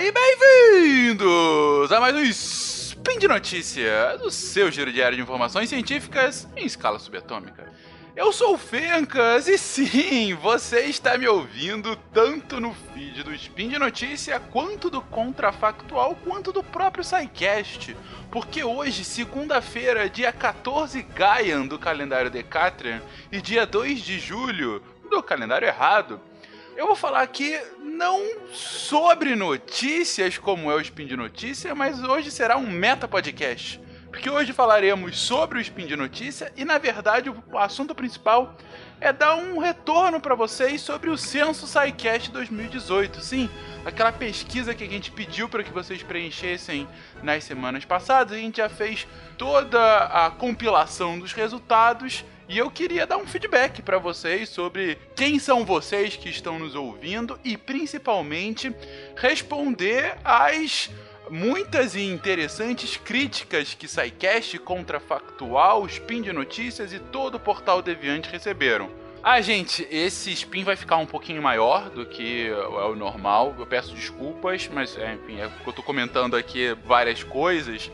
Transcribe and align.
e 0.00 0.12
bem-vindos 0.12 1.90
a 1.90 1.98
mais 1.98 2.14
um 2.14 2.22
Spin 2.22 3.18
de 3.18 3.26
Notícia, 3.26 4.16
do 4.18 4.30
seu 4.30 4.70
giro 4.70 4.92
diário 4.92 5.16
de 5.16 5.22
informações 5.22 5.68
científicas 5.68 6.46
em 6.56 6.64
escala 6.64 7.00
subatômica. 7.00 7.72
Eu 8.14 8.32
sou 8.32 8.54
o 8.54 8.58
Fencas 8.58 9.48
e 9.48 9.58
sim, 9.58 10.34
você 10.34 10.82
está 10.82 11.18
me 11.18 11.26
ouvindo 11.26 11.96
tanto 12.12 12.60
no 12.60 12.72
feed 12.94 13.24
do 13.24 13.34
Spin 13.34 13.70
de 13.70 13.78
Notícia, 13.78 14.38
quanto 14.38 14.88
do 14.88 15.02
Contrafactual, 15.02 16.14
quanto 16.24 16.52
do 16.52 16.62
próprio 16.62 17.02
SciCast. 17.02 17.96
Porque 18.30 18.62
hoje, 18.62 19.04
segunda-feira, 19.04 20.08
dia 20.08 20.30
14 20.30 21.02
Gaian 21.02 21.66
do 21.66 21.76
calendário 21.76 22.30
Decatrian 22.30 23.02
e 23.32 23.40
dia 23.40 23.66
2 23.66 24.00
de 24.00 24.20
julho 24.20 24.80
do 25.10 25.20
calendário 25.24 25.66
errado, 25.66 26.20
eu 26.78 26.86
vou 26.86 26.94
falar 26.94 27.22
aqui 27.22 27.60
não 27.82 28.24
sobre 28.52 29.34
notícias, 29.34 30.38
como 30.38 30.70
é 30.70 30.76
o 30.76 30.80
Spin 30.80 31.06
de 31.06 31.16
Notícia, 31.16 31.74
mas 31.74 32.00
hoje 32.04 32.30
será 32.30 32.56
um 32.56 32.70
meta 32.70 33.08
podcast. 33.08 33.80
Porque 34.08 34.30
hoje 34.30 34.52
falaremos 34.52 35.18
sobre 35.18 35.58
o 35.58 35.60
Spin 35.60 35.88
de 35.88 35.96
Notícia 35.96 36.52
e, 36.56 36.64
na 36.64 36.78
verdade, 36.78 37.30
o 37.30 37.58
assunto 37.58 37.96
principal 37.96 38.56
é 39.00 39.12
dar 39.12 39.34
um 39.34 39.58
retorno 39.58 40.20
para 40.20 40.36
vocês 40.36 40.80
sobre 40.80 41.10
o 41.10 41.18
Censo 41.18 41.66
SciCast 41.66 42.30
2018. 42.30 43.22
Sim, 43.22 43.50
aquela 43.84 44.12
pesquisa 44.12 44.72
que 44.72 44.84
a 44.84 44.88
gente 44.88 45.10
pediu 45.10 45.48
para 45.48 45.64
que 45.64 45.72
vocês 45.72 46.00
preenchessem 46.04 46.88
nas 47.24 47.42
semanas 47.42 47.84
passadas. 47.84 48.34
A 48.34 48.40
gente 48.40 48.58
já 48.58 48.68
fez 48.68 49.04
toda 49.36 50.04
a 50.04 50.30
compilação 50.30 51.18
dos 51.18 51.32
resultados 51.32 52.24
e 52.48 52.56
eu 52.56 52.70
queria 52.70 53.06
dar 53.06 53.18
um 53.18 53.26
feedback 53.26 53.82
para 53.82 53.98
vocês 53.98 54.48
sobre 54.48 54.96
quem 55.14 55.38
são 55.38 55.66
vocês 55.66 56.16
que 56.16 56.30
estão 56.30 56.58
nos 56.58 56.74
ouvindo 56.74 57.38
e 57.44 57.58
principalmente 57.58 58.74
responder 59.16 60.16
às 60.24 60.90
muitas 61.30 61.94
e 61.94 62.00
interessantes 62.00 62.96
críticas 62.96 63.74
que 63.74 63.86
SciCast, 63.86 64.58
Contrafactual, 64.60 65.86
Spin 65.86 66.22
de 66.22 66.32
Notícias 66.32 66.92
e 66.92 66.98
todo 66.98 67.34
o 67.34 67.40
Portal 67.40 67.82
Deviante 67.82 68.30
receberam. 68.30 68.90
Ah, 69.22 69.40
gente, 69.42 69.86
esse 69.90 70.32
spin 70.32 70.62
vai 70.62 70.76
ficar 70.76 70.96
um 70.96 71.04
pouquinho 71.04 71.42
maior 71.42 71.90
do 71.90 72.06
que 72.06 72.46
é 72.48 72.54
o 72.54 72.94
normal. 72.94 73.54
Eu 73.58 73.66
peço 73.66 73.94
desculpas, 73.94 74.70
mas 74.72 74.96
é, 74.96 75.14
enfim, 75.14 75.40
é 75.40 75.50
eu 75.66 75.72
tô 75.72 75.82
comentando 75.82 76.34
aqui 76.34 76.74
várias 76.84 77.22
coisas 77.22 77.90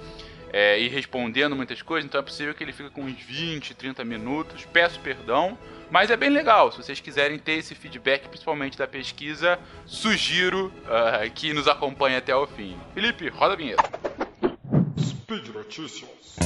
é, 0.56 0.78
e 0.78 0.86
respondendo 0.86 1.56
muitas 1.56 1.83
coisas, 1.83 2.06
então 2.06 2.20
é 2.20 2.22
possível 2.22 2.55
que 2.55 2.62
ele 2.62 2.72
fique 2.72 2.88
com 2.88 3.02
uns 3.02 3.20
20, 3.20 3.74
30 3.74 4.05
minutos. 4.05 4.64
Peço 4.64 5.00
perdão, 5.00 5.58
mas 5.91 6.12
é 6.12 6.16
bem 6.16 6.30
legal. 6.30 6.70
Se 6.70 6.78
vocês 6.78 7.00
quiserem 7.00 7.41
ter 7.41 7.55
esse 7.55 7.74
feedback, 7.74 8.28
principalmente 8.28 8.78
da 8.78 8.86
pesquisa, 8.86 9.58
sugiro 9.84 10.72
uh, 10.84 11.28
que 11.34 11.52
nos 11.52 11.66
acompanhe 11.66 12.14
até 12.14 12.36
o 12.36 12.47
fim. 12.47 12.78
Felipe, 12.94 13.28
roda 13.30 13.55
a 13.55 13.56
vinheta. 13.56 13.82
Speed 15.00 15.48
Notícias. 15.48 16.36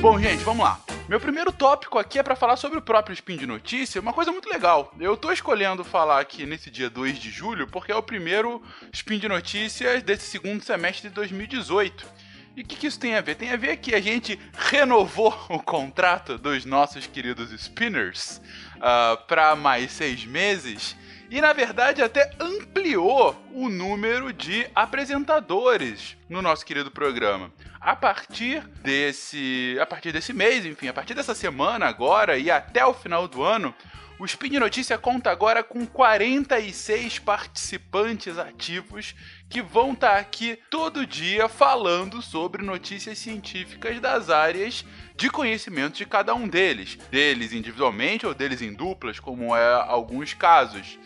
Bom, 0.00 0.20
gente, 0.20 0.44
vamos 0.44 0.64
lá. 0.64 0.80
Meu 1.10 1.18
primeiro 1.18 1.50
tópico 1.50 1.98
aqui 1.98 2.20
é 2.20 2.22
para 2.22 2.36
falar 2.36 2.54
sobre 2.54 2.78
o 2.78 2.82
próprio 2.82 3.12
Spin 3.14 3.36
de 3.36 3.44
Notícia, 3.44 4.00
uma 4.00 4.12
coisa 4.12 4.30
muito 4.30 4.48
legal. 4.48 4.94
Eu 4.96 5.16
tô 5.16 5.32
escolhendo 5.32 5.82
falar 5.82 6.20
aqui 6.20 6.46
nesse 6.46 6.70
dia 6.70 6.88
2 6.88 7.18
de 7.18 7.30
julho 7.30 7.66
porque 7.66 7.90
é 7.90 7.96
o 7.96 8.02
primeiro 8.02 8.62
Spin 8.92 9.18
de 9.18 9.26
Notícias 9.26 10.04
desse 10.04 10.26
segundo 10.26 10.62
semestre 10.62 11.08
de 11.08 11.14
2018. 11.16 12.06
E 12.56 12.60
o 12.60 12.64
que, 12.64 12.76
que, 12.76 12.86
isso 12.86 13.00
tem 13.00 13.16
a 13.16 13.20
ver? 13.20 13.34
Tem 13.34 13.50
a 13.50 13.56
ver 13.56 13.78
que 13.78 13.92
a 13.92 14.00
gente 14.00 14.38
renovou 14.54 15.36
o 15.50 15.58
contrato 15.58 16.38
dos 16.38 16.64
nossos 16.64 17.08
queridos 17.08 17.50
spinners 17.60 18.40
uh, 18.76 18.80
ah, 18.80 19.24
para 19.26 19.56
mais 19.56 19.90
seis 19.90 20.24
meses 20.24 20.94
e 21.30 21.40
na 21.40 21.52
verdade 21.52 22.02
até 22.02 22.32
ampliou 22.40 23.40
o 23.54 23.68
número 23.68 24.32
de 24.32 24.66
apresentadores 24.74 26.16
no 26.28 26.42
nosso 26.42 26.66
querido 26.66 26.90
programa. 26.90 27.52
A 27.80 27.94
partir 27.94 28.60
desse, 28.82 29.78
a 29.80 29.86
partir 29.86 30.12
desse 30.12 30.32
mês, 30.32 30.66
enfim, 30.66 30.88
a 30.88 30.92
partir 30.92 31.14
dessa 31.14 31.34
semana 31.34 31.86
agora 31.86 32.36
e 32.36 32.50
até 32.50 32.84
o 32.84 32.92
final 32.92 33.28
do 33.28 33.42
ano, 33.42 33.74
o 34.20 34.26
Spin 34.26 34.58
Notícia 34.58 34.98
conta 34.98 35.30
agora 35.30 35.64
com 35.64 35.86
46 35.86 37.18
participantes 37.20 38.36
ativos 38.36 39.14
que 39.48 39.62
vão 39.62 39.94
estar 39.94 40.10
tá 40.10 40.18
aqui 40.18 40.58
todo 40.68 41.06
dia 41.06 41.48
falando 41.48 42.20
sobre 42.20 42.62
notícias 42.62 43.16
científicas 43.16 43.98
das 43.98 44.28
áreas 44.28 44.84
de 45.16 45.30
conhecimento 45.30 45.96
de 45.96 46.04
cada 46.04 46.34
um 46.34 46.46
deles, 46.46 46.98
deles 47.10 47.54
individualmente 47.54 48.26
ou 48.26 48.34
deles 48.34 48.60
em 48.60 48.74
duplas, 48.74 49.18
como 49.18 49.56
é 49.56 49.72
alguns 49.88 50.34
casos. 50.34 50.98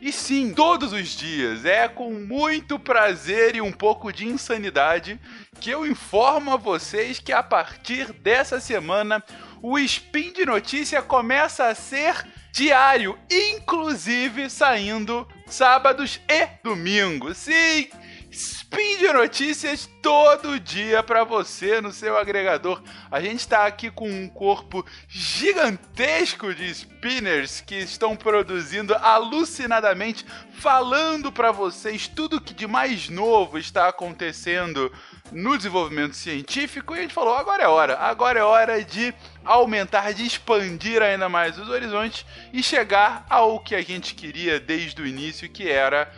E 0.00 0.10
sim, 0.10 0.54
todos 0.54 0.94
os 0.94 1.10
dias, 1.10 1.66
é 1.66 1.86
com 1.86 2.10
muito 2.10 2.78
prazer 2.78 3.54
e 3.54 3.60
um 3.60 3.70
pouco 3.70 4.10
de 4.10 4.26
insanidade 4.26 5.20
que 5.60 5.70
eu 5.70 5.86
informo 5.86 6.52
a 6.52 6.56
vocês 6.56 7.20
que 7.20 7.32
a 7.32 7.42
partir 7.42 8.12
dessa 8.14 8.58
semana 8.58 9.22
o 9.62 9.78
Spin 9.78 10.32
de 10.32 10.44
Notícia 10.44 11.00
começa 11.00 11.66
a 11.66 11.74
ser 11.74 12.26
diário, 12.50 13.16
inclusive 13.30 14.50
saindo 14.50 15.26
sábados 15.46 16.20
e 16.28 16.46
domingos. 16.64 17.38
Sim, 17.38 17.88
Spin 18.32 18.96
de 18.96 19.12
notícias 19.12 19.90
todo 20.00 20.58
dia 20.58 21.02
para 21.02 21.22
você 21.22 21.82
no 21.82 21.92
seu 21.92 22.16
agregador. 22.16 22.82
A 23.10 23.20
gente 23.20 23.40
está 23.40 23.66
aqui 23.66 23.90
com 23.90 24.10
um 24.10 24.26
corpo 24.26 24.86
gigantesco 25.06 26.54
de 26.54 26.74
spinners 26.74 27.60
que 27.60 27.74
estão 27.74 28.16
produzindo 28.16 28.94
alucinadamente, 28.94 30.24
falando 30.54 31.30
para 31.30 31.52
vocês 31.52 32.08
tudo 32.08 32.40
que 32.40 32.54
de 32.54 32.66
mais 32.66 33.10
novo 33.10 33.58
está 33.58 33.88
acontecendo 33.88 34.90
no 35.32 35.56
desenvolvimento 35.56 36.14
científico. 36.14 36.94
E 36.94 36.98
a 36.98 37.02
gente 37.02 37.14
falou: 37.14 37.34
agora 37.34 37.62
é 37.62 37.68
hora, 37.68 37.98
agora 37.98 38.38
é 38.38 38.42
hora 38.42 38.84
de 38.84 39.14
aumentar, 39.44 40.12
de 40.12 40.24
expandir 40.24 41.02
ainda 41.02 41.28
mais 41.28 41.58
os 41.58 41.68
horizontes 41.68 42.24
e 42.52 42.62
chegar 42.62 43.26
ao 43.28 43.58
que 43.60 43.74
a 43.74 43.82
gente 43.82 44.14
queria 44.14 44.60
desde 44.60 45.00
o 45.00 45.06
início, 45.06 45.48
que 45.48 45.68
era 45.68 46.12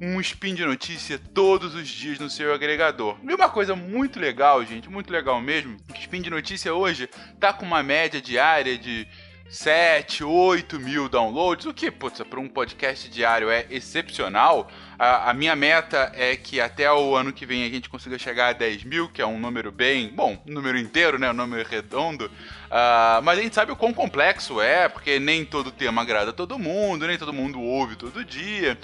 um 0.00 0.20
spin 0.20 0.54
de 0.54 0.64
notícia 0.64 1.18
todos 1.32 1.74
os 1.74 1.88
dias 1.88 2.18
no 2.18 2.28
seu 2.28 2.52
agregador. 2.52 3.16
E 3.22 3.32
uma 3.32 3.48
coisa 3.48 3.74
muito 3.74 4.20
legal, 4.20 4.62
gente, 4.64 4.90
muito 4.90 5.10
legal 5.10 5.40
mesmo, 5.40 5.76
que 5.92 6.00
o 6.00 6.02
spin 6.02 6.20
de 6.20 6.30
notícia 6.30 6.74
hoje 6.74 7.08
tá 7.40 7.52
com 7.52 7.64
uma 7.64 7.82
média 7.82 8.20
diária 8.20 8.76
de 8.76 9.08
7, 9.48 10.24
8 10.24 10.78
mil 10.80 11.08
downloads, 11.08 11.66
o 11.66 11.72
que, 11.72 11.90
putz, 11.90 12.20
para 12.22 12.40
um 12.40 12.48
podcast 12.48 13.08
diário 13.08 13.48
é 13.48 13.66
excepcional. 13.70 14.68
A, 14.98 15.30
a, 15.30 15.34
minha 15.34 15.54
meta 15.54 16.10
é 16.14 16.34
que 16.36 16.60
até 16.60 16.90
o 16.90 17.14
ano 17.14 17.32
que 17.32 17.44
vem 17.44 17.64
a 17.64 17.68
gente 17.68 17.88
consiga 17.88 18.18
chegar 18.18 18.48
a 18.48 18.52
10 18.52 18.84
mil, 18.84 19.08
que 19.08 19.20
é 19.20 19.26
um 19.26 19.38
número 19.38 19.70
bem, 19.70 20.08
bom, 20.08 20.42
um 20.46 20.52
número 20.52 20.78
inteiro, 20.78 21.18
né, 21.18 21.30
um 21.30 21.34
número 21.34 21.68
redondo. 21.68 22.26
Uh, 22.26 23.22
mas 23.22 23.38
a 23.38 23.42
gente 23.42 23.54
sabe 23.54 23.72
o 23.72 23.76
quão 23.76 23.92
complexo 23.92 24.60
é, 24.60 24.88
porque 24.88 25.20
nem 25.20 25.44
todo 25.44 25.70
tema 25.70 26.00
agrada 26.00 26.30
a 26.30 26.34
todo 26.34 26.58
mundo, 26.58 27.06
nem 27.06 27.18
todo 27.18 27.32
mundo 27.32 27.60
ouve 27.60 27.94
todo 27.96 28.24
dia. 28.24 28.78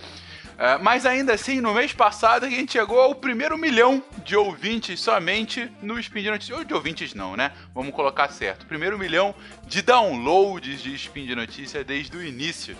Uh, 0.52 0.82
mas 0.82 1.06
ainda 1.06 1.32
assim, 1.32 1.62
no 1.62 1.72
mês 1.72 1.94
passado 1.94 2.44
a 2.44 2.50
gente 2.50 2.72
chegou 2.72 3.00
ao 3.00 3.14
primeiro 3.14 3.56
milhão 3.56 4.02
de 4.22 4.36
ouvintes 4.36 5.00
somente 5.00 5.72
no 5.80 5.98
Spin 5.98 6.22
de 6.22 6.30
Notícias. 6.30 6.58
Ou 6.58 6.64
de 6.64 6.74
ouvintes 6.74 7.14
não, 7.14 7.36
né? 7.36 7.52
Vamos 7.74 7.94
colocar 7.94 8.28
certo. 8.28 8.66
Primeiro 8.66 8.98
milhão 8.98 9.34
de 9.66 9.80
downloads 9.80 10.82
de 10.82 10.94
Spin 10.94 11.26
de 11.26 11.34
Notícia 11.34 11.82
desde 11.82 12.14
o 12.16 12.22
início. 12.22 12.76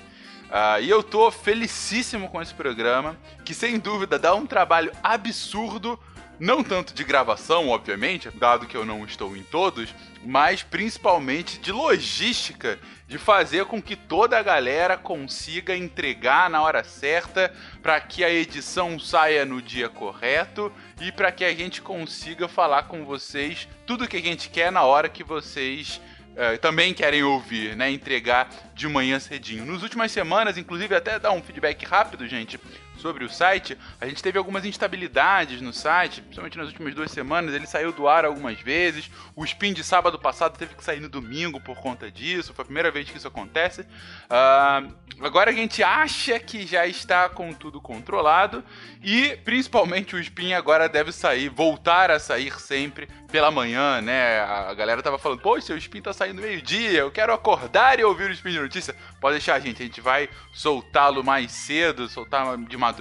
Uh, 0.52 0.82
e 0.82 0.90
eu 0.90 1.02
tô 1.02 1.30
felicíssimo 1.30 2.28
com 2.28 2.42
esse 2.42 2.52
programa, 2.52 3.16
que 3.42 3.54
sem 3.54 3.78
dúvida 3.78 4.18
dá 4.18 4.34
um 4.34 4.44
trabalho 4.44 4.92
absurdo 5.02 5.98
não 6.38 6.62
tanto 6.62 6.92
de 6.92 7.04
gravação, 7.04 7.68
obviamente, 7.68 8.28
dado 8.28 8.66
que 8.66 8.76
eu 8.76 8.84
não 8.84 9.04
estou 9.04 9.36
em 9.36 9.44
todos, 9.44 9.94
mas 10.24 10.62
principalmente 10.62 11.58
de 11.58 11.70
logística, 11.70 12.80
de 13.06 13.16
fazer 13.16 13.64
com 13.66 13.80
que 13.80 13.94
toda 13.94 14.36
a 14.36 14.42
galera 14.42 14.98
consiga 14.98 15.76
entregar 15.76 16.50
na 16.50 16.60
hora 16.60 16.82
certa, 16.82 17.54
para 17.80 18.00
que 18.00 18.24
a 18.24 18.30
edição 18.30 18.98
saia 18.98 19.46
no 19.46 19.62
dia 19.62 19.88
correto 19.88 20.72
e 21.00 21.12
para 21.12 21.30
que 21.30 21.44
a 21.44 21.54
gente 21.54 21.80
consiga 21.80 22.48
falar 22.48 22.84
com 22.88 23.04
vocês 23.04 23.68
tudo 23.86 24.08
que 24.08 24.16
a 24.16 24.22
gente 24.22 24.50
quer 24.50 24.72
na 24.72 24.82
hora 24.82 25.08
que 25.08 25.22
vocês 25.22 26.00
uh, 26.32 26.58
também 26.58 26.92
querem 26.92 27.22
ouvir, 27.22 27.76
né? 27.76 27.90
Entregar 27.90 28.48
de 28.74 28.88
manhã 28.88 29.18
cedinho. 29.18 29.64
Nas 29.64 29.82
últimas 29.82 30.12
semanas, 30.12 30.58
inclusive, 30.58 30.94
até 30.94 31.18
dar 31.18 31.32
um 31.32 31.42
feedback 31.42 31.84
rápido, 31.84 32.26
gente 32.26 32.58
sobre 33.02 33.24
o 33.24 33.28
site, 33.28 33.76
a 34.00 34.06
gente 34.06 34.22
teve 34.22 34.38
algumas 34.38 34.64
instabilidades 34.64 35.60
no 35.60 35.72
site, 35.72 36.22
principalmente 36.22 36.56
nas 36.56 36.68
últimas 36.68 36.94
duas 36.94 37.10
semanas. 37.10 37.52
Ele 37.52 37.66
saiu 37.66 37.92
do 37.92 38.06
ar 38.06 38.24
algumas 38.24 38.60
vezes. 38.60 39.10
O 39.34 39.44
spin 39.44 39.72
de 39.72 39.82
sábado 39.82 40.18
passado 40.20 40.56
teve 40.56 40.76
que 40.76 40.84
sair 40.84 41.00
no 41.00 41.08
domingo 41.08 41.60
por 41.60 41.76
conta 41.78 42.10
disso. 42.10 42.54
Foi 42.54 42.62
a 42.62 42.66
primeira 42.66 42.92
vez 42.92 43.10
que 43.10 43.16
isso 43.18 43.26
acontece. 43.26 43.80
Uh, 43.82 44.94
agora 45.20 45.50
a 45.50 45.54
gente 45.54 45.82
acha 45.82 46.38
que 46.38 46.64
já 46.64 46.86
está 46.86 47.28
com 47.28 47.52
tudo 47.52 47.80
controlado 47.80 48.64
e 49.02 49.36
principalmente 49.44 50.14
o 50.14 50.20
spin 50.20 50.52
agora 50.52 50.88
deve 50.88 51.10
sair, 51.10 51.48
voltar 51.48 52.10
a 52.10 52.20
sair 52.20 52.52
sempre 52.60 53.08
pela 53.32 53.50
manhã, 53.50 54.00
né? 54.00 54.40
A 54.40 54.74
galera 54.74 55.02
tava 55.02 55.18
falando, 55.18 55.40
pô, 55.40 55.58
seu 55.60 55.76
spin 55.78 56.02
tá 56.02 56.12
saindo 56.12 56.42
meio-dia, 56.42 57.00
eu 57.00 57.10
quero 57.10 57.32
acordar 57.32 57.98
e 57.98 58.04
ouvir 58.04 58.30
o 58.30 58.32
spin 58.32 58.50
de 58.50 58.60
notícia. 58.60 58.94
Pode 59.20 59.36
deixar, 59.36 59.58
gente, 59.58 59.82
a 59.82 59.86
gente 59.86 60.00
vai 60.02 60.28
soltá-lo 60.52 61.24
mais 61.24 61.50
cedo, 61.50 62.08
soltar 62.08 62.58
de 62.58 62.76
madrugada, 62.76 62.91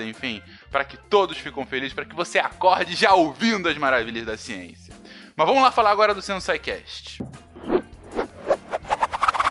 enfim, 0.00 0.42
para 0.70 0.84
que 0.84 0.96
todos 0.96 1.38
fiquem 1.38 1.64
felizes, 1.66 1.92
para 1.94 2.04
que 2.04 2.14
você 2.14 2.38
acorde 2.38 2.94
já 2.94 3.14
ouvindo 3.14 3.68
as 3.68 3.76
maravilhas 3.76 4.26
da 4.26 4.36
ciência. 4.36 4.94
Mas 5.36 5.46
vamos 5.46 5.62
lá 5.62 5.70
falar 5.70 5.90
agora 5.90 6.14
do 6.14 6.20
Censo 6.20 6.50
SciCast. 6.50 7.22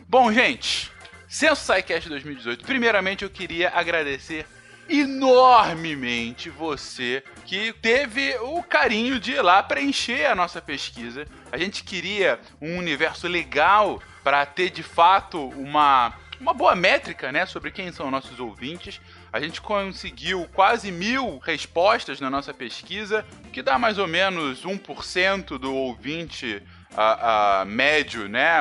Bom, 0.08 0.32
gente, 0.32 0.92
Censo 1.28 1.62
SciCast 1.62 2.10
2018. 2.10 2.66
Primeiramente, 2.66 3.24
eu 3.24 3.30
queria 3.30 3.70
agradecer 3.70 4.46
enormemente 4.90 6.50
você 6.50 7.24
que 7.46 7.72
teve 7.74 8.36
o 8.42 8.64
carinho 8.64 9.20
de 9.20 9.34
ir 9.34 9.42
lá 9.42 9.62
preencher 9.62 10.26
a 10.26 10.36
nossa 10.36 10.60
pesquisa. 10.60 11.28
A 11.52 11.58
gente 11.58 11.84
queria 11.84 12.40
um 12.60 12.78
universo 12.78 13.28
legal 13.28 14.02
para 14.24 14.46
ter 14.46 14.72
de 14.72 14.82
fato 14.82 15.50
uma, 15.50 16.14
uma 16.40 16.54
boa 16.54 16.76
métrica 16.76 17.32
né, 17.32 17.46
sobre 17.46 17.72
quem 17.72 17.92
são 17.92 18.10
nossos 18.10 18.40
ouvintes. 18.40 19.00
A 19.32 19.40
gente 19.40 19.62
conseguiu 19.62 20.48
quase 20.54 20.92
mil 20.92 21.38
respostas 21.40 22.20
na 22.20 22.30
nossa 22.30 22.54
pesquisa, 22.54 23.26
que 23.54 23.62
dá 23.62 23.78
mais 23.78 23.98
ou 23.98 24.08
menos 24.08 24.64
1% 24.64 25.58
do 25.58 25.74
ouvinte 25.74 26.62
a, 26.96 27.64
médio, 27.66 28.28
né? 28.28 28.60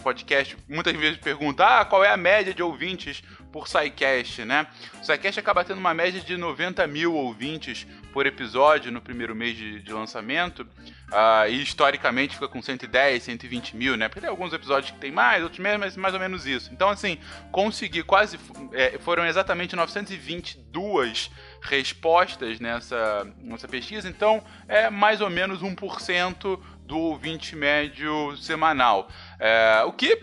Podcast 0.00 0.56
muitas 0.68 0.94
vezes 0.96 1.18
pergunta 1.18 1.64
ah, 1.64 1.84
qual 1.84 2.04
é 2.04 2.10
a 2.10 2.16
média 2.16 2.52
de 2.52 2.62
ouvintes 2.62 3.22
por 3.52 3.68
SciCast, 3.68 4.44
né? 4.44 4.66
O 5.00 5.04
SciCast 5.04 5.40
acaba 5.40 5.64
tendo 5.64 5.78
uma 5.78 5.92
média 5.92 6.20
de 6.20 6.36
90 6.36 6.86
mil 6.86 7.14
ouvintes 7.14 7.86
por 8.12 8.26
episódio 8.26 8.92
no 8.92 9.00
primeiro 9.00 9.34
mês 9.34 9.56
de, 9.56 9.80
de 9.80 9.92
lançamento. 9.92 10.66
Uh, 11.10 11.48
e 11.48 11.62
historicamente 11.62 12.34
fica 12.34 12.46
com 12.46 12.62
110, 12.62 13.22
120 13.22 13.76
mil, 13.76 13.96
né? 13.96 14.08
Porque 14.08 14.20
tem 14.20 14.30
alguns 14.30 14.52
episódios 14.52 14.92
que 14.92 14.98
tem 14.98 15.10
mais, 15.10 15.42
outros 15.42 15.58
menos, 15.58 15.80
mas 15.80 15.96
mais 15.96 16.14
ou 16.14 16.20
menos 16.20 16.46
isso. 16.46 16.70
Então, 16.72 16.88
assim, 16.88 17.18
consegui 17.50 18.04
quase. 18.04 18.38
É, 18.72 18.96
foram 19.00 19.26
exatamente 19.26 19.74
922 19.74 21.30
respostas 21.60 22.60
nessa, 22.60 23.26
nessa 23.38 23.66
pesquisa, 23.66 24.08
então 24.08 24.42
é 24.68 24.88
mais 24.88 25.20
ou 25.20 25.28
menos 25.28 25.60
1% 25.60 26.60
do 26.90 26.98
ouvinte 26.98 27.54
médio 27.54 28.36
semanal. 28.36 29.08
É, 29.38 29.84
o 29.86 29.92
que 29.92 30.16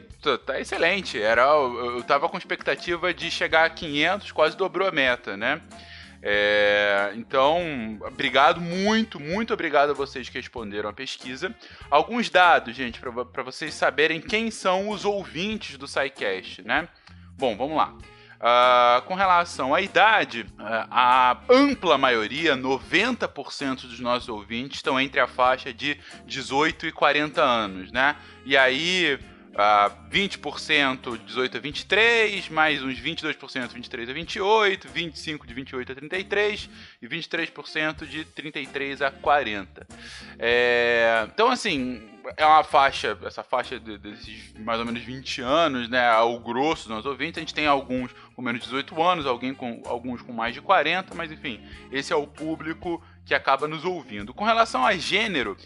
tá 0.46 0.60
excelente. 0.60 1.22
Era, 1.22 1.44
eu 1.44 2.04
tava 2.04 2.28
com 2.28 2.38
expectativa 2.38 3.14
de 3.14 3.32
chegar 3.32 3.66
a 3.66 3.70
500, 3.70 4.34
quase 4.34 4.58
dobrou 4.58 4.86
a 4.86 4.92
meta, 4.92 5.38
né? 5.38 5.62
É, 6.22 7.14
então, 7.16 7.98
obrigado, 8.06 8.60
muito, 8.60 9.18
muito 9.18 9.54
obrigado 9.54 9.92
a 9.92 9.94
vocês 9.94 10.28
que 10.28 10.38
responderam 10.38 10.90
a 10.90 10.94
pesquisa. 10.94 11.56
Alguns 11.90 12.30
dados, 12.30 12.76
gente, 12.76 13.00
para 13.00 13.44
vocês 13.44 13.74
saberem 13.74 14.20
quem 14.20 14.52
são 14.52 14.90
os 14.90 15.06
ouvintes 15.06 15.78
do 15.78 15.88
SciCast, 15.88 16.64
né? 16.64 16.90
Bom, 17.38 17.56
vamos 17.56 17.78
lá. 17.78 17.96
Uh, 18.38 19.02
com 19.08 19.16
relação 19.16 19.74
à 19.74 19.82
idade, 19.82 20.42
uh, 20.60 20.88
a 20.92 21.38
ampla 21.50 21.98
maioria, 21.98 22.56
90% 22.56 23.88
dos 23.88 24.00
nossos 24.00 24.30
ouvintes, 24.30 24.78
estão 24.78 25.00
entre 25.00 25.20
a 25.20 25.26
faixa 25.26 25.74
de 25.74 26.00
18 26.26 26.86
e 26.86 26.92
40 26.92 27.42
anos, 27.42 27.92
né? 27.92 28.16
E 28.46 28.56
aí 28.56 29.20
uh, 29.58 30.10
20% 30.10 31.18
18 31.26 31.58
a 31.58 31.60
23, 31.60 32.50
mais 32.50 32.84
uns 32.84 33.00
22% 33.00 33.70
23 33.74 34.10
a 34.10 34.14
28, 34.14 34.88
25% 34.88 35.46
de 35.46 35.54
28 35.54 35.92
a 35.92 35.96
33 35.96 36.70
e 37.02 37.08
23% 37.08 38.06
de 38.06 38.24
33 38.24 39.02
a 39.02 39.12
40. 39.12 39.88
É, 40.38 41.28
então, 41.34 41.50
assim, 41.50 42.08
é 42.36 42.46
uma 42.46 42.64
faixa, 42.64 43.18
essa 43.24 43.44
faixa 43.44 43.80
de, 43.80 43.98
desses 43.98 44.54
mais 44.60 44.80
ou 44.80 44.86
menos 44.86 45.02
20 45.02 45.42
anos, 45.42 45.90
né, 45.90 46.08
ao 46.10 46.40
grosso 46.40 46.84
dos 46.84 46.98
nossos 46.98 47.06
ouvintes, 47.06 47.38
a 47.38 47.42
gente 47.42 47.54
tem 47.54 47.68
alguns 47.68 48.12
com 48.36 48.42
menos 48.42 48.62
de 48.62 48.68
18 48.68 49.02
anos, 49.02 49.26
alguém 49.26 49.54
com, 49.54 49.82
alguns 49.86 50.22
com 50.22 50.34
mais 50.34 50.54
de 50.54 50.62
40, 50.62 51.16
mas 51.16 51.32
enfim, 51.32 51.62
esse 51.92 52.14
é 52.14 52.16
o 52.16 52.28
público 52.28 53.02
que 53.26 53.34
acaba 53.34 53.68
nos 53.68 53.84
ouvindo. 53.84 54.34
Com 54.34 54.46
relação 54.46 54.86
a 54.86 54.96
gênero, 54.96 55.58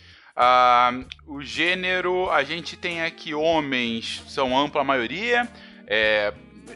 Uh, 0.41 1.05
o 1.27 1.43
gênero, 1.43 2.31
a 2.31 2.43
gente 2.43 2.75
tem 2.75 3.03
aqui 3.03 3.31
homens, 3.31 4.23
são 4.27 4.57
ampla 4.57 4.83
maioria. 4.83 5.47
É, 5.85 6.33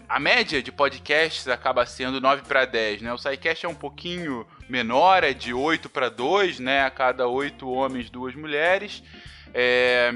a 0.07 0.19
média 0.19 0.61
de 0.61 0.71
podcasts 0.71 1.47
acaba 1.47 1.83
sendo 1.83 2.21
9 2.21 2.43
para 2.43 2.65
10, 2.65 3.01
né? 3.01 3.11
O 3.11 3.17
SciCast 3.17 3.65
é 3.65 3.69
um 3.69 3.73
pouquinho 3.73 4.45
menor, 4.69 5.23
é 5.23 5.33
de 5.33 5.51
8 5.51 5.89
para 5.89 6.09
2, 6.09 6.59
né? 6.59 6.83
A 6.83 6.91
cada 6.91 7.27
8 7.27 7.67
homens, 7.67 8.11
duas 8.11 8.35
mulheres. 8.35 9.01
É, 9.51 10.13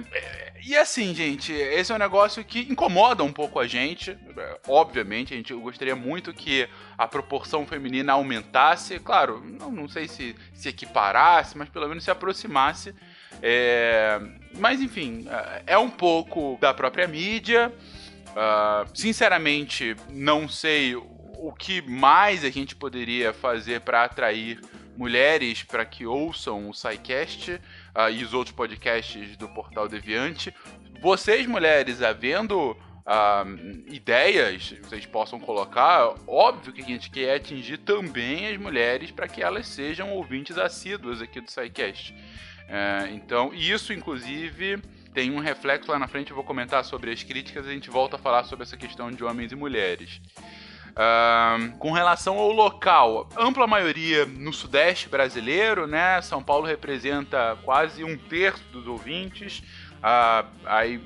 e 0.63 0.75
assim, 0.75 1.16
gente, 1.16 1.52
esse 1.52 1.92
é 1.92 1.95
um 1.95 1.98
negócio 2.00 2.44
que 2.44 2.72
incomoda 2.72 3.24
um 3.24 3.31
pouco 3.31 3.60
a 3.60 3.66
gente. 3.66 4.16
Obviamente, 4.68 5.34
a 5.34 5.38
gente 5.38 5.54
gostaria 5.54 5.95
muito 5.95 6.34
que 6.34 6.68
a 6.98 7.07
proporção 7.07 7.66
feminina 7.66 8.13
aumentasse. 8.13 9.00
Claro, 9.00 9.42
não, 9.44 9.72
não 9.72 9.88
sei 9.88 10.07
se 10.07 10.36
se 10.54 10.69
equiparasse, 10.69 11.57
mas 11.57 11.69
pelo 11.69 11.88
menos 11.88 12.04
se 12.04 12.12
aproximasse. 12.12 12.94
É, 13.42 14.20
mas 14.58 14.82
enfim, 14.82 15.26
é 15.66 15.78
um 15.78 15.90
pouco 15.90 16.58
da 16.60 16.74
própria 16.74 17.08
mídia. 17.08 17.74
Uh, 18.30 18.90
sinceramente, 18.94 19.96
não 20.10 20.48
sei 20.48 20.96
o 20.96 21.54
que 21.58 21.82
mais 21.82 22.44
a 22.44 22.50
gente 22.50 22.76
poderia 22.76 23.34
fazer 23.34 23.82
para 23.82 24.04
atrair 24.04 24.60
mulheres 24.96 25.64
para 25.64 25.86
que 25.86 26.06
ouçam 26.06 26.70
o 26.70 26.74
SciCast 26.74 27.54
uh, 27.54 28.10
e 28.12 28.24
os 28.24 28.34
outros 28.34 28.56
podcasts 28.56 29.38
do 29.38 29.48
Portal 29.48 29.88
Deviante. 29.88 30.54
Vocês, 31.02 31.48
mulheres, 31.48 32.02
havendo 32.02 32.72
uh, 32.72 33.88
ideias 33.88 34.74
vocês 34.84 35.06
possam 35.06 35.40
colocar, 35.40 36.14
óbvio 36.28 36.74
que 36.74 36.82
a 36.82 36.86
gente 36.86 37.10
quer 37.10 37.36
atingir 37.36 37.78
também 37.78 38.48
as 38.48 38.58
mulheres 38.58 39.10
para 39.10 39.28
que 39.28 39.42
elas 39.42 39.68
sejam 39.68 40.12
ouvintes 40.12 40.58
assíduas 40.58 41.22
aqui 41.22 41.40
do 41.40 41.50
SciCast. 41.50 42.14
É, 42.69 43.10
então, 43.12 43.51
isso 43.51 43.92
inclusive 43.92 44.80
tem 45.13 45.31
um 45.31 45.39
reflexo 45.39 45.92
lá 45.92 45.98
na 45.98 46.07
frente. 46.07 46.30
Eu 46.30 46.36
vou 46.36 46.45
comentar 46.45 46.86
sobre 46.86 47.12
as 47.12 47.24
críticas 47.24 47.66
e 47.66 47.69
a 47.69 47.74
gente 47.74 47.89
volta 47.89 48.16
a 48.16 48.19
falar 48.19 48.44
sobre 48.44 48.63
essa 48.63 48.77
questão 48.77 49.12
de 49.12 49.24
homens 49.24 49.51
e 49.51 49.56
mulheres. 49.56 50.21
Uh, 50.90 51.78
com 51.78 51.92
relação 51.92 52.38
ao 52.38 52.52
local, 52.52 53.28
ampla 53.38 53.66
maioria 53.66 54.26
no 54.26 54.52
sudeste 54.52 55.07
brasileiro, 55.07 55.88
né? 55.88 56.21
São 56.21 56.44
Paulo 56.44 56.66
representa 56.66 57.57
quase 57.64 58.04
um 58.04 58.18
terço 58.18 58.64
dos 58.71 58.85
ouvintes. 58.85 59.59
Uh, 59.99 60.47
aí 60.66 61.02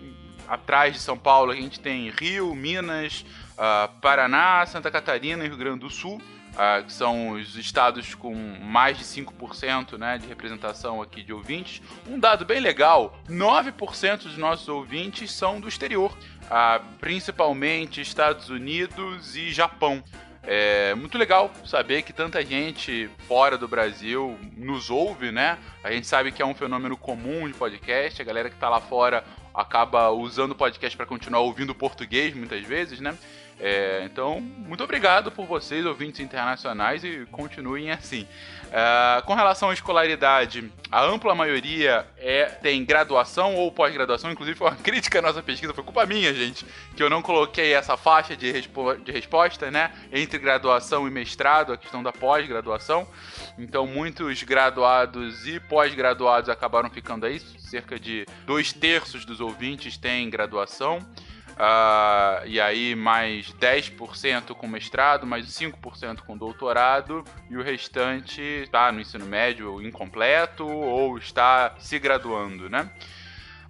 atrás 0.48 0.94
de 0.94 1.00
São 1.00 1.18
Paulo 1.18 1.52
a 1.52 1.56
gente 1.56 1.80
tem 1.80 2.10
Rio, 2.10 2.54
Minas, 2.56 3.26
uh, 3.54 3.88
Paraná, 4.02 4.66
Santa 4.66 4.92
Catarina 4.92 5.46
e 5.46 5.48
Rio 5.48 5.58
Grande 5.58 5.80
do 5.80 5.90
Sul 5.90 6.22
uh, 6.54 6.84
que 6.84 6.92
são 6.92 7.32
os 7.32 7.56
estados 7.56 8.16
com 8.16 8.34
mais 8.62 8.98
de 8.98 9.04
5% 9.04 9.98
né, 9.98 10.18
de 10.18 10.28
representação 10.28 11.02
aqui 11.02 11.24
de 11.24 11.34
ouvintes. 11.34 11.82
Um 12.08 12.20
dado 12.20 12.46
bem 12.46 12.60
legal: 12.60 13.18
9% 13.30 14.24
dos 14.24 14.38
nossos 14.38 14.68
ouvintes 14.68 15.32
são 15.32 15.60
do 15.60 15.68
exterior, 15.68 16.12
uh, 16.46 16.84
principalmente 17.00 18.02
Estados 18.02 18.50
Unidos 18.50 19.36
e 19.36 19.52
Japão. 19.52 20.04
É 20.46 20.94
muito 20.96 21.18
legal 21.18 21.50
saber 21.66 22.02
que 22.02 22.12
tanta 22.12 22.46
gente 22.46 23.10
fora 23.30 23.58
do 23.58 23.66
Brasil 23.66 24.38
nos 24.58 24.90
ouve, 24.90 25.32
né? 25.32 25.58
A 25.82 25.90
gente 25.90 26.06
sabe 26.06 26.34
que 26.34 26.42
é 26.42 26.46
um 26.46 26.54
fenômeno 26.54 26.98
comum 26.98 27.48
de 27.48 27.54
podcast, 27.54 28.22
a 28.22 28.26
galera 28.26 28.50
que 28.50 28.58
tá 28.58 28.68
lá 28.68 28.82
fora 28.82 29.24
acaba 29.54 30.10
usando 30.10 30.52
o 30.52 30.56
podcast 30.56 30.98
para 30.98 31.06
continuar 31.06 31.42
ouvindo 31.42 31.74
português 31.74 32.36
muitas 32.36 32.62
vezes, 32.66 33.00
né? 33.00 33.18
É, 33.66 34.02
então, 34.04 34.42
muito 34.42 34.84
obrigado 34.84 35.32
por 35.32 35.46
vocês, 35.46 35.86
ouvintes 35.86 36.20
internacionais, 36.20 37.02
e 37.02 37.26
continuem 37.32 37.92
assim. 37.92 38.28
Uh, 38.68 39.24
com 39.26 39.34
relação 39.34 39.70
à 39.70 39.74
escolaridade, 39.74 40.70
a 40.92 41.02
ampla 41.02 41.34
maioria 41.34 42.06
é, 42.18 42.44
tem 42.44 42.84
graduação 42.84 43.56
ou 43.56 43.72
pós-graduação, 43.72 44.34
inclusive 44.34 44.58
foi 44.58 44.68
uma 44.68 44.76
crítica 44.84 45.20
à 45.20 45.22
nossa 45.22 45.42
pesquisa, 45.42 45.74
foi 45.74 45.82
culpa 45.82 46.06
minha, 46.06 46.34
gente, 46.34 46.66
que 46.94 47.02
eu 47.02 47.10
não 47.10 47.22
coloquei 47.22 47.74
essa 47.74 47.96
faixa 47.96 48.36
de, 48.36 48.52
respo 48.52 48.96
de 48.96 49.14
resposta, 49.14 49.72
né? 49.72 49.94
Entre 50.12 50.38
graduação 50.40 51.08
e 51.08 51.10
mestrado, 51.10 51.72
a 51.72 51.78
questão 51.78 52.04
da 52.04 52.12
pós-graduação. 52.12 53.08
Então, 53.58 53.88
muitos 53.88 54.44
graduados 54.44 55.48
e 55.48 55.58
pós-graduados 55.62 56.50
acabaram 56.50 56.90
ficando 56.90 57.26
aí. 57.26 57.40
Cerca 57.40 57.98
de 57.98 58.26
dois 58.46 58.74
terços 58.74 59.24
dos 59.24 59.40
ouvintes 59.40 59.96
têm 59.96 60.30
graduação. 60.30 61.00
Uh, 61.54 62.48
e 62.48 62.60
aí 62.60 62.96
mais 62.96 63.54
10% 63.54 64.56
com 64.56 64.68
mestrado, 64.68 65.26
mais 65.26 65.46
5% 65.48 66.22
com 66.22 66.36
doutorado, 66.36 67.24
e 67.50 67.56
o 67.56 67.62
restante 67.62 68.42
está 68.42 68.92
no 68.92 69.00
ensino 69.00 69.26
médio 69.26 69.82
incompleto 69.82 70.68
ou 70.68 71.18
está 71.18 71.76
se 71.78 72.00
graduando, 72.00 72.70
né? 72.70 72.90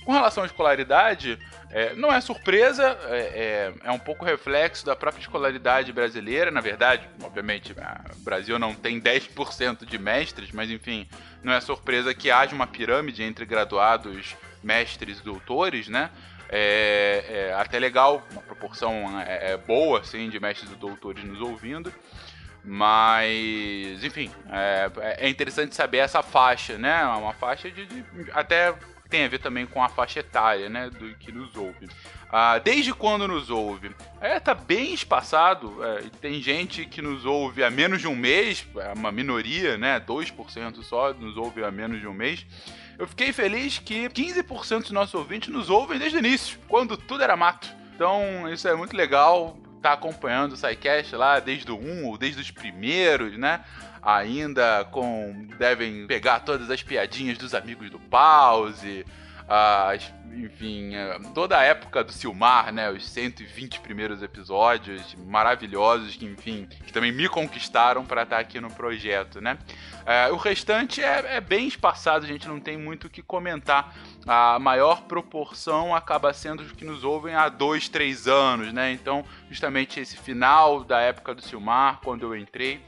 Com 0.05 0.11
relação 0.11 0.43
à 0.43 0.45
escolaridade, 0.45 1.39
é, 1.71 1.93
não 1.95 2.13
é 2.13 2.19
surpresa, 2.19 2.97
é, 3.05 3.17
é, 3.17 3.73
é, 3.85 3.91
um 3.91 3.99
pouco 3.99 4.25
reflexo 4.25 4.85
da 4.85 4.95
própria 4.95 5.21
escolaridade 5.21 5.93
brasileira. 5.93 6.51
Na 6.51 6.59
verdade, 6.59 7.07
obviamente, 7.21 7.71
o 7.71 8.23
Brasil 8.23 8.59
não 8.59 8.75
tem 8.75 8.99
10% 8.99 9.85
de 9.85 9.97
mestres, 9.97 10.51
mas 10.51 10.69
enfim, 10.69 11.07
não 11.41 11.53
é 11.53 11.61
surpresa 11.61 12.13
que 12.13 12.29
haja 12.29 12.53
uma 12.53 12.67
pirâmide 12.67 13.23
entre 13.23 13.45
graduados, 13.45 14.35
mestres 14.61 15.19
e 15.19 15.23
doutores, 15.23 15.87
né? 15.87 16.09
É, 16.55 17.50
é 17.50 17.53
até 17.53 17.79
legal, 17.79 18.24
uma 18.31 18.41
proporção 18.41 19.19
é, 19.22 19.53
é, 19.53 19.57
boa, 19.57 20.01
assim, 20.01 20.29
de 20.29 20.39
mestres 20.39 20.72
e 20.72 20.75
doutores 20.75 21.24
nos 21.24 21.41
ouvindo. 21.41 21.91
Mas, 22.63 24.03
enfim, 24.03 24.31
é, 24.50 24.91
é 25.17 25.29
interessante 25.29 25.74
saber 25.75 25.98
essa 25.98 26.22
faixa, 26.22 26.77
né? 26.77 27.03
Uma 27.05 27.33
faixa 27.33 27.72
de, 27.72 27.86
de 27.88 28.05
até 28.31 28.74
tem 29.13 29.25
a 29.25 29.27
ver 29.27 29.38
também 29.38 29.67
com 29.67 29.83
a 29.83 29.89
faixa 29.89 30.22
etária, 30.22 30.67
né, 30.69 30.89
do 30.89 31.13
que 31.17 31.31
nos 31.31 31.55
ouve. 31.55 31.88
Ah, 32.31 32.57
desde 32.57 32.91
quando 32.91 33.27
nos 33.27 33.51
ouve? 33.51 33.91
É, 34.19 34.39
tá 34.39 34.55
bem 34.55 34.91
espaçado. 34.91 35.83
É, 35.83 36.01
tem 36.19 36.41
gente 36.41 36.83
que 36.83 37.00
nos 37.00 37.24
ouve 37.24 37.63
há 37.63 37.69
menos 37.69 38.01
de 38.01 38.07
um 38.07 38.15
mês, 38.15 38.65
é 38.75 38.91
uma 38.93 39.12
minoria, 39.12 39.77
né, 39.77 40.00
2% 40.00 40.81
só 40.81 41.13
nos 41.13 41.38
ouve 41.38 41.63
há 41.63 41.69
menos 41.69 42.01
de 42.01 42.07
um 42.07 42.13
mês. 42.13 42.43
Eu 42.97 43.07
fiquei 43.07 43.33
feliz 43.33 43.79
que 43.79 44.07
15% 44.07 44.81
dos 44.81 44.91
nossos 44.91 45.13
ouvintes 45.13 45.50
nos 45.50 45.69
ouvem 45.69 46.00
desde 46.00 46.17
o 46.17 46.19
início, 46.19 46.59
quando 46.67 46.95
tudo 46.95 47.23
era 47.23 47.35
mato. 47.35 47.67
Então, 47.95 48.51
isso 48.51 48.67
é 48.67 48.75
muito 48.75 48.95
legal 48.95 49.57
tá 49.81 49.91
acompanhando 49.91 50.53
o 50.53 50.55
SciCast 50.55 51.13
lá 51.13 51.41
desde 51.41 51.69
o 51.69 51.77
1 51.77 52.05
ou 52.05 52.17
desde 52.17 52.39
os 52.39 52.50
primeiros, 52.50 53.38
né? 53.38 53.65
ainda 54.03 54.85
com. 54.91 55.47
devem 55.57 56.05
pegar 56.05 56.41
todas 56.41 56.69
as 56.69 56.83
piadinhas 56.83 57.38
dos 57.38 57.55
amigos 57.55 57.89
do 57.89 58.00
Pause. 58.00 59.05
As, 59.47 60.12
enfim, 60.35 60.95
é, 60.95 61.19
toda 61.33 61.57
a 61.57 61.63
época 61.63 62.03
do 62.03 62.12
Silmar, 62.12 62.73
né? 62.73 62.89
Os 62.89 63.07
120 63.07 63.79
primeiros 63.81 64.21
episódios 64.23 65.15
maravilhosos 65.25 66.15
que, 66.15 66.25
enfim, 66.25 66.67
que 66.85 66.91
também 66.91 67.12
me 67.12 67.27
conquistaram 67.29 68.05
para 68.05 68.23
estar 68.23 68.39
aqui 68.39 68.59
no 68.59 68.71
projeto, 68.71 69.39
né? 69.39 69.57
É, 70.05 70.29
o 70.31 70.35
restante 70.35 71.01
é, 71.01 71.38
é, 71.38 71.41
bem 71.41 71.67
espaçado, 71.67 72.25
a 72.25 72.27
gente 72.27 72.47
não 72.47 72.59
tem 72.59 72.77
muito 72.77 73.07
o 73.07 73.09
que 73.09 73.21
comentar. 73.21 73.95
A 74.25 74.57
maior 74.59 75.03
proporção 75.03 75.95
acaba 75.95 76.33
sendo 76.33 76.63
os 76.63 76.71
que 76.71 76.83
nos 76.83 77.03
ouvem 77.03 77.35
há 77.35 77.47
dois, 77.50 77.88
três 77.88 78.27
anos, 78.27 78.73
né? 78.73 78.91
Então, 78.91 79.23
justamente 79.50 80.00
esse 80.00 80.17
final 80.17 80.83
da 80.83 81.00
época 81.00 81.35
do 81.35 81.41
Silmar, 81.41 82.00
quando 82.03 82.23
eu 82.23 82.35
entrei, 82.35 82.81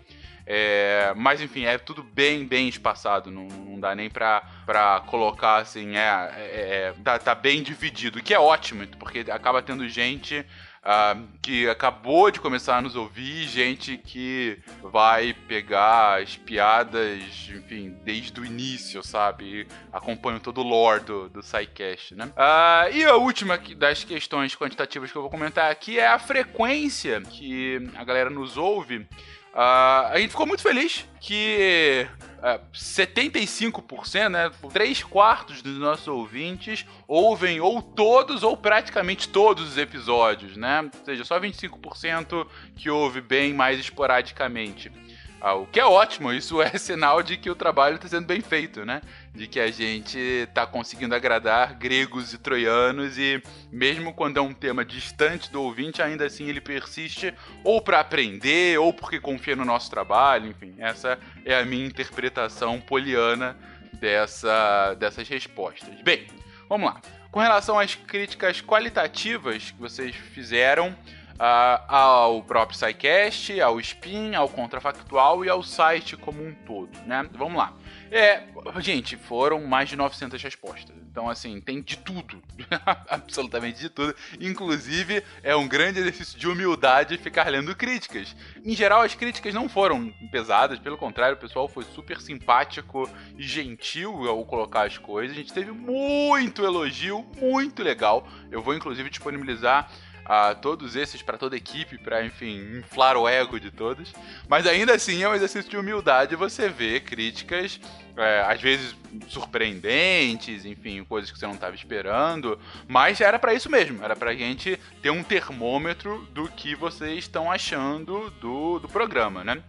é, 0.45 1.11
mas 1.15 1.41
enfim, 1.41 1.65
é 1.65 1.77
tudo 1.77 2.03
bem, 2.03 2.45
bem 2.45 2.67
espaçado. 2.67 3.31
Não, 3.31 3.47
não 3.47 3.79
dá 3.79 3.95
nem 3.95 4.09
pra, 4.09 4.43
pra 4.65 5.01
colocar 5.07 5.57
assim, 5.57 5.97
é, 5.97 5.99
é, 6.35 6.37
é 6.37 6.93
tá, 7.03 7.17
tá, 7.17 7.35
bem 7.35 7.63
dividido, 7.63 8.19
o 8.19 8.21
que 8.21 8.33
é 8.33 8.39
ótimo, 8.39 8.85
porque 8.99 9.25
acaba 9.31 9.61
tendo 9.61 9.87
gente. 9.89 10.45
Uh, 10.85 11.27
que 11.41 11.67
acabou 11.67 12.29
de 12.29 12.39
começar 12.39 12.77
a 12.77 12.81
nos 12.81 12.95
ouvir, 12.95 13.47
gente 13.47 13.97
que 13.97 14.59
vai 14.83 15.33
pegar 15.33 16.21
as 16.21 16.37
piadas, 16.37 17.23
enfim, 17.49 17.97
desde 18.03 18.39
o 18.39 18.45
início, 18.45 19.01
sabe? 19.01 19.67
Acompanham 19.91 20.39
todo 20.39 20.61
o 20.61 20.63
lore 20.63 21.03
do, 21.03 21.27
do 21.27 21.41
SciCast, 21.41 22.13
né? 22.13 22.25
Uh, 22.25 22.95
e 22.95 23.03
a 23.03 23.15
última 23.15 23.57
das 23.57 24.03
questões 24.03 24.55
quantitativas 24.55 25.11
que 25.11 25.17
eu 25.17 25.23
vou 25.23 25.31
comentar 25.31 25.71
aqui 25.71 25.97
é 25.97 26.05
a 26.05 26.19
frequência 26.19 27.19
que 27.19 27.89
a 27.95 28.03
galera 28.03 28.29
nos 28.29 28.55
ouve. 28.55 29.07
Uh, 29.55 30.12
a 30.12 30.13
gente 30.17 30.31
ficou 30.31 30.45
muito 30.45 30.62
feliz 30.62 31.07
que 31.21 32.05
uh, 32.39 32.59
75%, 32.74 34.27
né, 34.27 34.51
3 34.74 35.03
quartos 35.03 35.62
dos 35.62 35.77
nossos 35.77 36.09
ouvintes 36.09 36.85
ouvem 37.07 37.62
ou 37.62 37.81
todos 37.81 38.43
ou 38.43 38.57
praticamente 38.57 39.29
todos 39.29 39.69
os 39.69 39.77
episódios, 39.77 40.57
né? 40.57 40.81
Ou 40.81 41.05
seja, 41.05 41.24
só 41.24 41.39
25% 41.39 42.45
que 42.75 42.89
ouve 42.89 43.21
bem 43.21 43.53
mais 43.53 43.79
esporadicamente. 43.79 44.91
Ah, 45.39 45.53
o 45.53 45.65
que 45.65 45.79
é 45.79 45.85
ótimo, 45.85 46.33
isso 46.33 46.62
é 46.62 46.71
sinal 46.79 47.24
de 47.24 47.38
que 47.38 47.50
o 47.50 47.55
trabalho 47.55 47.95
está 47.95 48.09
sendo 48.09 48.25
bem 48.25 48.41
feito, 48.41 48.83
né? 48.83 49.01
De 49.36 49.48
que 49.48 49.60
a 49.60 49.70
gente 49.70 50.18
está 50.18 50.65
conseguindo 50.65 51.13
agradar 51.13 51.75
gregos 51.75 52.34
e 52.34 52.38
troianos 52.38 53.18
e 53.18 53.44
mesmo 53.72 54.13
quando 54.13 54.38
é 54.38 54.42
um 54.42 54.54
tema 54.54 54.86
distante 54.86 55.51
do 55.51 55.62
ouvinte, 55.62 56.01
ainda 56.01 56.25
assim 56.25 56.48
ele 56.48 56.62
persiste 56.62 57.34
ou 57.63 57.82
para 57.82 58.00
aprender 58.00 58.80
ou 58.80 58.94
porque 58.94 59.20
confia 59.20 59.56
no 59.56 59.65
nosso 59.65 59.92
trabalho, 59.92 60.50
enfim, 60.50 60.75
essa 60.77 61.20
é 61.44 61.54
a 61.60 61.65
minha 61.65 61.86
interpretação 61.86 62.80
poliana 62.80 63.58
dessa, 64.00 64.94
dessas 64.96 65.27
respostas. 65.27 66.01
Bem, 66.01 66.27
vamos 66.70 66.88
lá. 66.88 67.01
Com 67.30 67.42
relação 67.42 67.77
às 67.77 67.94
críticas 67.94 68.62
qualitativas 68.62 69.72
que 69.72 69.80
vocês 69.82 70.15
fizeram, 70.15 70.96
uh, 71.36 71.84
ao 71.88 72.44
próprio 72.44 72.77
SciCast, 72.77 73.60
ao 73.62 73.80
Spin, 73.80 74.36
ao 74.36 74.50
Contrafactual 74.50 75.44
e 75.44 75.50
ao 75.50 75.63
site 75.63 76.15
como 76.18 76.44
um 76.44 76.54
todo, 76.54 76.92
né? 77.06 77.27
Vamos 77.34 77.58
lá. 77.58 77.74
É, 78.12 78.43
gente, 78.79 79.17
foram 79.17 79.65
mais 79.65 79.89
de 79.89 79.95
900 79.95 80.41
respostas. 80.41 80.95
Então, 81.09 81.29
assim, 81.29 81.59
tem 81.62 81.81
de 81.81 81.97
tudo. 81.97 82.41
Absolutamente 83.09 83.79
de 83.79 83.89
tudo. 83.89 84.15
Inclusive, 84.39 85.24
é 85.41 85.55
um 85.55 85.67
grande 85.67 86.00
exercício 86.00 86.38
de 86.38 86.47
humildade 86.47 87.17
ficar 87.17 87.47
lendo 87.50 87.75
críticas. 87.75 88.35
Em 88.63 88.75
geral, 88.75 89.01
as 89.01 89.15
críticas 89.15 89.53
não 89.53 89.69
foram 89.69 90.13
pesadas, 90.31 90.77
pelo 90.79 90.97
contrário, 90.97 91.38
o 91.38 91.39
pessoal 91.39 91.67
foi 91.67 91.83
super 91.83 92.19
simpático 92.19 93.09
e 93.38 93.43
gentil 93.43 94.27
ao 94.27 94.43
colocar 94.45 94.83
as 94.83 94.97
coisas. 94.97 95.35
A 95.35 95.39
gente 95.39 95.53
teve 95.53 95.71
muito 95.71 96.63
elogio, 96.63 97.25
muito 97.39 97.81
legal. 97.81 98.27
Eu 98.51 98.62
vou, 98.62 98.75
inclusive, 98.75 99.09
disponibilizar 99.09 99.89
a 100.25 100.55
todos 100.55 100.96
esses 100.96 101.22
para 101.22 101.38
toda 101.38 101.55
a 101.55 101.58
equipe, 101.58 101.98
para 101.98 102.25
enfim, 102.25 102.79
inflar 102.79 103.15
o 103.15 103.29
ego 103.29 103.60
de 103.60 103.70
todos. 103.70 104.12
Mas 104.50 104.65
ainda 104.65 104.94
assim 104.94 105.22
é 105.22 105.29
um 105.29 105.36
exercício 105.36 105.70
de 105.70 105.77
humildade 105.77 106.36
você 106.36 106.67
vê 106.67 107.00
críticas, 107.00 107.79
é, 108.17 108.41
às 108.41 108.62
vezes 108.62 108.95
surpreendentes, 109.27 110.65
enfim, 110.65 111.03
coisas 111.03 111.31
que 111.31 111.38
você 111.38 111.45
não 111.45 111.53
estava 111.53 111.75
esperando, 111.75 112.60
mas 112.88 113.22
era 113.22 113.39
para 113.39 113.53
isso 113.53 113.69
mesmo, 113.69 114.03
era 114.03 114.15
pra 114.15 114.34
gente 114.34 114.79
ter 115.01 115.10
um 115.10 115.24
termômetro 115.24 116.27
do 116.34 116.48
que 116.50 116.75
vocês 116.75 117.19
estão 117.19 117.51
achando 117.51 118.29
do, 118.41 118.79
do 118.79 118.88
programa, 118.88 119.43
né? 119.43 119.62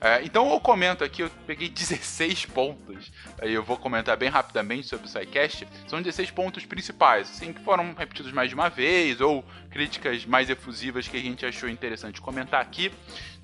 É, 0.00 0.22
então 0.22 0.50
eu 0.52 0.60
comento 0.60 1.02
aqui, 1.02 1.22
eu 1.22 1.30
peguei 1.46 1.68
16 1.70 2.46
pontos, 2.46 3.10
aí 3.40 3.52
eu 3.52 3.62
vou 3.62 3.76
comentar 3.76 4.16
bem 4.16 4.28
rapidamente 4.28 4.86
sobre 4.86 5.06
o 5.06 5.08
SciCast. 5.08 5.66
São 5.86 6.02
16 6.02 6.30
pontos 6.30 6.66
principais, 6.66 7.30
assim, 7.30 7.52
que 7.52 7.62
foram 7.62 7.94
repetidos 7.94 8.30
mais 8.30 8.50
de 8.50 8.54
uma 8.54 8.68
vez, 8.68 9.20
ou 9.20 9.44
críticas 9.70 10.26
mais 10.26 10.50
efusivas 10.50 11.08
que 11.08 11.16
a 11.16 11.20
gente 11.20 11.46
achou 11.46 11.68
interessante 11.68 12.20
comentar 12.20 12.60
aqui. 12.60 12.92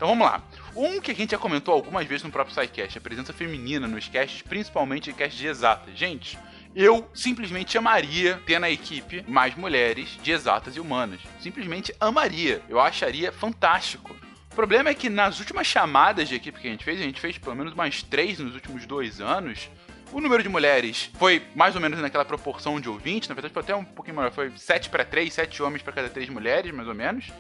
Então 0.01 0.09
vamos 0.09 0.27
lá. 0.27 0.43
Um 0.75 0.99
que 0.99 1.11
a 1.11 1.15
gente 1.15 1.33
já 1.33 1.37
comentou 1.37 1.75
algumas 1.75 2.07
vezes 2.07 2.25
no 2.25 2.31
próprio 2.31 2.55
SciCast, 2.55 2.97
a 2.97 3.01
presença 3.03 3.35
feminina 3.35 3.87
nos 3.87 4.09
casts, 4.09 4.41
principalmente 4.41 5.11
em 5.11 5.13
casts 5.13 5.39
de 5.39 5.47
exatas. 5.47 5.95
Gente, 5.95 6.39
eu 6.75 7.07
simplesmente 7.13 7.77
amaria 7.77 8.41
ter 8.47 8.59
na 8.59 8.71
equipe 8.71 9.23
mais 9.29 9.55
mulheres 9.55 10.19
de 10.23 10.33
exatas 10.33 10.75
e 10.75 10.81
humanas. 10.81 11.21
Simplesmente 11.39 11.95
amaria. 12.01 12.63
Eu 12.67 12.81
acharia 12.81 13.31
fantástico. 13.31 14.17
O 14.51 14.55
problema 14.55 14.89
é 14.89 14.95
que 14.95 15.11
nas 15.11 15.39
últimas 15.39 15.67
chamadas 15.67 16.31
de 16.31 16.35
equipe 16.35 16.59
que 16.59 16.69
a 16.69 16.71
gente 16.71 16.83
fez, 16.83 16.99
a 16.99 17.05
gente 17.05 17.21
fez 17.21 17.37
pelo 17.37 17.55
menos 17.55 17.75
mais 17.75 18.03
três 18.03 18.39
nos 18.39 18.55
últimos 18.55 18.87
dois 18.87 19.21
anos, 19.21 19.69
o 20.13 20.19
número 20.19 20.43
de 20.43 20.49
mulheres 20.49 21.11
foi 21.19 21.43
mais 21.55 21.75
ou 21.75 21.81
menos 21.83 22.01
naquela 22.01 22.25
proporção 22.25 22.81
de 22.81 22.89
ouvintes, 22.89 23.29
na 23.29 23.35
verdade 23.35 23.53
foi 23.53 23.63
até 23.63 23.77
um 23.77 23.85
pouquinho 23.85 24.17
maior, 24.17 24.33
foi 24.33 24.51
7 24.57 24.89
para 24.89 25.05
3, 25.05 25.31
7 25.31 25.63
homens 25.63 25.83
para 25.83 25.93
cada 25.93 26.09
3 26.09 26.31
mulheres, 26.31 26.73
mais 26.73 26.89
ou 26.89 26.95
menos. 26.95 27.31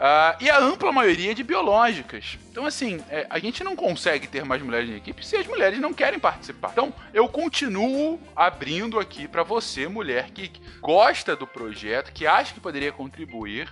Uh, 0.00 0.34
e 0.40 0.48
a 0.48 0.58
ampla 0.58 0.90
maioria 0.90 1.34
de 1.34 1.42
biológicas. 1.42 2.38
Então, 2.50 2.64
assim, 2.64 3.04
é, 3.10 3.26
a 3.28 3.38
gente 3.38 3.62
não 3.62 3.76
consegue 3.76 4.26
ter 4.26 4.46
mais 4.46 4.62
mulheres 4.62 4.88
na 4.88 4.96
equipe 4.96 5.24
se 5.24 5.36
as 5.36 5.46
mulheres 5.46 5.78
não 5.78 5.92
querem 5.92 6.18
participar. 6.18 6.70
Então, 6.72 6.90
eu 7.12 7.28
continuo 7.28 8.18
abrindo 8.34 8.98
aqui 8.98 9.28
para 9.28 9.42
você, 9.42 9.86
mulher 9.86 10.30
que 10.30 10.50
gosta 10.80 11.36
do 11.36 11.46
projeto, 11.46 12.14
que 12.14 12.26
acha 12.26 12.54
que 12.54 12.60
poderia 12.60 12.90
contribuir, 12.90 13.68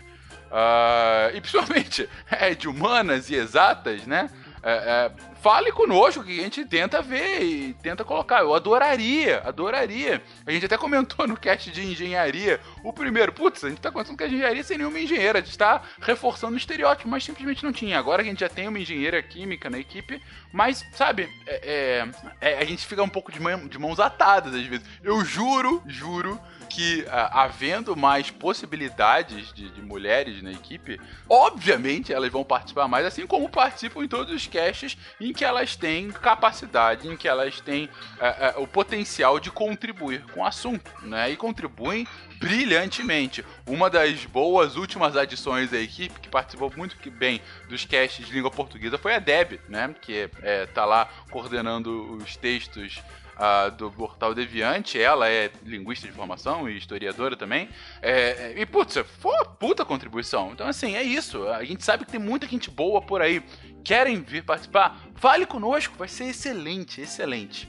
Uh, 0.48 1.36
e 1.36 1.42
principalmente 1.42 2.08
é, 2.30 2.54
de 2.54 2.68
humanas 2.68 3.28
e 3.28 3.34
exatas, 3.34 4.06
né? 4.06 4.30
É, 4.62 4.72
é, 4.72 5.12
fale 5.40 5.70
conosco 5.72 6.24
que 6.24 6.38
a 6.38 6.42
gente 6.42 6.64
tenta 6.64 7.00
ver 7.00 7.42
e 7.42 7.74
tenta 7.74 8.04
colocar. 8.04 8.40
Eu 8.40 8.54
adoraria, 8.54 9.42
adoraria. 9.44 10.22
A 10.46 10.50
gente 10.50 10.66
até 10.66 10.76
comentou 10.76 11.26
no 11.26 11.36
cast 11.36 11.70
de 11.70 11.84
engenharia, 11.84 12.60
o 12.82 12.92
primeiro, 12.92 13.32
putz, 13.32 13.64
a 13.64 13.68
gente 13.68 13.80
tá 13.80 13.90
contando 13.90 14.16
que 14.16 14.24
a 14.24 14.26
engenharia 14.26 14.62
sem 14.62 14.78
nenhuma 14.78 14.98
engenheira, 14.98 15.38
a 15.38 15.42
gente 15.42 15.56
tá 15.56 15.82
reforçando 16.00 16.54
o 16.54 16.58
estereótipo, 16.58 17.08
mas 17.08 17.24
simplesmente 17.24 17.64
não 17.64 17.72
tinha. 17.72 17.98
Agora 17.98 18.22
a 18.22 18.24
gente 18.24 18.40
já 18.40 18.48
tem 18.48 18.68
uma 18.68 18.78
engenheira 18.78 19.22
química 19.22 19.70
na 19.70 19.78
equipe, 19.78 20.20
mas, 20.52 20.84
sabe, 20.92 21.28
é, 21.46 22.08
é, 22.40 22.52
é, 22.52 22.58
a 22.58 22.64
gente 22.64 22.86
fica 22.86 23.02
um 23.02 23.08
pouco 23.08 23.30
de, 23.30 23.40
mão, 23.40 23.66
de 23.66 23.78
mãos 23.78 24.00
atadas 24.00 24.54
às 24.54 24.64
vezes. 24.64 24.86
Eu 25.02 25.24
juro, 25.24 25.82
juro 25.86 26.40
que 26.68 27.06
ah, 27.08 27.42
havendo 27.42 27.96
mais 27.96 28.30
possibilidades 28.30 29.52
de, 29.52 29.70
de, 29.70 29.82
mulheres 29.82 30.42
na 30.42 30.52
equipe, 30.52 31.00
obviamente 31.28 32.12
elas 32.12 32.30
vão 32.30 32.44
participar 32.44 32.86
mais, 32.86 33.06
assim 33.06 33.26
como 33.26 33.48
participam 33.48 34.04
em 34.04 34.08
todos 34.08 34.32
os 34.34 34.46
casts 34.46 34.96
em 35.20 35.32
que 35.32 35.44
elas 35.44 35.74
têm 35.76 36.10
capacidade, 36.10 37.08
em 37.08 37.16
que 37.16 37.26
elas 37.26 37.60
têm 37.60 37.88
ah, 38.20 38.54
ah, 38.56 38.60
o 38.60 38.66
potencial 38.66 39.40
de 39.40 39.50
contribuir 39.50 40.22
com 40.32 40.40
o 40.40 40.44
assunto, 40.44 40.90
né? 41.02 41.30
E 41.30 41.36
contribuem 41.36 42.06
brilhantemente. 42.38 43.44
Uma 43.66 43.90
das 43.90 44.24
boas 44.24 44.76
últimas 44.76 45.16
adições 45.16 45.72
à 45.72 45.78
equipe, 45.78 46.20
que 46.20 46.28
participou 46.28 46.72
muito 46.76 46.96
bem 47.10 47.40
dos 47.68 47.84
casts 47.84 48.26
de 48.26 48.32
língua 48.32 48.50
portuguesa, 48.50 48.98
foi 48.98 49.14
a 49.14 49.18
Deb, 49.18 49.60
né? 49.68 49.94
Que 50.00 50.30
é, 50.42 50.66
tá 50.66 50.84
lá 50.84 51.08
coordenando 51.30 52.16
os 52.16 52.36
textos 52.36 53.02
uh, 53.38 53.70
do 53.70 53.90
Portal 53.90 54.34
Deviante, 54.34 55.00
ela 55.00 55.28
é 55.28 55.50
linguista 55.64 56.06
de 56.06 56.12
formação 56.12 56.68
e 56.68 56.76
historiadora 56.76 57.36
também. 57.36 57.68
É, 58.02 58.54
e, 58.56 58.66
putz, 58.66 58.96
foi 59.20 59.32
uma 59.32 59.44
puta 59.44 59.84
contribuição. 59.84 60.50
Então, 60.52 60.66
assim, 60.66 60.96
é 60.96 61.02
isso. 61.02 61.46
A 61.48 61.64
gente 61.64 61.84
sabe 61.84 62.04
que 62.04 62.12
tem 62.12 62.20
muita 62.20 62.46
gente 62.46 62.70
boa 62.70 63.00
por 63.00 63.22
aí. 63.22 63.42
Querem 63.84 64.20
vir 64.20 64.44
participar? 64.44 65.00
Fale 65.14 65.46
conosco, 65.46 65.94
vai 65.96 66.08
ser 66.08 66.24
excelente, 66.24 67.00
excelente. 67.00 67.68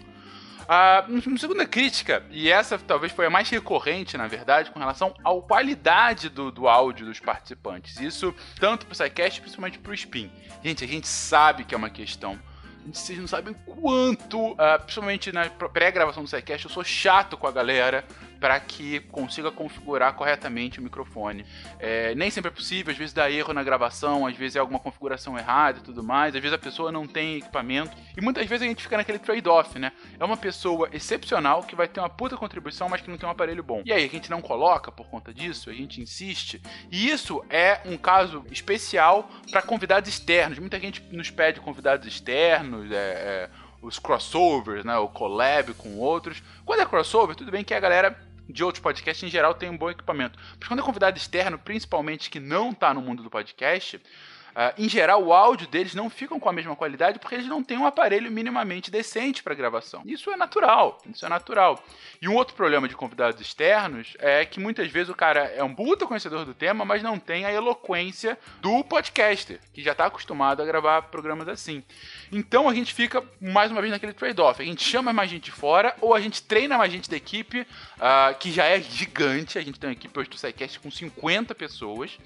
Uh, 0.70 1.40
segunda 1.40 1.66
crítica, 1.66 2.24
e 2.30 2.52
essa 2.52 2.78
talvez 2.78 3.12
foi 3.12 3.26
a 3.26 3.30
mais 3.30 3.50
recorrente, 3.50 4.16
na 4.16 4.28
verdade, 4.28 4.70
com 4.70 4.78
relação 4.78 5.16
à 5.26 5.34
qualidade 5.42 6.30
do, 6.30 6.52
do 6.52 6.68
áudio 6.68 7.08
dos 7.08 7.20
participantes. 7.20 8.00
Isso 8.00 8.36
tanto 8.60 8.86
pro 8.86 8.94
SciCast, 8.94 9.42
principalmente 9.42 9.80
pro 9.80 9.96
Spin. 9.96 10.32
Gente, 10.64 10.84
a 10.84 10.88
gente 10.88 11.08
sabe 11.08 11.64
que 11.64 11.74
é 11.74 11.78
uma 11.78 11.90
questão 11.90 12.40
vocês 12.86 13.20
não 13.20 13.28
sabem 13.28 13.54
quanto, 13.66 14.54
uh, 14.54 14.58
principalmente 14.84 15.32
na 15.32 15.50
pré-gravação 15.50 16.24
do 16.24 16.30
SciCast, 16.30 16.66
eu 16.66 16.72
sou 16.72 16.84
chato 16.84 17.38
com 17.38 17.48
a 17.48 17.52
galera 17.52 18.04
para 18.40 18.60
que 18.60 19.00
consiga 19.02 19.52
configurar 19.52 20.14
corretamente 20.14 20.80
o 20.80 20.82
microfone. 20.82 21.46
É, 21.80 22.16
nem 22.16 22.30
sempre 22.30 22.50
é 22.50 22.54
possível, 22.54 22.92
às 22.92 22.98
vezes 22.98 23.14
dá 23.14 23.30
erro 23.30 23.54
na 23.54 23.64
gravação, 23.64 24.26
às 24.26 24.36
vezes 24.36 24.56
é 24.56 24.60
alguma 24.60 24.80
configuração 24.80 25.38
errada 25.38 25.80
e 25.80 25.82
tudo 25.82 26.04
mais, 26.04 26.36
às 26.36 26.42
vezes 26.42 26.54
a 26.54 26.58
pessoa 26.58 26.92
não 26.92 27.08
tem 27.08 27.38
equipamento, 27.38 27.96
e 28.16 28.22
muitas 28.22 28.46
vezes 28.48 28.66
a 28.66 28.70
gente 28.70 28.84
fica 28.84 28.98
naquele 28.98 29.20
trade-off, 29.20 29.78
né? 29.78 29.92
É 30.20 30.24
uma 30.24 30.38
pessoa 30.38 30.90
excepcional 30.92 31.64
que 31.64 31.76
vai 31.76 31.88
ter 31.88 32.00
uma 32.00 32.10
puta 32.10 32.38
contribuição, 32.38 32.88
mas 32.90 33.02
que 33.02 33.10
não 33.10 33.18
tem 33.18 33.28
um 33.28 33.32
aparelho 33.32 33.64
bom. 33.64 33.82
E 33.86 33.92
aí, 33.92 34.06
a 34.06 34.10
gente 34.10 34.30
não 34.30 34.42
coloca 34.42 34.92
por 34.92 35.08
conta 35.08 35.34
disso, 35.34 35.70
a 35.70 35.74
gente 35.74 36.02
insiste, 36.02 36.62
e 36.92 37.10
isso 37.10 37.44
é 37.50 37.82
um 37.86 37.98
caso 37.98 38.46
especial 38.52 39.30
para 39.52 39.62
convidados 39.62 40.10
externos. 40.10 40.60
Muita 40.60 40.80
gente 40.80 41.04
nos 41.12 41.30
pede 41.30 41.60
convidados 41.60 42.08
externos, 42.08 42.92
é, 42.92 42.96
é, 42.96 43.50
os 43.82 43.98
crossovers, 44.00 44.84
né? 44.84 44.98
O 44.98 45.08
collab 45.08 45.74
com 45.74 45.98
outros. 45.98 46.44
Quando 46.66 46.82
é 46.82 46.86
crossover, 46.86 47.36
tudo 47.36 47.52
bem 47.52 47.64
que 47.64 47.74
a 47.74 47.80
galera 47.80 48.29
de 48.50 48.64
outros 48.64 48.82
podcasts 48.82 49.24
em 49.24 49.32
geral 49.32 49.54
tem 49.54 49.70
um 49.70 49.78
bom 49.78 49.90
equipamento. 49.90 50.40
Mas 50.60 50.68
quando 50.68 50.80
é 50.80 50.84
convidado 50.84 51.18
externo, 51.18 51.60
principalmente 51.60 52.30
que 52.30 52.40
não 52.40 52.72
está 52.72 52.94
no 52.94 53.02
mundo 53.02 53.22
do 53.22 53.30
podcast, 53.30 54.02
Uh, 54.50 54.84
em 54.84 54.90
geral, 54.90 55.24
o 55.24 55.34
áudio 55.34 55.68
deles 55.68 55.94
não 55.94 56.10
ficam 56.10 56.40
com 56.40 56.50
a 56.50 56.54
mesma 56.54 56.76
qualidade 56.76 57.20
porque 57.20 57.36
eles 57.36 57.48
não 57.48 57.64
têm 57.64 57.78
um 57.78 57.86
aparelho 57.86 58.32
minimamente 58.32 58.92
decente 58.92 59.44
para 59.44 59.54
gravação. 59.54 60.02
Isso 60.06 60.32
é 60.32 60.38
natural, 60.38 61.00
isso 61.10 61.26
é 61.26 61.30
natural. 61.30 61.84
E 62.22 62.28
um 62.28 62.36
outro 62.36 62.56
problema 62.56 62.88
de 62.88 62.96
convidados 62.96 63.40
externos 63.40 64.16
é 64.20 64.44
que 64.46 64.60
muitas 64.60 64.92
vezes 64.92 65.10
o 65.10 65.16
cara 65.16 65.42
é 65.42 65.64
um 65.64 65.74
puta 65.74 66.06
conhecedor 66.06 66.46
do 66.46 66.54
tema, 66.54 66.84
mas 66.84 67.02
não 67.04 67.20
tem 67.20 67.46
a 67.46 67.52
eloquência 67.52 68.38
do 68.62 68.84
podcaster, 68.84 69.60
que 69.74 69.82
já 69.82 69.92
está 69.92 70.06
acostumado 70.06 70.62
a 70.62 70.66
gravar 70.66 71.04
programas 71.04 71.48
assim. 71.48 71.84
Então 72.32 72.68
a 72.68 72.74
gente 72.74 72.94
fica 72.94 73.24
mais 73.40 73.72
uma 73.72 73.82
vez 73.82 73.92
naquele 73.92 74.14
trade-off. 74.14 74.62
A 74.62 74.66
gente 74.66 74.84
chama 74.84 75.14
mais 75.14 75.30
gente 75.30 75.52
fora 75.52 75.96
ou 76.02 76.14
a 76.14 76.20
gente 76.20 76.44
treina 76.44 76.78
mais 76.78 76.92
gente 76.92 77.10
da 77.10 77.18
equipe, 77.18 77.62
uh, 77.62 78.36
que 78.40 78.52
já 78.52 78.66
é 78.66 78.82
gigante. 78.82 79.58
A 79.58 79.62
gente 79.62 79.80
tem 79.80 79.90
uma 79.90 79.94
equipe 79.94 80.20
hoje 80.20 80.30
do 80.30 80.38
SciCast 80.38 80.80
com 80.80 80.92
50 80.92 81.56
pessoas 81.56 82.18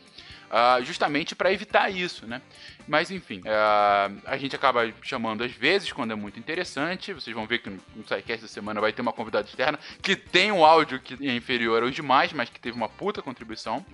uh, 0.53 0.83
justamente 0.83 1.35
para 1.35 1.51
evitar 1.51 1.89
isso, 1.89 2.12
né? 2.21 2.41
Mas 2.87 3.11
enfim, 3.11 3.39
uh, 3.39 4.21
a 4.25 4.37
gente 4.37 4.55
acaba 4.55 4.91
chamando 5.01 5.43
às 5.43 5.51
vezes 5.51 5.91
quando 5.91 6.11
é 6.11 6.15
muito 6.15 6.39
interessante. 6.39 7.13
Vocês 7.13 7.35
vão 7.35 7.47
ver 7.47 7.59
que 7.59 7.69
no, 7.69 7.79
no 7.95 8.03
SciCast 8.03 8.43
da 8.43 8.47
semana 8.47 8.79
vai 8.79 8.93
ter 8.93 9.01
uma 9.01 9.13
convidada 9.13 9.47
externa 9.47 9.79
que 10.01 10.15
tem 10.15 10.51
um 10.51 10.63
áudio 10.63 10.99
que 10.99 11.13
é 11.27 11.35
inferior 11.35 11.83
aos 11.83 11.93
demais, 11.93 12.31
mas 12.33 12.49
que 12.49 12.59
teve 12.59 12.75
uma 12.75 12.89
puta 12.89 13.21
contribuição. 13.21 13.85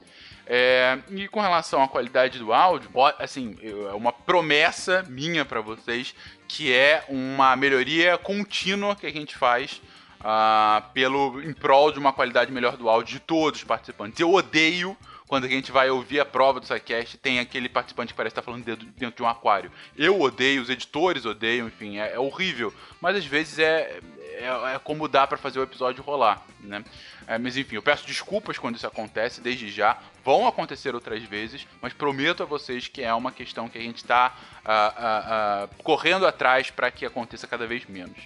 É, 0.52 0.98
e 1.12 1.28
com 1.28 1.40
relação 1.40 1.84
à 1.84 1.88
qualidade 1.88 2.40
do 2.40 2.52
áudio, 2.52 2.90
assim, 3.20 3.56
é 3.62 3.94
uma 3.94 4.12
promessa 4.12 5.04
minha 5.08 5.46
para 5.46 5.62
vocês 5.62 6.16
que 6.48 6.74
é 6.74 7.06
uma 7.08 7.56
melhoria 7.56 8.18
contínua 8.18 8.96
que 8.96 9.06
a 9.06 9.12
gente 9.12 9.38
faz 9.38 9.80
uh, 10.20 10.84
pelo 10.94 11.42
em 11.42 11.54
prol 11.54 11.92
de 11.92 12.00
uma 12.00 12.12
qualidade 12.12 12.52
melhor 12.52 12.78
do 12.78 12.90
áudio 12.90 13.14
de 13.14 13.20
todos 13.20 13.60
os 13.60 13.66
participantes. 13.66 14.20
Eu 14.20 14.34
odeio 14.34 14.98
quando 15.30 15.46
a 15.46 15.48
gente 15.48 15.72
vai 15.72 15.92
ouvir 15.92 16.20
a 16.20 16.26
prova 16.26 16.60
do 16.60 16.66
SciCast, 16.66 17.16
tem 17.20 17.40
aquele 17.40 17.70
participante 17.70 18.14
que 18.14 18.18
parece 18.18 18.32
estar 18.32 18.42
falando 18.42 18.66
dentro 18.66 19.16
de 19.16 19.24
um 19.24 19.28
aquário. 19.28 19.72
Eu 19.96 20.20
odeio, 20.20 20.60
os 20.60 20.72
editores 20.72 21.24
odeiam, 21.24 21.68
enfim, 21.68 22.00
é, 22.00 22.14
é 22.14 22.20
horrível. 22.20 22.74
Mas 23.00 23.16
às 23.16 23.26
vezes 23.28 23.60
é, 23.60 24.00
é, 24.40 24.74
é 24.74 24.80
como 24.84 25.08
dá 25.08 25.28
para 25.28 25.38
fazer 25.38 25.60
o 25.60 25.64
episódio 25.64 26.02
rolar, 26.02 26.44
né? 26.60 26.84
É, 27.28 27.38
mas 27.38 27.56
enfim, 27.58 27.76
eu 27.76 27.84
peço 27.84 28.08
desculpas 28.08 28.58
quando 28.58 28.78
isso 28.78 28.88
acontece, 28.88 29.40
desde 29.40 29.70
já. 29.70 30.00
Vão 30.26 30.48
acontecer 30.48 30.96
outras 30.96 31.22
vezes, 31.22 31.68
mas 31.80 31.94
prometo 31.94 32.42
a 32.42 32.46
vocês 32.48 32.88
que 32.88 33.04
é 33.04 33.14
uma 33.14 33.32
questão 33.32 33.70
que 33.70 33.78
a 33.78 33.82
gente 33.82 33.98
está 33.98 34.36
uh, 34.66 35.70
uh, 35.70 35.80
uh, 35.80 35.84
correndo 35.84 36.26
atrás 36.26 36.72
para 36.72 36.90
que 36.90 37.06
aconteça 37.06 37.46
cada 37.46 37.68
vez 37.68 37.86
menos. 37.86 38.18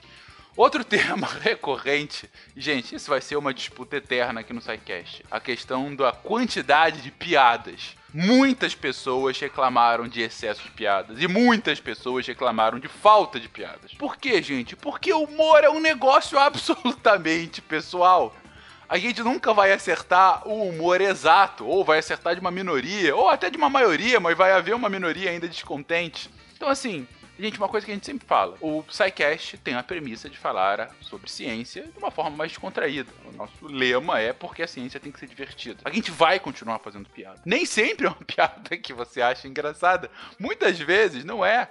Outro 0.55 0.83
tema 0.85 1.27
recorrente, 1.27 2.29
gente, 2.55 2.95
isso 2.95 3.09
vai 3.09 3.21
ser 3.21 3.35
uma 3.35 3.53
disputa 3.53 3.97
eterna 3.97 4.41
aqui 4.41 4.53
no 4.53 4.61
SciCast. 4.61 5.25
A 5.29 5.39
questão 5.39 5.95
da 5.95 6.11
quantidade 6.11 7.01
de 7.01 7.09
piadas. 7.09 7.95
Muitas 8.13 8.75
pessoas 8.75 9.39
reclamaram 9.39 10.07
de 10.07 10.21
excesso 10.21 10.61
de 10.61 10.69
piadas 10.69 11.19
e 11.19 11.27
muitas 11.27 11.79
pessoas 11.79 12.27
reclamaram 12.27 12.77
de 12.77 12.87
falta 12.87 13.39
de 13.39 13.49
piadas. 13.49 13.91
Por 13.95 14.17
quê, 14.17 14.39
gente? 14.39 14.75
Porque 14.75 15.11
o 15.11 15.23
humor 15.23 15.63
é 15.63 15.69
um 15.69 15.79
negócio 15.79 16.37
absolutamente 16.37 17.59
pessoal. 17.59 18.35
A 18.87 18.99
gente 18.99 19.23
nunca 19.23 19.51
vai 19.51 19.71
acertar 19.71 20.47
o 20.47 20.69
humor 20.69 21.01
exato, 21.01 21.65
ou 21.65 21.83
vai 21.83 21.97
acertar 21.97 22.35
de 22.35 22.41
uma 22.41 22.51
minoria, 22.51 23.15
ou 23.15 23.27
até 23.27 23.49
de 23.49 23.57
uma 23.57 23.69
maioria, 23.69 24.19
mas 24.19 24.37
vai 24.37 24.51
haver 24.51 24.75
uma 24.75 24.89
minoria 24.89 25.31
ainda 25.31 25.47
descontente. 25.47 26.29
Então, 26.55 26.69
assim, 26.69 27.07
Gente, 27.37 27.57
uma 27.57 27.67
coisa 27.67 27.85
que 27.85 27.91
a 27.91 27.95
gente 27.95 28.05
sempre 28.05 28.27
fala: 28.27 28.57
o 28.61 28.83
SciCast 28.89 29.57
tem 29.57 29.73
a 29.73 29.83
premissa 29.83 30.29
de 30.29 30.37
falar 30.37 30.95
sobre 31.01 31.29
ciência 31.29 31.83
de 31.83 31.97
uma 31.97 32.11
forma 32.11 32.37
mais 32.37 32.51
descontraída. 32.51 33.11
O 33.25 33.31
nosso 33.31 33.65
lema 33.65 34.19
é 34.19 34.31
porque 34.31 34.61
a 34.61 34.67
ciência 34.67 34.99
tem 34.99 35.11
que 35.11 35.19
ser 35.19 35.27
divertida. 35.27 35.79
A 35.83 35.89
gente 35.89 36.11
vai 36.11 36.39
continuar 36.39 36.79
fazendo 36.79 37.09
piada. 37.09 37.41
Nem 37.45 37.65
sempre 37.65 38.05
é 38.05 38.09
uma 38.09 38.15
piada 38.25 38.77
que 38.77 38.93
você 38.93 39.21
acha 39.21 39.47
engraçada. 39.47 40.11
Muitas 40.39 40.77
vezes 40.79 41.25
não 41.25 41.43
é. 41.43 41.69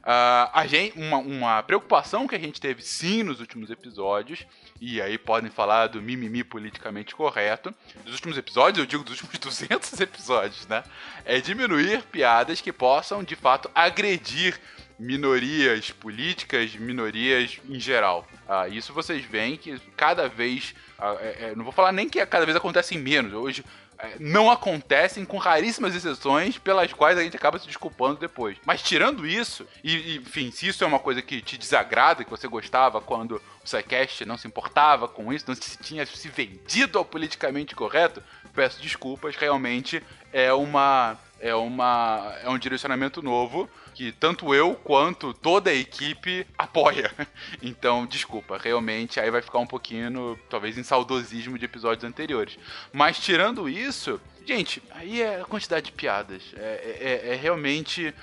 Uh, 0.00 0.48
a 0.54 0.66
gente, 0.66 0.98
uma, 0.98 1.18
uma, 1.18 1.62
preocupação 1.62 2.26
que 2.26 2.34
a 2.34 2.38
gente 2.38 2.58
teve 2.58 2.80
sim 2.80 3.22
nos 3.22 3.38
últimos 3.38 3.68
episódios, 3.68 4.46
e 4.80 5.00
aí 5.00 5.18
podem 5.18 5.50
falar 5.50 5.88
do 5.88 6.00
mimimi 6.00 6.42
politicamente 6.42 7.14
correto, 7.14 7.74
dos 8.02 8.14
últimos 8.14 8.38
episódios, 8.38 8.78
eu 8.78 8.86
digo 8.86 9.04
dos 9.04 9.20
últimos 9.20 9.36
200 9.68 10.00
episódios, 10.00 10.66
né? 10.66 10.82
É 11.22 11.38
diminuir 11.38 12.02
piadas 12.04 12.62
que 12.62 12.72
possam 12.72 13.22
de 13.22 13.36
fato 13.36 13.70
agredir 13.74 14.58
minorias 15.00 15.90
políticas, 15.90 16.76
minorias 16.76 17.58
em 17.66 17.80
geral. 17.80 18.28
Ah, 18.46 18.68
isso 18.68 18.92
vocês 18.92 19.24
veem 19.24 19.56
que 19.56 19.80
cada 19.96 20.28
vez. 20.28 20.74
Ah, 20.98 21.16
é, 21.20 21.36
é, 21.40 21.54
não 21.56 21.64
vou 21.64 21.72
falar 21.72 21.90
nem 21.90 22.08
que 22.08 22.24
cada 22.26 22.44
vez 22.44 22.54
acontecem 22.54 22.98
menos. 22.98 23.32
Hoje 23.32 23.64
é, 23.98 24.16
não 24.20 24.50
acontecem 24.50 25.24
com 25.24 25.38
raríssimas 25.38 25.94
exceções 25.94 26.58
pelas 26.58 26.92
quais 26.92 27.16
a 27.16 27.22
gente 27.22 27.34
acaba 27.34 27.58
se 27.58 27.66
desculpando 27.66 28.20
depois. 28.20 28.58
Mas 28.66 28.82
tirando 28.82 29.26
isso, 29.26 29.66
e, 29.82 29.96
e 29.96 30.16
enfim, 30.18 30.50
se 30.50 30.68
isso 30.68 30.84
é 30.84 30.86
uma 30.86 30.98
coisa 30.98 31.22
que 31.22 31.40
te 31.40 31.56
desagrada, 31.56 32.22
que 32.22 32.30
você 32.30 32.46
gostava 32.46 33.00
quando 33.00 33.40
o 33.64 33.66
SciCast 33.66 34.26
não 34.26 34.36
se 34.36 34.46
importava 34.46 35.08
com 35.08 35.32
isso, 35.32 35.46
não 35.48 35.54
se 35.54 35.78
tinha 35.78 36.04
se 36.04 36.28
vendido 36.28 36.98
ao 36.98 37.06
politicamente 37.06 37.74
correto, 37.74 38.22
peço 38.52 38.82
desculpas, 38.82 39.34
realmente 39.34 40.02
é 40.30 40.52
uma 40.52 41.16
é 41.40 41.54
uma 41.54 42.36
é 42.42 42.50
um 42.50 42.58
direcionamento 42.58 43.22
novo 43.22 43.68
que 44.00 44.12
tanto 44.12 44.54
eu 44.54 44.74
quanto 44.76 45.34
toda 45.34 45.68
a 45.68 45.74
equipe 45.74 46.46
apoia. 46.56 47.12
Então, 47.62 48.06
desculpa, 48.06 48.56
realmente 48.56 49.20
aí 49.20 49.30
vai 49.30 49.42
ficar 49.42 49.58
um 49.58 49.66
pouquinho, 49.66 50.38
talvez, 50.48 50.78
em 50.78 50.82
saudosismo 50.82 51.58
de 51.58 51.66
episódios 51.66 52.04
anteriores. 52.04 52.58
Mas 52.92 53.18
tirando 53.18 53.68
isso, 53.68 54.18
gente, 54.46 54.82
aí 54.92 55.20
é 55.20 55.42
a 55.42 55.44
quantidade 55.44 55.86
de 55.86 55.92
piadas. 55.92 56.42
É, 56.56 56.96
é, 57.00 57.32
é 57.32 57.34
realmente 57.34 58.14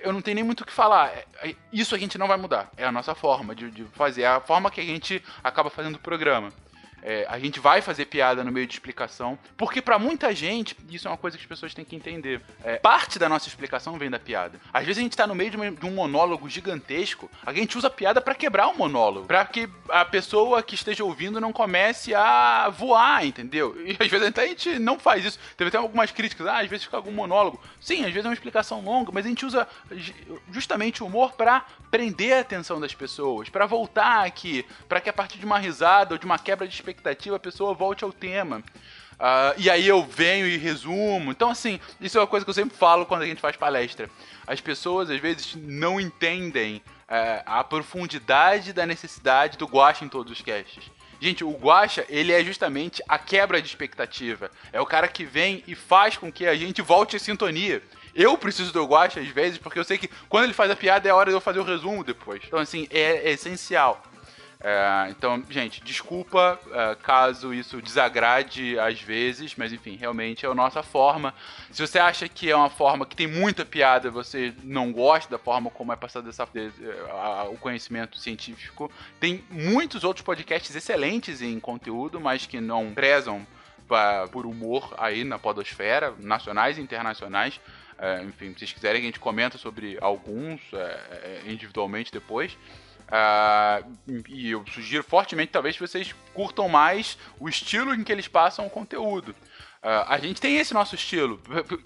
eu 0.00 0.12
não 0.12 0.22
tenho 0.22 0.36
nem 0.36 0.44
muito 0.44 0.60
o 0.60 0.66
que 0.66 0.72
falar. 0.72 1.08
É, 1.08 1.26
é, 1.42 1.54
isso 1.72 1.94
a 1.94 1.98
gente 1.98 2.16
não 2.16 2.28
vai 2.28 2.36
mudar. 2.36 2.70
É 2.76 2.84
a 2.84 2.92
nossa 2.92 3.14
forma 3.14 3.54
de, 3.54 3.70
de 3.70 3.84
fazer. 3.94 4.22
É 4.22 4.28
a 4.28 4.40
forma 4.40 4.70
que 4.70 4.80
a 4.80 4.84
gente 4.84 5.22
acaba 5.42 5.70
fazendo 5.70 5.96
o 5.96 6.00
programa. 6.00 6.52
É, 7.02 7.26
a 7.28 7.38
gente 7.38 7.58
vai 7.58 7.82
fazer 7.82 8.04
piada 8.04 8.44
no 8.44 8.52
meio 8.52 8.66
de 8.66 8.74
explicação, 8.74 9.36
porque 9.56 9.82
para 9.82 9.98
muita 9.98 10.32
gente, 10.34 10.76
isso 10.88 11.08
é 11.08 11.10
uma 11.10 11.16
coisa 11.16 11.36
que 11.36 11.42
as 11.42 11.48
pessoas 11.48 11.74
têm 11.74 11.84
que 11.84 11.96
entender. 11.96 12.40
É, 12.62 12.76
parte 12.76 13.18
da 13.18 13.28
nossa 13.28 13.48
explicação 13.48 13.98
vem 13.98 14.08
da 14.08 14.20
piada. 14.20 14.60
Às 14.72 14.86
vezes 14.86 15.00
a 15.00 15.02
gente 15.02 15.16
tá 15.16 15.26
no 15.26 15.34
meio 15.34 15.50
de, 15.50 15.56
uma, 15.56 15.70
de 15.72 15.84
um 15.84 15.90
monólogo 15.90 16.48
gigantesco, 16.48 17.28
a 17.44 17.52
gente 17.52 17.76
usa 17.76 17.88
a 17.88 17.90
piada 17.90 18.20
para 18.20 18.34
quebrar 18.34 18.68
o 18.68 18.78
monólogo, 18.78 19.26
para 19.26 19.44
que 19.44 19.68
a 19.88 20.04
pessoa 20.04 20.62
que 20.62 20.76
esteja 20.76 21.02
ouvindo 21.02 21.40
não 21.40 21.52
comece 21.52 22.14
a 22.14 22.68
voar, 22.68 23.26
entendeu? 23.26 23.76
E 23.84 23.96
às 23.98 24.08
vezes 24.08 24.28
até 24.28 24.42
a 24.42 24.46
gente 24.46 24.78
não 24.78 24.98
faz 24.98 25.24
isso. 25.24 25.38
Teve 25.56 25.68
até 25.68 25.78
algumas 25.78 26.12
críticas, 26.12 26.46
ah, 26.46 26.60
às 26.60 26.68
vezes 26.68 26.84
fica 26.84 26.96
algum 26.96 27.12
monólogo. 27.12 27.60
Sim, 27.80 28.04
às 28.04 28.12
vezes 28.12 28.24
é 28.24 28.28
uma 28.28 28.34
explicação 28.34 28.80
longa, 28.80 29.10
mas 29.12 29.26
a 29.26 29.28
gente 29.28 29.44
usa 29.44 29.66
justamente 30.52 31.02
o 31.02 31.06
humor 31.06 31.32
para 31.32 31.66
prender 31.90 32.34
a 32.34 32.40
atenção 32.40 32.80
das 32.80 32.94
pessoas, 32.94 33.48
para 33.48 33.66
voltar 33.66 34.24
aqui, 34.24 34.64
para 34.88 35.00
que 35.00 35.10
a 35.10 35.12
partir 35.12 35.38
de 35.38 35.44
uma 35.44 35.58
risada 35.58 36.14
ou 36.14 36.18
de 36.18 36.24
uma 36.24 36.38
quebra 36.38 36.66
de 36.66 36.72
expectativa 36.74 36.91
expectativa, 36.92 37.36
a 37.36 37.40
pessoa 37.40 37.74
volte 37.74 38.04
ao 38.04 38.12
tema. 38.12 38.62
Uh, 39.12 39.54
e 39.56 39.70
aí 39.70 39.86
eu 39.86 40.02
venho 40.04 40.46
e 40.46 40.56
resumo. 40.56 41.30
Então, 41.30 41.50
assim, 41.50 41.78
isso 42.00 42.18
é 42.18 42.20
uma 42.20 42.26
coisa 42.26 42.44
que 42.44 42.50
eu 42.50 42.54
sempre 42.54 42.76
falo 42.76 43.06
quando 43.06 43.22
a 43.22 43.26
gente 43.26 43.40
faz 43.40 43.56
palestra. 43.56 44.10
As 44.46 44.60
pessoas, 44.60 45.10
às 45.10 45.20
vezes, 45.20 45.54
não 45.54 46.00
entendem 46.00 46.76
uh, 46.76 47.42
a 47.46 47.62
profundidade 47.62 48.72
da 48.72 48.84
necessidade 48.84 49.56
do 49.56 49.66
guacha 49.66 50.04
em 50.04 50.08
todos 50.08 50.32
os 50.32 50.40
casts. 50.40 50.90
Gente, 51.20 51.44
o 51.44 51.52
guacha, 51.52 52.04
ele 52.08 52.32
é 52.32 52.42
justamente 52.42 53.00
a 53.08 53.16
quebra 53.16 53.62
de 53.62 53.68
expectativa. 53.68 54.50
É 54.72 54.80
o 54.80 54.86
cara 54.86 55.06
que 55.06 55.24
vem 55.24 55.62
e 55.68 55.74
faz 55.76 56.16
com 56.16 56.32
que 56.32 56.44
a 56.44 56.56
gente 56.56 56.82
volte 56.82 57.14
à 57.14 57.18
sintonia. 57.20 57.80
Eu 58.12 58.36
preciso 58.36 58.72
do 58.72 58.84
guacha 58.84 59.20
às 59.20 59.28
vezes, 59.28 59.56
porque 59.56 59.78
eu 59.78 59.84
sei 59.84 59.98
que 59.98 60.10
quando 60.28 60.44
ele 60.44 60.52
faz 60.52 60.68
a 60.68 60.74
piada 60.74 61.08
é 61.08 61.12
hora 61.12 61.30
de 61.30 61.36
eu 61.36 61.40
fazer 61.40 61.60
o 61.60 61.64
resumo 61.64 62.02
depois. 62.02 62.42
Então, 62.44 62.58
assim, 62.58 62.88
é, 62.90 63.28
é 63.28 63.30
essencial. 63.30 64.02
É, 64.64 65.08
então, 65.10 65.42
gente, 65.50 65.82
desculpa 65.82 66.56
é, 66.70 66.94
caso 66.94 67.52
isso 67.52 67.82
desagrade 67.82 68.78
às 68.78 69.00
vezes, 69.00 69.56
mas 69.56 69.72
enfim, 69.72 69.96
realmente 69.96 70.46
é 70.46 70.48
a 70.48 70.54
nossa 70.54 70.84
forma. 70.84 71.34
Se 71.72 71.84
você 71.84 71.98
acha 71.98 72.28
que 72.28 72.48
é 72.48 72.54
uma 72.54 72.70
forma 72.70 73.04
que 73.04 73.16
tem 73.16 73.26
muita 73.26 73.64
piada, 73.64 74.08
você 74.08 74.54
não 74.62 74.92
gosta 74.92 75.28
da 75.28 75.38
forma 75.38 75.68
como 75.68 75.92
é 75.92 75.96
passado 75.96 76.28
essa, 76.28 76.48
a, 77.10 77.48
o 77.48 77.58
conhecimento 77.58 78.16
científico, 78.18 78.88
tem 79.18 79.44
muitos 79.50 80.04
outros 80.04 80.24
podcasts 80.24 80.76
excelentes 80.76 81.42
em 81.42 81.58
conteúdo, 81.58 82.20
mas 82.20 82.46
que 82.46 82.60
não 82.60 82.94
prezam 82.94 83.44
pra, 83.88 84.28
por 84.28 84.46
humor 84.46 84.94
aí 84.96 85.24
na 85.24 85.40
podosfera, 85.40 86.14
nacionais 86.20 86.78
e 86.78 86.80
internacionais. 86.80 87.60
É, 87.98 88.22
enfim, 88.22 88.52
se 88.52 88.60
vocês 88.60 88.72
quiserem, 88.72 89.00
a 89.00 89.04
gente 89.04 89.20
comenta 89.20 89.58
sobre 89.58 89.98
alguns 90.00 90.60
é, 90.72 90.76
é, 91.46 91.50
individualmente 91.50 92.12
depois. 92.12 92.56
Uh, 93.12 94.22
e 94.26 94.50
eu 94.50 94.64
sugiro 94.72 95.04
fortemente, 95.04 95.52
talvez, 95.52 95.76
que 95.76 95.86
vocês 95.86 96.14
curtam 96.32 96.66
mais 96.66 97.18
o 97.38 97.46
estilo 97.46 97.94
em 97.94 98.02
que 98.02 98.10
eles 98.10 98.26
passam 98.26 98.66
o 98.66 98.70
conteúdo. 98.70 99.32
Uh, 99.82 100.08
a 100.08 100.18
gente 100.18 100.40
tem 100.40 100.56
esse 100.56 100.72
nosso 100.72 100.94
estilo, 100.94 101.38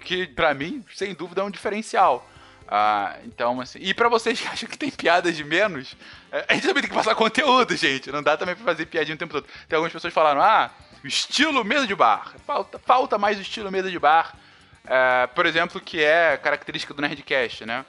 que 0.04 0.28
para 0.28 0.54
mim, 0.54 0.84
sem 0.94 1.14
dúvida, 1.14 1.40
é 1.40 1.44
um 1.44 1.50
diferencial. 1.50 2.28
Uh, 2.66 3.26
então, 3.26 3.60
assim, 3.60 3.78
e 3.80 3.92
para 3.92 4.08
vocês 4.08 4.40
que 4.40 4.46
acham 4.46 4.68
que 4.68 4.78
tem 4.78 4.90
piadas 4.90 5.36
de 5.36 5.42
menos, 5.42 5.96
eh, 6.30 6.44
a 6.48 6.54
gente 6.54 6.66
também 6.66 6.82
tem 6.82 6.90
que 6.90 6.96
passar 6.96 7.14
conteúdo, 7.14 7.76
gente. 7.76 8.10
Não 8.10 8.22
dá 8.22 8.36
também 8.36 8.54
pra 8.54 8.64
fazer 8.64 8.86
piadinha 8.86 9.14
o 9.14 9.18
tempo 9.18 9.32
todo. 9.32 9.46
Tem 9.68 9.76
algumas 9.76 9.92
pessoas 9.92 10.12
falaram, 10.12 10.40
ah, 10.40 10.70
estilo 11.04 11.64
mesa 11.64 11.86
de 11.86 11.94
bar. 11.94 12.34
Falta, 12.46 12.78
falta 12.78 13.18
mais 13.18 13.38
o 13.38 13.42
estilo 13.42 13.70
mesa 13.70 13.90
de 13.90 13.98
bar. 13.98 14.36
Uh, 14.84 15.32
por 15.34 15.46
exemplo, 15.46 15.80
que 15.80 16.02
é 16.02 16.36
característica 16.36 16.94
do 16.94 17.02
Nerdcast, 17.02 17.64
né? 17.66 17.84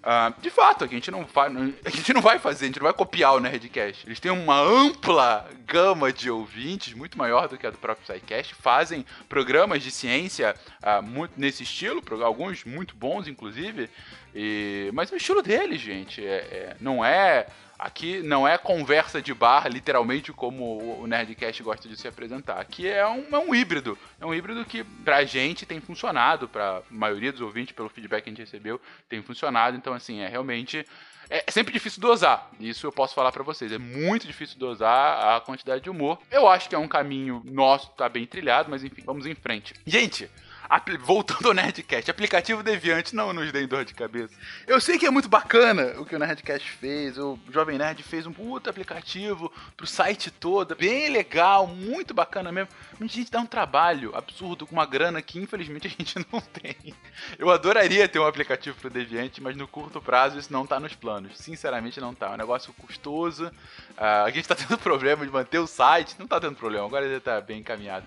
Uh, 0.00 0.40
de 0.40 0.48
fato, 0.48 0.84
a 0.84 0.86
gente, 0.86 1.10
não 1.10 1.26
vai, 1.26 1.50
a 1.84 1.90
gente 1.90 2.14
não 2.14 2.22
vai 2.22 2.38
fazer, 2.38 2.64
a 2.64 2.68
gente 2.68 2.78
não 2.78 2.84
vai 2.84 2.92
copiar 2.92 3.34
o 3.34 3.40
Nerdcast. 3.40 4.06
Eles 4.06 4.18
têm 4.18 4.30
uma 4.30 4.58
ampla 4.58 5.46
gama 5.66 6.10
de 6.10 6.30
ouvintes, 6.30 6.94
muito 6.94 7.18
maior 7.18 7.48
do 7.48 7.58
que 7.58 7.66
a 7.66 7.70
do 7.70 7.76
próprio 7.76 8.06
SciCast, 8.06 8.54
fazem 8.54 9.04
programas 9.28 9.82
de 9.82 9.90
ciência 9.90 10.54
uh, 10.82 11.02
muito 11.02 11.32
nesse 11.36 11.64
estilo, 11.64 12.02
alguns 12.24 12.64
muito 12.64 12.94
bons, 12.96 13.28
inclusive. 13.28 13.90
E, 14.34 14.90
mas 14.94 15.12
é 15.12 15.14
o 15.14 15.18
estilo 15.18 15.42
deles, 15.42 15.80
gente. 15.80 16.24
É, 16.24 16.34
é, 16.34 16.76
não 16.80 17.04
é 17.04 17.46
Aqui 17.80 18.22
não 18.22 18.46
é 18.46 18.58
conversa 18.58 19.22
de 19.22 19.32
bar, 19.32 19.66
literalmente, 19.66 20.34
como 20.34 21.00
o 21.00 21.06
Nerdcast 21.06 21.62
gosta 21.62 21.88
de 21.88 21.96
se 21.96 22.06
apresentar. 22.06 22.60
Aqui 22.60 22.86
é 22.86 23.08
um, 23.08 23.24
é 23.32 23.38
um 23.38 23.54
híbrido. 23.54 23.96
É 24.20 24.26
um 24.26 24.34
híbrido 24.34 24.66
que, 24.66 24.84
pra 24.84 25.24
gente, 25.24 25.64
tem 25.64 25.80
funcionado. 25.80 26.46
Pra 26.46 26.82
maioria 26.90 27.32
dos 27.32 27.40
ouvintes, 27.40 27.74
pelo 27.74 27.88
feedback 27.88 28.24
que 28.24 28.28
a 28.28 28.32
gente 28.32 28.42
recebeu, 28.42 28.78
tem 29.08 29.22
funcionado. 29.22 29.78
Então, 29.78 29.94
assim, 29.94 30.20
é 30.20 30.28
realmente. 30.28 30.84
É 31.30 31.50
sempre 31.50 31.72
difícil 31.72 32.02
dosar. 32.02 32.50
Isso 32.60 32.86
eu 32.86 32.92
posso 32.92 33.14
falar 33.14 33.32
para 33.32 33.42
vocês. 33.42 33.72
É 33.72 33.78
muito 33.78 34.26
difícil 34.26 34.58
dosar 34.58 35.36
a 35.36 35.40
quantidade 35.40 35.82
de 35.82 35.88
humor. 35.88 36.18
Eu 36.30 36.46
acho 36.46 36.68
que 36.68 36.74
é 36.74 36.78
um 36.78 36.88
caminho 36.88 37.40
nosso, 37.46 37.88
tá 37.92 38.10
bem 38.10 38.26
trilhado, 38.26 38.68
mas 38.70 38.84
enfim, 38.84 39.02
vamos 39.06 39.24
em 39.24 39.34
frente. 39.34 39.72
Gente, 39.86 40.28
voltando 41.00 41.48
ao 41.48 41.54
Nerdcast, 41.54 42.10
aplicativo 42.10 42.62
Deviante 42.62 43.14
não 43.14 43.32
nos 43.32 43.50
dê 43.50 43.66
dor 43.66 43.84
de 43.84 43.92
cabeça. 43.92 44.34
Eu 44.66 44.80
sei 44.80 44.98
que 44.98 45.06
é 45.06 45.10
muito 45.10 45.28
bacana 45.28 45.94
o 45.98 46.06
que 46.06 46.14
o 46.14 46.18
Nerdcast 46.18 46.70
fez, 46.70 47.18
o 47.18 47.36
Jovem 47.50 47.76
Nerd 47.76 48.02
fez 48.04 48.24
um 48.24 48.32
puta 48.32 48.70
aplicativo 48.70 49.52
pro 49.76 49.86
site 49.86 50.30
todo, 50.30 50.76
bem 50.76 51.08
legal, 51.10 51.66
muito 51.66 52.14
bacana 52.14 52.52
mesmo. 52.52 52.70
Mas 52.98 53.10
a 53.10 53.14
gente 53.14 53.30
dá 53.30 53.40
um 53.40 53.46
trabalho 53.46 54.14
absurdo 54.14 54.64
com 54.66 54.72
uma 54.72 54.86
grana 54.86 55.20
que 55.20 55.40
infelizmente 55.40 55.88
a 55.88 55.90
gente 55.90 56.18
não 56.32 56.40
tem. 56.40 56.94
Eu 57.36 57.50
adoraria 57.50 58.08
ter 58.08 58.20
um 58.20 58.26
aplicativo 58.26 58.76
pro 58.78 58.90
Deviante, 58.90 59.40
mas 59.40 59.56
no 59.56 59.66
curto 59.66 60.00
prazo 60.00 60.38
isso 60.38 60.52
não 60.52 60.64
tá 60.64 60.78
nos 60.78 60.94
planos. 60.94 61.36
Sinceramente 61.36 62.00
não 62.00 62.14
tá. 62.14 62.28
É 62.28 62.34
um 62.34 62.36
negócio 62.36 62.72
custoso. 62.74 63.46
Uh, 63.46 64.24
a 64.24 64.30
gente 64.30 64.46
tá 64.46 64.54
tendo 64.54 64.78
problema 64.78 65.26
de 65.26 65.32
manter 65.32 65.58
o 65.58 65.66
site, 65.66 66.14
não 66.18 66.28
tá 66.28 66.40
tendo 66.40 66.54
problema, 66.54 66.86
agora 66.86 67.06
ele 67.06 67.18
tá 67.18 67.40
bem 67.40 67.58
encaminhado. 67.58 68.06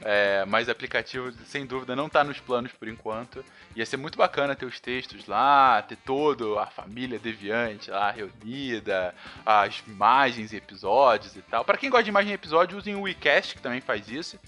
É, 0.00 0.44
mas 0.46 0.68
aplicativo, 0.68 1.32
sem 1.44 1.66
dúvida, 1.66 1.96
não 1.96 2.08
tá 2.08 2.22
nos 2.22 2.38
planos 2.38 2.72
por 2.72 2.88
enquanto. 2.88 3.44
Ia 3.74 3.84
ser 3.84 3.96
muito 3.96 4.16
bacana 4.16 4.54
ter 4.54 4.66
os 4.66 4.78
textos 4.78 5.26
lá, 5.26 5.82
ter 5.82 5.96
todo 5.96 6.58
a 6.58 6.66
família 6.66 7.18
deviante 7.18 7.90
lá 7.90 8.10
reunida, 8.10 9.14
as 9.44 9.82
imagens 9.86 10.52
e 10.52 10.56
episódios 10.56 11.36
e 11.36 11.42
tal. 11.42 11.64
Para 11.64 11.78
quem 11.78 11.90
gosta 11.90 12.04
de 12.04 12.10
imagem 12.10 12.30
e 12.30 12.34
episódio, 12.34 12.78
usem 12.78 12.94
o 12.94 13.02
WeCast, 13.02 13.56
que 13.56 13.62
também 13.62 13.80
faz 13.80 14.08
isso. 14.08 14.38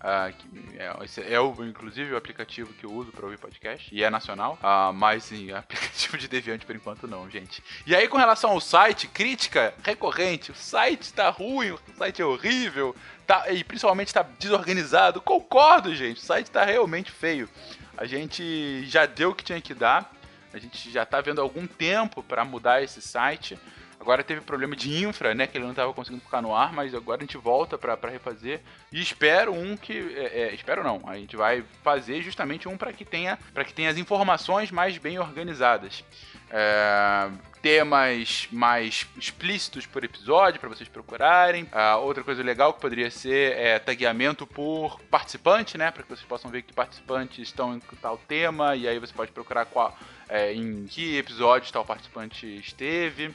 Uh, 0.00 0.32
é, 0.78 1.34
é, 1.34 1.40
o, 1.40 1.54
inclusive 1.62 2.14
o 2.14 2.16
aplicativo 2.16 2.72
que 2.72 2.86
eu 2.86 2.90
uso 2.90 3.12
para 3.12 3.26
ouvir 3.26 3.36
podcast 3.36 3.94
e 3.94 4.02
é 4.02 4.08
nacional, 4.08 4.58
uh, 4.62 4.94
mas 4.94 5.24
sim, 5.24 5.52
aplicativo 5.52 6.16
de 6.16 6.26
Deviante 6.26 6.64
por 6.64 6.74
enquanto 6.74 7.06
não, 7.06 7.28
gente. 7.28 7.62
E 7.86 7.94
aí 7.94 8.08
com 8.08 8.16
relação 8.16 8.52
ao 8.52 8.60
site, 8.62 9.06
crítica 9.06 9.74
recorrente, 9.84 10.52
o 10.52 10.54
site 10.54 11.02
está 11.02 11.28
ruim, 11.28 11.72
o 11.72 11.80
site 11.98 12.22
é 12.22 12.24
horrível, 12.24 12.96
tá, 13.30 13.52
e 13.52 13.62
principalmente 13.62 14.08
está 14.08 14.22
desorganizado. 14.22 15.20
Concordo, 15.20 15.94
gente, 15.94 16.18
o 16.18 16.20
site 16.20 16.46
está 16.46 16.64
realmente 16.64 17.12
feio. 17.12 17.48
A 17.96 18.04
gente 18.04 18.84
já 18.86 19.06
deu 19.06 19.30
o 19.30 19.34
que 19.34 19.44
tinha 19.44 19.60
que 19.60 19.72
dar, 19.72 20.12
a 20.52 20.58
gente 20.58 20.90
já 20.90 21.04
está 21.04 21.20
vendo 21.20 21.40
algum 21.40 21.64
tempo 21.64 22.24
para 22.24 22.44
mudar 22.44 22.82
esse 22.82 23.00
site. 23.00 23.56
Agora 24.00 24.24
teve 24.24 24.40
problema 24.40 24.74
de 24.74 25.04
infra, 25.04 25.34
né? 25.34 25.46
Que 25.46 25.58
ele 25.58 25.64
não 25.64 25.72
estava 25.72 25.92
conseguindo 25.92 26.24
ficar 26.24 26.40
no 26.40 26.54
ar, 26.54 26.72
mas 26.72 26.94
agora 26.94 27.18
a 27.18 27.22
gente 27.22 27.36
volta 27.36 27.76
para 27.76 28.08
refazer. 28.08 28.62
E 28.90 29.00
espero 29.00 29.52
um 29.52 29.76
que. 29.76 29.92
É, 30.16 30.40
é, 30.40 30.54
espero 30.54 30.82
não. 30.82 31.02
A 31.04 31.16
gente 31.16 31.36
vai 31.36 31.62
fazer 31.84 32.22
justamente 32.22 32.66
um 32.66 32.78
para 32.78 32.94
que 32.94 33.04
tenha 33.04 33.38
para 33.52 33.62
que 33.62 33.74
tenha 33.74 33.90
as 33.90 33.98
informações 33.98 34.70
mais 34.70 34.96
bem 34.96 35.18
organizadas. 35.18 36.02
É, 36.50 37.30
temas 37.60 38.48
mais 38.50 39.06
explícitos 39.18 39.84
por 39.84 40.02
episódio 40.02 40.58
para 40.58 40.70
vocês 40.70 40.88
procurarem. 40.88 41.68
Outra 42.02 42.24
coisa 42.24 42.42
legal 42.42 42.72
que 42.72 42.80
poderia 42.80 43.10
ser 43.10 43.54
é 43.56 43.78
tagueamento 43.78 44.46
por 44.46 44.98
participante, 45.10 45.76
né? 45.76 45.90
Para 45.90 46.02
que 46.02 46.08
vocês 46.08 46.26
possam 46.26 46.50
ver 46.50 46.62
que 46.62 46.72
participantes 46.72 47.38
estão 47.38 47.76
em 47.76 47.80
tal 48.00 48.16
tema 48.16 48.74
e 48.74 48.88
aí 48.88 48.98
você 48.98 49.12
pode 49.12 49.30
procurar 49.30 49.66
qual, 49.66 49.94
é, 50.26 50.54
em 50.54 50.86
que 50.86 51.18
episódio 51.18 51.70
tal 51.70 51.84
participante 51.84 52.46
esteve. 52.46 53.34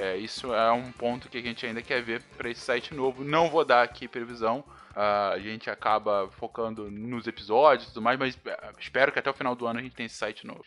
É, 0.00 0.16
isso 0.16 0.54
é 0.54 0.72
um 0.72 0.90
ponto 0.90 1.28
que 1.28 1.36
a 1.36 1.42
gente 1.42 1.66
ainda 1.66 1.82
quer 1.82 2.02
ver 2.02 2.22
para 2.38 2.48
esse 2.48 2.62
site 2.62 2.94
novo. 2.94 3.22
Não 3.22 3.50
vou 3.50 3.66
dar 3.66 3.82
aqui 3.82 4.08
previsão. 4.08 4.64
Uh, 4.92 5.34
a 5.34 5.38
gente 5.38 5.68
acaba 5.68 6.26
focando 6.38 6.90
nos 6.90 7.26
episódios 7.26 7.86
e 7.86 7.92
tudo 7.92 8.02
mais, 8.02 8.18
mas 8.18 8.38
é, 8.46 8.70
espero 8.78 9.12
que 9.12 9.18
até 9.18 9.28
o 9.28 9.34
final 9.34 9.54
do 9.54 9.66
ano 9.66 9.78
a 9.78 9.82
gente 9.82 9.94
tenha 9.94 10.06
esse 10.06 10.16
site 10.16 10.46
novo. 10.46 10.64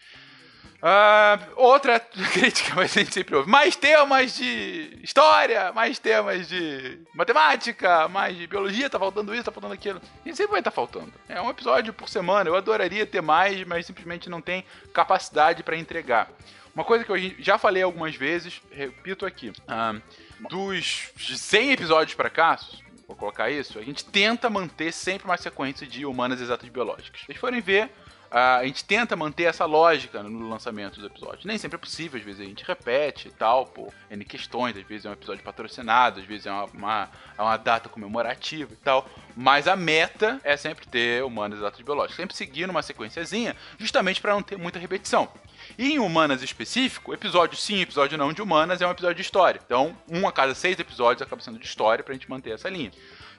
Uh, 0.83 1.51
outra 1.55 1.99
crítica, 2.31 2.73
mas 2.75 2.95
a 2.95 2.99
gente 2.99 3.11
sempre 3.11 3.35
ouve. 3.35 3.49
Mais 3.49 3.75
temas 3.75 4.35
de 4.35 4.99
história, 5.01 5.73
mais 5.73 5.97
temas 5.97 6.47
de 6.47 6.99
matemática, 7.15 8.07
mais 8.09 8.37
de 8.37 8.45
biologia, 8.45 8.87
tá 8.87 8.99
faltando 8.99 9.33
isso, 9.33 9.45
tá 9.45 9.51
faltando 9.51 9.73
aquilo. 9.73 9.99
Gente 10.23 10.37
sempre 10.37 10.51
vai 10.51 10.61
estar 10.61 10.69
tá 10.69 10.75
faltando. 10.75 11.11
É 11.27 11.41
um 11.41 11.49
episódio 11.49 11.91
por 11.91 12.07
semana. 12.07 12.47
Eu 12.51 12.55
adoraria 12.55 13.03
ter 13.03 13.21
mais, 13.21 13.65
mas 13.65 13.87
simplesmente 13.87 14.29
não 14.29 14.41
tem 14.41 14.63
capacidade 14.93 15.63
para 15.63 15.75
entregar. 15.75 16.29
Uma 16.75 16.83
coisa 16.83 17.03
que 17.03 17.11
eu 17.11 17.17
já 17.39 17.57
falei 17.57 17.83
algumas 17.83 18.15
vezes, 18.15 18.61
repito 18.71 19.25
aqui. 19.25 19.53
Um, 19.69 20.01
dos 20.49 21.11
100 21.17 21.71
episódios 21.71 22.15
para 22.15 22.29
cá, 22.29 22.59
vou 23.07 23.15
colocar 23.15 23.51
isso, 23.51 23.77
a 23.77 23.83
gente 23.83 24.03
tenta 24.03 24.49
manter 24.49 24.91
sempre 24.91 25.25
uma 25.25 25.37
sequência 25.37 25.85
de 25.85 26.05
humanas 26.05 26.41
exatas 26.41 26.67
biológicas. 26.69 27.21
Vocês 27.25 27.37
forem 27.37 27.61
ver, 27.61 27.91
a 28.33 28.65
gente 28.65 28.83
tenta 28.83 29.15
manter 29.15 29.43
essa 29.43 29.63
lógica 29.65 30.23
no 30.23 30.49
lançamento 30.49 30.95
dos 30.95 31.05
episódios. 31.05 31.45
Nem 31.45 31.57
sempre 31.57 31.75
é 31.75 31.79
possível, 31.79 32.19
às 32.19 32.25
vezes 32.25 32.41
a 32.41 32.45
gente 32.45 32.65
repete 32.65 33.27
e 33.27 33.31
tal, 33.31 33.67
por 33.67 33.93
N 34.09 34.25
questões, 34.25 34.75
às 34.75 34.83
vezes 34.83 35.05
é 35.05 35.09
um 35.09 35.13
episódio 35.13 35.43
patrocinado, 35.43 36.19
às 36.19 36.25
vezes 36.25 36.47
é 36.47 36.51
uma, 36.51 36.65
uma, 36.65 37.09
é 37.37 37.41
uma 37.41 37.57
data 37.57 37.87
comemorativa 37.89 38.73
e 38.73 38.77
tal. 38.77 39.07
Mas 39.35 39.67
a 39.67 39.75
meta 39.75 40.41
é 40.43 40.57
sempre 40.57 40.87
ter 40.87 41.23
humanas 41.23 41.59
e 41.59 41.61
dados 41.61 41.79
biológicos, 41.81 42.15
sempre 42.15 42.35
seguir 42.35 42.65
numa 42.65 42.81
sequenciazinha, 42.81 43.55
justamente 43.77 44.19
para 44.19 44.33
não 44.33 44.41
ter 44.41 44.57
muita 44.57 44.79
repetição. 44.79 45.29
E 45.77 45.93
em 45.93 45.99
Humanas 45.99 46.41
específico, 46.41 47.13
episódio 47.13 47.57
sim, 47.57 47.81
episódio 47.81 48.17
não 48.17 48.33
de 48.33 48.41
Humanas 48.41 48.81
é 48.81 48.87
um 48.87 48.91
episódio 48.91 49.15
de 49.15 49.21
história. 49.21 49.61
Então, 49.63 49.95
um 50.09 50.27
a 50.27 50.31
cada 50.31 50.55
seis 50.55 50.77
episódios 50.79 51.21
acaba 51.21 51.41
sendo 51.41 51.59
de 51.59 51.65
história 51.65 52.03
pra 52.03 52.13
gente 52.13 52.29
manter 52.29 52.51
essa 52.51 52.69
linha. 52.69 52.91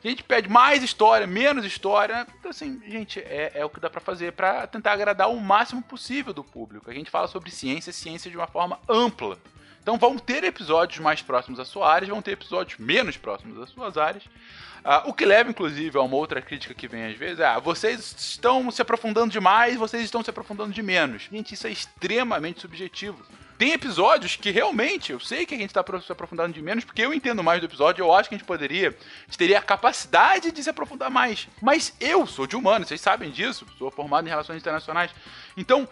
A 0.05 0.09
gente 0.09 0.23
pede 0.23 0.51
mais 0.51 0.83
história, 0.83 1.27
menos 1.27 1.65
história. 1.65 2.27
Então, 2.39 2.51
assim, 2.51 2.79
gente, 2.87 3.21
é, 3.21 3.53
é 3.55 3.65
o 3.65 3.71
que 3.71 3.81
dá 3.81 3.89
para 3.89 4.03
fazer 4.03 4.33
para 4.33 4.67
tentar 4.67 4.93
agradar 4.93 5.31
o 5.31 5.41
máximo 5.41 5.83
possível 5.83 6.35
do 6.35 6.45
público. 6.45 6.91
A 6.91 6.95
gente 6.95 7.11
fala 7.11 7.27
sobre 7.27 7.51
ciência, 7.51 7.91
ciência 7.91 8.31
de 8.31 8.37
uma 8.37 8.47
forma 8.47 8.79
ampla. 8.87 9.39
Então 9.81 9.99
vão 9.99 10.19
ter 10.19 10.45
episódios 10.45 10.99
mais 10.99 11.21
próximos 11.23 11.61
à 11.61 11.65
sua 11.65 11.91
área, 11.93 12.09
vão 12.09 12.23
ter 12.23 12.33
episódios 12.33 12.79
menos 12.79 13.17
próximos 13.17 13.59
às 13.61 13.71
suas 13.71 13.97
áreas. 13.99 14.25
Uh, 14.25 15.09
o 15.09 15.15
que 15.15 15.25
leva, 15.25 15.51
inclusive, 15.51 15.97
a 15.97 16.03
uma 16.03 16.17
outra 16.17 16.43
crítica 16.43 16.75
que 16.75 16.89
vem 16.89 17.05
às 17.05 17.17
vezes 17.17 17.41
é: 17.41 17.47
ah, 17.47 17.59
vocês 17.59 18.15
estão 18.19 18.71
se 18.71 18.83
aprofundando 18.83 19.31
demais, 19.31 19.77
vocês 19.77 20.03
estão 20.03 20.23
se 20.23 20.29
aprofundando 20.29 20.73
de 20.73 20.83
menos. 20.83 21.29
Gente, 21.31 21.55
isso 21.55 21.67
é 21.67 21.71
extremamente 21.71 22.61
subjetivo. 22.61 23.23
Tem 23.57 23.73
episódios 23.73 24.37
que 24.37 24.51
realmente, 24.51 25.13
eu 25.13 25.21
sei 25.21 25.47
que 25.47 25.55
a 25.55 25.59
gente 25.59 25.71
está 25.71 25.85
se 26.01 26.11
aprofundando 26.11 26.53
de 26.53 26.61
menos, 26.61 26.85
porque 26.85 27.03
eu 27.03 27.15
entendo 27.15 27.43
mais 27.43 27.61
do 27.61 27.67
episódio, 27.67 28.03
eu 28.03 28.13
acho 28.13 28.29
que 28.29 28.35
a 28.35 28.39
gente 28.39 28.47
poderia, 28.47 28.89
a 28.89 29.27
gente 29.27 29.39
teria 29.39 29.59
a 29.59 29.63
capacidade 29.63 30.51
de 30.51 30.63
se 30.63 30.71
aprofundar 30.71 31.11
mais. 31.11 31.49
Mas 31.63 31.95
eu 32.01 32.27
sou 32.27 32.47
de 32.47 32.57
humano, 32.57 32.85
vocês 32.85 33.01
sabem 33.01 33.31
disso, 33.31 33.67
sou 33.79 33.91
formado 33.91 34.27
em 34.27 34.31
relações 34.31 34.59
internacionais. 34.59 35.11
Então, 35.57 35.89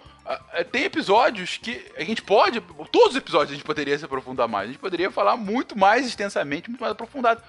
tem 0.70 0.84
episódios 0.84 1.56
que 1.56 1.84
a 1.96 2.04
gente 2.04 2.22
pode, 2.22 2.60
todos 2.90 3.10
os 3.10 3.16
episódios 3.16 3.50
a 3.50 3.54
gente 3.54 3.64
poderia 3.64 3.98
se 3.98 4.04
aprofundar 4.04 4.48
mais, 4.48 4.68
a 4.68 4.72
gente 4.72 4.80
poderia 4.80 5.10
falar 5.10 5.36
muito 5.36 5.78
mais 5.78 6.06
extensamente, 6.06 6.68
muito 6.68 6.80
mais 6.80 6.92
aprofundado. 6.92 7.42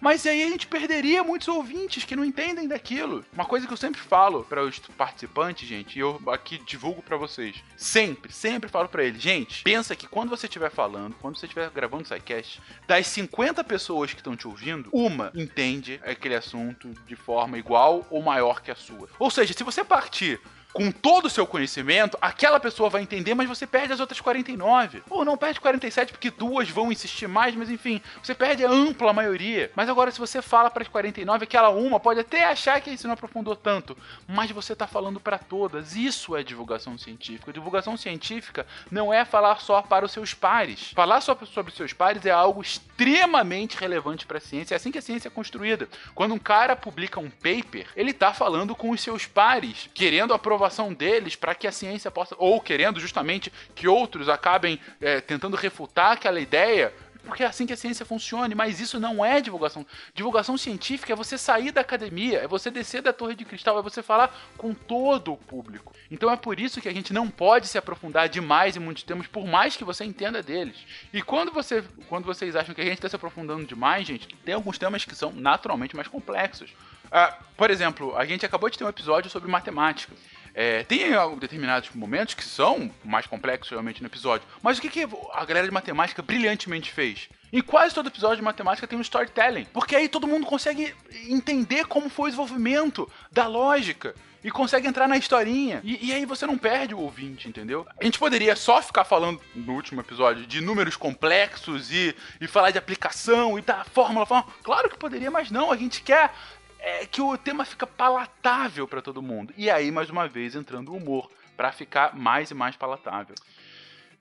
Mas 0.00 0.24
aí 0.26 0.42
a 0.42 0.48
gente 0.48 0.66
perderia 0.66 1.22
muitos 1.22 1.48
ouvintes 1.48 2.04
que 2.04 2.16
não 2.16 2.24
entendem 2.24 2.66
daquilo. 2.66 3.24
Uma 3.32 3.44
coisa 3.44 3.66
que 3.66 3.72
eu 3.72 3.76
sempre 3.76 4.00
falo 4.00 4.44
para 4.44 4.62
os 4.62 4.78
participantes, 4.96 5.68
gente, 5.68 5.96
e 5.96 6.00
eu 6.00 6.20
aqui 6.28 6.58
divulgo 6.58 7.02
para 7.02 7.16
vocês. 7.16 7.62
Sempre, 7.76 8.32
sempre 8.32 8.70
falo 8.70 8.88
para 8.88 9.04
eles, 9.04 9.20
gente, 9.20 9.62
pensa 9.62 9.94
que 9.94 10.06
quando 10.06 10.30
você 10.30 10.46
estiver 10.46 10.70
falando, 10.70 11.14
quando 11.20 11.36
você 11.38 11.46
estiver 11.46 11.68
gravando 11.70 12.04
o 12.04 12.06
SciCast, 12.06 12.60
das 12.86 13.06
50 13.08 13.62
pessoas 13.64 14.12
que 14.12 14.20
estão 14.20 14.36
te 14.36 14.48
ouvindo, 14.48 14.88
uma 14.92 15.30
entende 15.34 16.00
aquele 16.04 16.34
assunto 16.34 16.90
de 17.06 17.16
forma 17.16 17.58
igual 17.58 18.06
ou 18.10 18.22
maior 18.22 18.62
que 18.62 18.70
a 18.70 18.74
sua. 18.74 19.08
Ou 19.18 19.30
seja, 19.30 19.52
se 19.52 19.62
você 19.62 19.84
partir 19.84 20.40
com 20.72 20.90
todo 20.90 21.26
o 21.26 21.30
seu 21.30 21.46
conhecimento, 21.46 22.16
aquela 22.20 22.60
pessoa 22.60 22.88
vai 22.88 23.02
entender, 23.02 23.34
mas 23.34 23.48
você 23.48 23.66
perde 23.66 23.92
as 23.92 24.00
outras 24.00 24.20
49. 24.20 25.02
Ou 25.10 25.24
não 25.24 25.36
perde 25.36 25.60
47 25.60 26.12
porque 26.12 26.30
duas 26.30 26.68
vão 26.70 26.92
insistir 26.92 27.26
mais, 27.26 27.54
mas 27.54 27.70
enfim, 27.70 28.00
você 28.22 28.34
perde 28.34 28.64
a 28.64 28.70
ampla 28.70 29.12
maioria. 29.12 29.70
Mas 29.74 29.88
agora, 29.88 30.10
se 30.10 30.18
você 30.18 30.40
fala 30.40 30.70
para 30.70 30.82
as 30.82 30.88
49, 30.88 31.44
aquela 31.44 31.70
uma 31.70 31.98
pode 31.98 32.20
até 32.20 32.44
achar 32.44 32.80
que 32.80 32.90
isso 32.90 33.06
não 33.06 33.14
aprofundou 33.14 33.56
tanto, 33.56 33.96
mas 34.28 34.50
você 34.50 34.72
está 34.72 34.86
falando 34.86 35.18
para 35.18 35.38
todas. 35.38 35.96
Isso 35.96 36.36
é 36.36 36.42
divulgação 36.42 36.96
científica. 36.96 37.52
Divulgação 37.52 37.96
científica 37.96 38.66
não 38.90 39.12
é 39.12 39.24
falar 39.24 39.60
só 39.60 39.82
para 39.82 40.04
os 40.04 40.12
seus 40.12 40.34
pares. 40.34 40.92
Falar 40.94 41.20
só 41.20 41.36
sobre 41.46 41.70
os 41.70 41.76
seus 41.76 41.92
pares 41.92 42.24
é 42.24 42.30
algo 42.30 42.62
extremamente 42.62 43.76
relevante 43.76 44.26
para 44.26 44.38
a 44.38 44.40
ciência. 44.40 44.74
É 44.74 44.76
assim 44.76 44.92
que 44.92 44.98
a 44.98 45.02
ciência 45.02 45.28
é 45.28 45.30
construída. 45.30 45.88
Quando 46.14 46.34
um 46.34 46.38
cara 46.38 46.76
publica 46.76 47.18
um 47.18 47.30
paper, 47.30 47.86
ele 47.96 48.10
está 48.10 48.32
falando 48.32 48.74
com 48.76 48.90
os 48.90 49.00
seus 49.00 49.26
pares, 49.26 49.88
querendo 49.94 50.32
aprovar 50.32 50.59
aprovação 50.60 50.92
deles 50.92 51.34
para 51.34 51.54
que 51.54 51.66
a 51.66 51.72
ciência 51.72 52.10
possa, 52.10 52.36
ou 52.38 52.60
querendo 52.60 53.00
justamente 53.00 53.50
que 53.74 53.88
outros 53.88 54.28
acabem 54.28 54.78
é, 55.00 55.20
tentando 55.20 55.56
refutar 55.56 56.12
aquela 56.12 56.38
ideia, 56.38 56.92
porque 57.24 57.42
é 57.42 57.46
assim 57.46 57.66
que 57.66 57.72
a 57.72 57.76
ciência 57.76 58.04
funciona, 58.04 58.54
mas 58.54 58.80
isso 58.80 58.98
não 58.98 59.24
é 59.24 59.40
divulgação. 59.40 59.86
Divulgação 60.14 60.56
científica 60.56 61.12
é 61.12 61.16
você 61.16 61.36
sair 61.36 61.70
da 61.70 61.80
academia, 61.80 62.38
é 62.38 62.48
você 62.48 62.70
descer 62.70 63.02
da 63.02 63.12
torre 63.12 63.34
de 63.34 63.44
cristal, 63.44 63.78
é 63.78 63.82
você 63.82 64.02
falar 64.02 64.34
com 64.56 64.74
todo 64.74 65.32
o 65.32 65.36
público. 65.36 65.94
Então 66.10 66.30
é 66.30 66.36
por 66.36 66.58
isso 66.58 66.80
que 66.80 66.88
a 66.88 66.92
gente 66.92 67.12
não 67.12 67.28
pode 67.28 67.68
se 67.68 67.78
aprofundar 67.78 68.28
demais 68.28 68.76
em 68.76 68.80
muitos 68.80 69.02
temas, 69.02 69.26
por 69.26 69.46
mais 69.46 69.76
que 69.76 69.84
você 69.84 70.04
entenda 70.04 70.42
deles. 70.42 70.76
E 71.12 71.22
quando, 71.22 71.52
você, 71.52 71.84
quando 72.08 72.24
vocês 72.24 72.56
acham 72.56 72.74
que 72.74 72.80
a 72.80 72.84
gente 72.84 72.94
está 72.94 73.08
se 73.08 73.16
aprofundando 73.16 73.64
demais, 73.66 74.06
gente, 74.06 74.26
tem 74.44 74.54
alguns 74.54 74.78
temas 74.78 75.04
que 75.04 75.14
são 75.14 75.32
naturalmente 75.32 75.94
mais 75.94 76.08
complexos. 76.08 76.70
Uh, 77.10 77.44
por 77.56 77.70
exemplo, 77.70 78.16
a 78.16 78.24
gente 78.24 78.46
acabou 78.46 78.70
de 78.70 78.78
ter 78.78 78.84
um 78.84 78.88
episódio 78.88 79.30
sobre 79.30 79.50
matemática. 79.50 80.14
É, 80.54 80.82
tem 80.84 81.00
determinados 81.38 81.90
momentos 81.94 82.34
que 82.34 82.44
são 82.44 82.90
mais 83.04 83.26
complexos 83.26 83.70
realmente 83.70 84.00
no 84.02 84.08
episódio, 84.08 84.46
mas 84.62 84.78
o 84.78 84.80
que, 84.80 84.88
que 84.88 85.08
a 85.32 85.44
galera 85.44 85.66
de 85.66 85.72
matemática 85.72 86.22
brilhantemente 86.22 86.92
fez? 86.92 87.28
Em 87.52 87.60
quase 87.60 87.94
todo 87.94 88.08
episódio 88.08 88.36
de 88.36 88.42
matemática 88.42 88.86
tem 88.86 88.98
um 88.98 89.02
storytelling, 89.02 89.66
porque 89.72 89.96
aí 89.96 90.08
todo 90.08 90.26
mundo 90.26 90.46
consegue 90.46 90.94
entender 91.28 91.86
como 91.86 92.08
foi 92.08 92.28
o 92.28 92.30
desenvolvimento 92.30 93.10
da 93.30 93.46
lógica 93.46 94.14
e 94.42 94.50
consegue 94.50 94.86
entrar 94.86 95.06
na 95.06 95.16
historinha. 95.16 95.80
E, 95.84 96.08
e, 96.08 96.12
aí 96.12 96.24
você 96.24 96.46
não 96.46 96.56
perde 96.56 96.94
o 96.94 96.98
ouvinte, 96.98 97.48
entendeu? 97.48 97.86
A 98.00 98.04
gente 98.04 98.18
poderia 98.18 98.56
só 98.56 98.80
ficar 98.80 99.04
falando 99.04 99.40
no 99.54 99.74
último 99.74 100.00
episódio 100.00 100.46
de 100.46 100.60
números 100.60 100.96
complexos 100.96 101.90
e, 101.90 102.14
e 102.40 102.46
falar 102.46 102.70
de 102.70 102.78
aplicação 102.78 103.58
e 103.58 103.62
da 103.62 103.84
fórmula, 103.84 104.24
fórmula. 104.24 104.54
Claro 104.62 104.88
que 104.88 104.96
poderia, 104.96 105.30
mas 105.30 105.50
não. 105.50 105.70
A 105.70 105.76
gente 105.76 106.02
quer 106.02 106.32
é 106.80 107.06
que 107.06 107.20
o 107.20 107.36
tema 107.36 107.64
fica 107.64 107.86
palatável 107.86 108.88
para 108.88 109.02
todo 109.02 109.22
mundo. 109.22 109.52
E 109.56 109.70
aí, 109.70 109.90
mais 109.90 110.10
uma 110.10 110.26
vez, 110.26 110.54
entrando 110.54 110.92
o 110.92 110.96
humor, 110.96 111.30
para 111.56 111.72
ficar 111.72 112.16
mais 112.16 112.50
e 112.50 112.54
mais 112.54 112.76
palatável. 112.76 113.34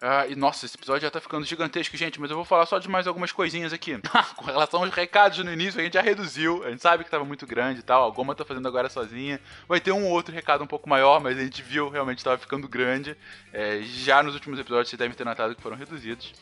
Ah, 0.02 0.26
e 0.28 0.36
nossa, 0.36 0.66
esse 0.66 0.78
episódio 0.78 1.02
já 1.02 1.12
tá 1.12 1.20
ficando 1.20 1.46
gigantesco, 1.46 1.98
gente, 1.98 2.22
mas 2.22 2.30
eu 2.30 2.36
vou 2.38 2.46
falar 2.46 2.66
só 2.66 2.80
de 2.80 2.88
mais 2.88 3.06
algumas 3.06 3.34
coisinhas 3.34 3.74
aqui. 3.74 4.00
Com 4.38 4.46
relação 4.46 4.82
aos 4.82 4.94
recados 4.94 5.38
no 5.40 5.52
início, 5.52 5.80
a 5.80 5.84
gente 5.84 5.94
já 5.94 6.02
reduziu, 6.02 6.64
a 6.64 6.70
gente 6.70 6.82
sabe 6.82 7.04
que 7.04 7.10
tava 7.10 7.26
muito 7.26 7.46
grande 7.46 7.82
e 7.82 7.84
tal, 7.84 8.08
a 8.08 8.14
Goma 8.14 8.34
tá 8.34 8.46
fazendo 8.46 8.68
agora 8.68 8.90
sozinha. 8.90 9.42
Vai 9.68 9.82
ter 9.82 9.92
um 9.92 10.08
outro 10.08 10.34
recado 10.34 10.64
um 10.64 10.68
pouco 10.68 10.88
maior, 10.88 11.20
mas 11.20 11.38
a 11.38 11.42
gente 11.42 11.62
viu 11.62 11.90
realmente 11.90 12.24
tava 12.24 12.38
ficando 12.38 12.66
grande. 12.66 13.16
É, 13.52 13.82
já 13.82 14.24
nos 14.24 14.36
últimos 14.36 14.58
episódios 14.58 14.90
vocês 14.90 14.98
devem 14.98 15.16
ter 15.16 15.26
notado 15.26 15.54
que 15.54 15.62
foram 15.62 15.76
reduzidos. 15.76 16.34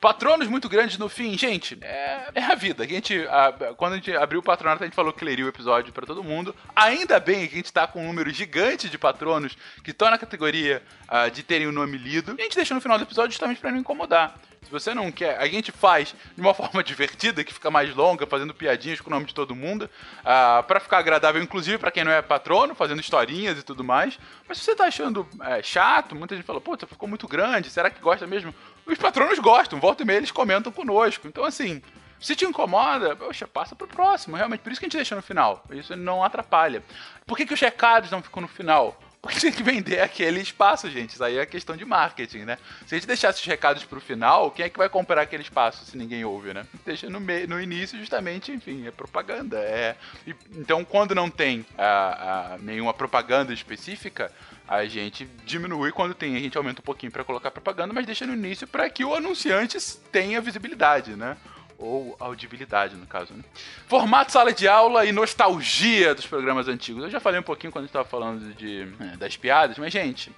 Patronos 0.00 0.46
muito 0.46 0.68
grandes 0.68 0.96
no 0.98 1.08
fim, 1.08 1.36
gente, 1.36 1.76
é, 1.82 2.30
é 2.34 2.42
a 2.44 2.54
vida. 2.54 2.84
A 2.84 2.86
gente, 2.86 3.18
a, 3.28 3.74
quando 3.76 3.94
a 3.94 3.96
gente 3.96 4.14
abriu 4.14 4.40
o 4.40 4.42
patronato, 4.42 4.82
a 4.82 4.86
gente 4.86 4.94
falou 4.94 5.12
que 5.12 5.24
leria 5.24 5.44
o 5.44 5.48
episódio 5.48 5.92
para 5.92 6.06
todo 6.06 6.22
mundo. 6.22 6.54
Ainda 6.74 7.18
bem 7.18 7.46
que 7.48 7.54
a 7.54 7.56
gente 7.56 7.72
tá 7.72 7.86
com 7.86 8.02
um 8.02 8.06
número 8.06 8.30
gigante 8.30 8.88
de 8.88 8.96
patronos 8.96 9.56
que 9.82 9.90
estão 9.90 10.10
na 10.10 10.18
categoria 10.18 10.82
uh, 11.08 11.30
de 11.30 11.42
terem 11.42 11.66
o 11.66 11.72
nome 11.72 11.98
lido. 11.98 12.34
E 12.38 12.40
a 12.40 12.44
gente 12.44 12.56
deixou 12.56 12.74
no 12.74 12.80
final 12.80 12.96
do 12.96 13.04
episódio 13.04 13.32
justamente 13.32 13.60
para 13.60 13.72
não 13.72 13.78
incomodar. 13.78 14.38
Se 14.62 14.70
você 14.70 14.92
não 14.92 15.10
quer, 15.10 15.38
a 15.38 15.46
gente 15.46 15.72
faz 15.72 16.14
de 16.34 16.40
uma 16.40 16.52
forma 16.54 16.82
divertida, 16.84 17.42
que 17.42 17.54
fica 17.54 17.70
mais 17.70 17.94
longa, 17.94 18.26
fazendo 18.26 18.52
piadinhas 18.52 19.00
com 19.00 19.08
o 19.08 19.12
nome 19.12 19.26
de 19.26 19.34
todo 19.34 19.54
mundo, 19.54 19.84
uh, 19.84 19.88
ah, 20.24 20.64
para 20.66 20.78
ficar 20.78 20.98
agradável, 20.98 21.42
inclusive 21.42 21.78
para 21.78 21.90
quem 21.90 22.04
não 22.04 22.12
é 22.12 22.20
patrono, 22.20 22.74
fazendo 22.74 23.00
historinhas 23.00 23.58
e 23.58 23.62
tudo 23.62 23.82
mais. 23.82 24.18
Mas 24.46 24.58
se 24.58 24.64
você 24.64 24.74
tá 24.74 24.84
achando 24.84 25.26
é, 25.42 25.62
chato, 25.62 26.14
muita 26.14 26.36
gente 26.36 26.44
fala, 26.44 26.60
puta, 26.60 26.86
ficou 26.86 27.08
muito 27.08 27.26
grande, 27.26 27.70
será 27.70 27.90
que 27.90 28.00
gosta 28.00 28.26
mesmo? 28.26 28.54
Os 28.88 28.96
patronos 28.96 29.38
gostam, 29.38 29.78
volta 29.78 30.02
e 30.02 30.06
meia 30.06 30.16
eles 30.16 30.30
comentam 30.30 30.72
conosco. 30.72 31.28
Então, 31.28 31.44
assim, 31.44 31.82
se 32.18 32.34
te 32.34 32.46
incomoda, 32.46 33.14
poxa, 33.14 33.46
passa 33.46 33.76
pro 33.76 33.86
próximo. 33.86 34.34
Realmente, 34.34 34.60
por 34.60 34.72
isso 34.72 34.80
que 34.80 34.86
a 34.86 34.88
gente 34.88 34.96
deixa 34.96 35.14
no 35.14 35.20
final. 35.20 35.62
Isso 35.70 35.94
não 35.94 36.24
atrapalha. 36.24 36.82
Por 37.26 37.36
que, 37.36 37.44
que 37.44 37.52
os 37.52 37.60
recados 37.60 38.10
não 38.10 38.22
ficam 38.22 38.40
no 38.40 38.48
final? 38.48 38.98
Tem 39.40 39.52
que 39.52 39.62
vender 39.62 40.00
aquele 40.00 40.40
espaço, 40.40 40.90
gente. 40.90 41.10
Isso 41.10 41.24
aí 41.24 41.38
é 41.38 41.46
questão 41.46 41.76
de 41.76 41.84
marketing, 41.84 42.40
né? 42.40 42.58
Se 42.86 42.94
a 42.94 42.98
gente 42.98 43.06
deixasse 43.06 43.40
os 43.40 43.46
recados 43.46 43.84
pro 43.84 44.00
final, 44.00 44.50
quem 44.50 44.64
é 44.64 44.68
que 44.68 44.78
vai 44.78 44.88
comprar 44.88 45.22
aquele 45.22 45.42
espaço 45.42 45.84
se 45.84 45.96
ninguém 45.96 46.24
ouve, 46.24 46.54
né? 46.54 46.66
Deixa 46.84 47.08
no, 47.08 47.20
no 47.20 47.60
início, 47.60 47.98
justamente, 47.98 48.52
enfim, 48.52 48.86
é 48.86 48.90
propaganda. 48.90 49.58
É... 49.58 49.96
E, 50.26 50.34
então, 50.56 50.84
quando 50.84 51.14
não 51.14 51.30
tem 51.30 51.64
a, 51.76 52.54
a, 52.54 52.58
nenhuma 52.58 52.94
propaganda 52.94 53.52
específica, 53.52 54.32
a 54.66 54.84
gente 54.84 55.28
diminui 55.44 55.92
quando 55.92 56.14
tem, 56.14 56.36
a 56.36 56.40
gente 56.40 56.56
aumenta 56.56 56.80
um 56.80 56.84
pouquinho 56.84 57.10
para 57.10 57.24
colocar 57.24 57.50
propaganda, 57.50 57.92
mas 57.92 58.04
deixa 58.04 58.26
no 58.26 58.34
início 58.34 58.66
para 58.66 58.88
que 58.90 59.04
o 59.04 59.14
anunciante 59.14 59.78
tenha 60.12 60.40
visibilidade, 60.40 61.16
né? 61.16 61.36
Ou 61.78 62.16
audibilidade, 62.18 62.96
no 62.96 63.06
caso. 63.06 63.32
Né? 63.32 63.44
Formato 63.86 64.32
sala 64.32 64.52
de 64.52 64.66
aula 64.66 65.04
e 65.04 65.12
nostalgia 65.12 66.14
dos 66.14 66.26
programas 66.26 66.66
antigos. 66.68 67.04
Eu 67.04 67.10
já 67.10 67.20
falei 67.20 67.38
um 67.38 67.44
pouquinho 67.44 67.72
quando 67.72 67.84
a 67.84 67.86
gente 67.86 67.90
estava 67.90 68.08
falando 68.08 68.52
de, 68.54 68.88
é, 69.00 69.16
das 69.16 69.36
piadas, 69.36 69.78
mas, 69.78 69.92
gente, 69.92 70.32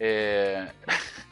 é... 0.00 0.68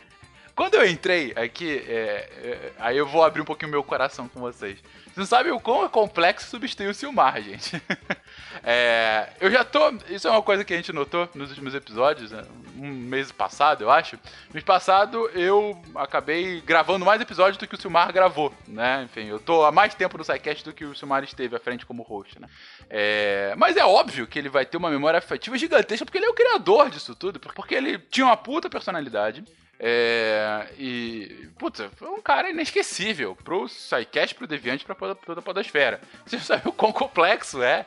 Quando 0.56 0.74
eu 0.76 0.88
entrei 0.88 1.34
aqui, 1.36 1.84
é, 1.86 2.30
é, 2.42 2.72
aí 2.78 2.96
eu 2.96 3.06
vou 3.06 3.22
abrir 3.22 3.42
um 3.42 3.44
pouquinho 3.44 3.70
meu 3.70 3.84
coração 3.84 4.26
com 4.26 4.40
vocês. 4.40 4.78
Você 5.04 5.20
não 5.20 5.26
sabe 5.26 5.50
o 5.50 5.60
quão 5.60 5.84
é 5.84 5.88
complexo 5.90 6.48
substituir 6.48 6.88
o 6.88 6.94
Silmar, 6.94 7.42
gente. 7.42 7.76
é, 8.62 9.28
eu 9.40 9.50
já 9.50 9.64
tô. 9.64 9.92
Isso 10.08 10.26
é 10.28 10.30
uma 10.30 10.42
coisa 10.42 10.64
que 10.64 10.72
a 10.72 10.76
gente 10.76 10.92
notou 10.92 11.28
nos 11.34 11.50
últimos 11.50 11.74
episódios, 11.74 12.30
né? 12.30 12.42
um 12.78 12.88
mês 12.88 13.32
passado, 13.32 13.82
eu 13.82 13.90
acho. 13.90 14.18
Mês 14.52 14.64
passado 14.64 15.28
eu 15.30 15.80
acabei 15.94 16.60
gravando 16.60 17.04
mais 17.04 17.20
episódios 17.20 17.56
do 17.56 17.66
que 17.66 17.74
o 17.74 17.80
Silmar 17.80 18.12
gravou, 18.12 18.52
né? 18.66 19.02
Enfim, 19.04 19.26
eu 19.26 19.38
tô 19.38 19.64
há 19.64 19.72
mais 19.72 19.94
tempo 19.94 20.18
no 20.18 20.24
SciCast 20.24 20.64
do 20.64 20.72
que 20.72 20.84
o 20.84 20.94
Silmar 20.94 21.24
esteve 21.24 21.56
à 21.56 21.58
frente 21.58 21.86
como 21.86 22.02
host, 22.02 22.40
né? 22.40 22.48
É, 22.88 23.54
mas 23.56 23.76
é 23.76 23.84
óbvio 23.84 24.26
que 24.26 24.38
ele 24.38 24.48
vai 24.48 24.66
ter 24.66 24.76
uma 24.76 24.90
memória 24.90 25.18
afetiva 25.18 25.56
gigantesca 25.56 26.04
porque 26.04 26.18
ele 26.18 26.26
é 26.26 26.30
o 26.30 26.34
criador 26.34 26.90
disso 26.90 27.14
tudo, 27.14 27.40
porque 27.40 27.74
ele 27.74 27.98
tinha 27.98 28.26
uma 28.26 28.36
puta 28.36 28.68
personalidade. 28.68 29.44
É, 29.78 30.68
e, 30.78 31.48
puta, 31.58 31.90
foi 31.96 32.08
um 32.08 32.20
cara 32.20 32.50
inesquecível 32.50 33.36
pro 33.36 33.68
SciCast, 33.68 34.34
pro 34.34 34.46
Deviante, 34.46 34.84
pra 34.84 34.94
toda 34.94 35.40
a 35.40 35.42
podosfera. 35.42 36.00
Você 36.24 36.38
sabe 36.38 36.68
o 36.68 36.72
quão 36.72 36.92
complexo 36.92 37.62
é 37.62 37.84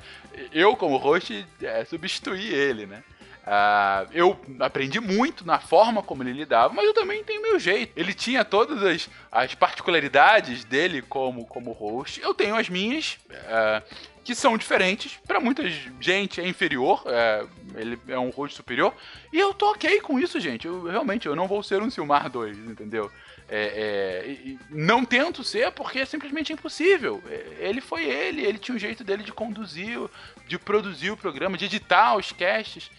eu, 0.53 0.75
como 0.75 0.97
host, 0.97 1.45
é, 1.61 1.83
substituir 1.85 2.53
ele, 2.53 2.85
né? 2.85 3.03
Uh, 3.49 4.07
eu 4.13 4.39
aprendi 4.59 4.99
muito 4.99 5.43
na 5.43 5.59
forma 5.59 6.03
como 6.03 6.21
ele 6.21 6.33
lidava, 6.33 6.71
mas 6.71 6.85
eu 6.85 6.93
também 6.93 7.23
tenho 7.23 7.41
meu 7.41 7.57
jeito. 7.57 7.91
Ele 7.95 8.13
tinha 8.13 8.45
todas 8.45 8.83
as, 8.83 9.09
as 9.31 9.55
particularidades 9.55 10.63
dele 10.63 11.01
como, 11.01 11.47
como 11.47 11.71
host. 11.71 12.21
Eu 12.21 12.35
tenho 12.35 12.55
as 12.55 12.69
minhas, 12.69 13.17
uh, 13.27 13.83
que 14.23 14.35
são 14.35 14.55
diferentes. 14.55 15.17
Para 15.27 15.39
muita 15.39 15.67
gente 15.99 16.39
é 16.39 16.47
inferior, 16.47 17.03
uh, 17.07 17.49
ele 17.75 17.99
é 18.07 18.19
um 18.19 18.29
host 18.29 18.55
superior. 18.55 18.93
E 19.33 19.39
eu 19.39 19.51
tô 19.51 19.71
ok 19.71 19.99
com 20.01 20.19
isso, 20.19 20.39
gente. 20.39 20.67
Eu, 20.67 20.83
realmente, 20.83 21.25
eu 21.25 21.35
não 21.35 21.47
vou 21.47 21.63
ser 21.63 21.81
um 21.81 21.89
Silmar 21.89 22.29
2, 22.29 22.55
entendeu? 22.55 23.09
É, 23.51 24.27
é, 24.27 24.55
não 24.69 25.03
tento 25.03 25.43
ser 25.43 25.71
porque 25.71 25.97
é 25.97 26.05
simplesmente 26.05 26.53
impossível. 26.53 27.19
É, 27.27 27.67
ele 27.67 27.81
foi 27.81 28.05
ele, 28.05 28.45
ele 28.45 28.59
tinha 28.59 28.73
o 28.73 28.77
um 28.77 28.79
jeito 28.79 29.03
dele 29.03 29.23
de 29.23 29.31
conduzir, 29.31 29.99
de 30.47 30.59
produzir 30.59 31.09
o 31.09 31.17
programa, 31.17 31.57
de 31.57 31.65
editar 31.65 32.15
os 32.15 32.31
casts. 32.31 32.91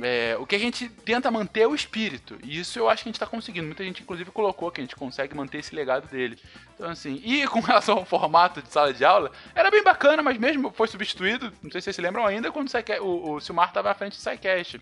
É, 0.00 0.36
o 0.38 0.46
que 0.46 0.54
a 0.54 0.58
gente 0.58 0.88
tenta 0.88 1.30
manter 1.30 1.62
é 1.62 1.66
o 1.66 1.74
espírito. 1.74 2.38
E 2.44 2.60
isso 2.60 2.78
eu 2.78 2.88
acho 2.88 3.02
que 3.02 3.08
a 3.08 3.10
gente 3.10 3.16
está 3.16 3.26
conseguindo. 3.26 3.66
Muita 3.66 3.82
gente, 3.82 4.02
inclusive, 4.02 4.30
colocou 4.30 4.70
que 4.70 4.80
a 4.80 4.84
gente 4.84 4.94
consegue 4.94 5.34
manter 5.34 5.58
esse 5.58 5.74
legado 5.74 6.06
dele. 6.08 6.38
Então, 6.74 6.90
assim. 6.90 7.20
E 7.24 7.46
com 7.48 7.60
relação 7.60 7.98
ao 7.98 8.04
formato 8.04 8.62
de 8.62 8.68
sala 8.68 8.92
de 8.92 9.04
aula, 9.04 9.32
era 9.54 9.70
bem 9.70 9.82
bacana, 9.82 10.22
mas 10.22 10.38
mesmo 10.38 10.70
foi 10.70 10.86
substituído. 10.86 11.52
Não 11.62 11.70
sei 11.70 11.80
se 11.80 11.86
vocês 11.86 11.96
se 11.96 12.02
lembram 12.02 12.24
ainda, 12.24 12.52
quando 12.52 12.70
o, 13.00 13.32
o 13.32 13.40
Silmar 13.40 13.68
estava 13.68 13.90
à 13.90 13.94
frente 13.94 14.16
do 14.16 14.20
SciCast. 14.20 14.80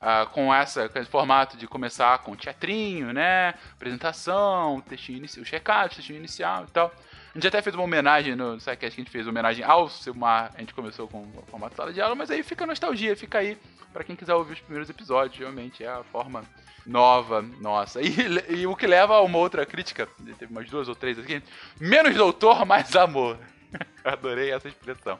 Ah, 0.00 0.26
com, 0.32 0.52
essa, 0.52 0.88
com 0.88 0.98
esse 0.98 1.10
formato 1.10 1.58
de 1.58 1.66
começar 1.66 2.18
com 2.20 2.34
teatrinho, 2.34 3.12
né? 3.12 3.54
Apresentação, 3.72 4.80
textinho 4.80 5.18
inicial, 5.18 5.42
os 5.42 5.50
recados, 5.50 5.96
textinho 5.96 6.18
inicial 6.18 6.64
e 6.64 6.70
tal. 6.70 6.90
A 7.30 7.38
gente 7.38 7.46
até 7.46 7.62
fez 7.62 7.74
uma 7.74 7.84
homenagem 7.84 8.34
no 8.34 8.58
SciCast 8.58 8.78
que 8.78 9.00
a 9.00 9.04
gente 9.04 9.10
fez, 9.10 9.26
homenagem 9.26 9.64
ao 9.64 9.88
Silmar. 9.88 10.52
A 10.54 10.60
gente 10.60 10.74
começou 10.74 11.06
com 11.06 11.22
o 11.22 11.44
formato 11.48 11.76
sala 11.76 11.92
de 11.92 12.00
aula, 12.00 12.14
mas 12.16 12.30
aí 12.30 12.42
fica 12.42 12.66
nostalgia, 12.66 13.16
fica 13.16 13.38
aí 13.38 13.56
para 13.92 14.04
quem 14.04 14.16
quiser 14.16 14.34
ouvir 14.34 14.54
os 14.54 14.60
primeiros 14.60 14.90
episódios, 14.90 15.38
realmente 15.38 15.84
é 15.84 15.88
a 15.88 16.02
forma 16.04 16.44
nova 16.86 17.42
nossa. 17.42 18.00
E, 18.00 18.60
e, 18.60 18.66
o 18.66 18.74
que 18.74 18.86
leva 18.86 19.14
a 19.14 19.20
uma 19.20 19.38
outra 19.38 19.64
crítica, 19.64 20.08
teve 20.38 20.50
umas 20.50 20.68
duas 20.68 20.88
ou 20.88 20.94
três 20.94 21.18
aqui, 21.18 21.42
menos 21.78 22.14
doutor, 22.14 22.64
mais 22.66 22.94
amor. 22.96 23.38
Adorei 24.04 24.52
essa 24.52 24.68
expressão. 24.68 25.18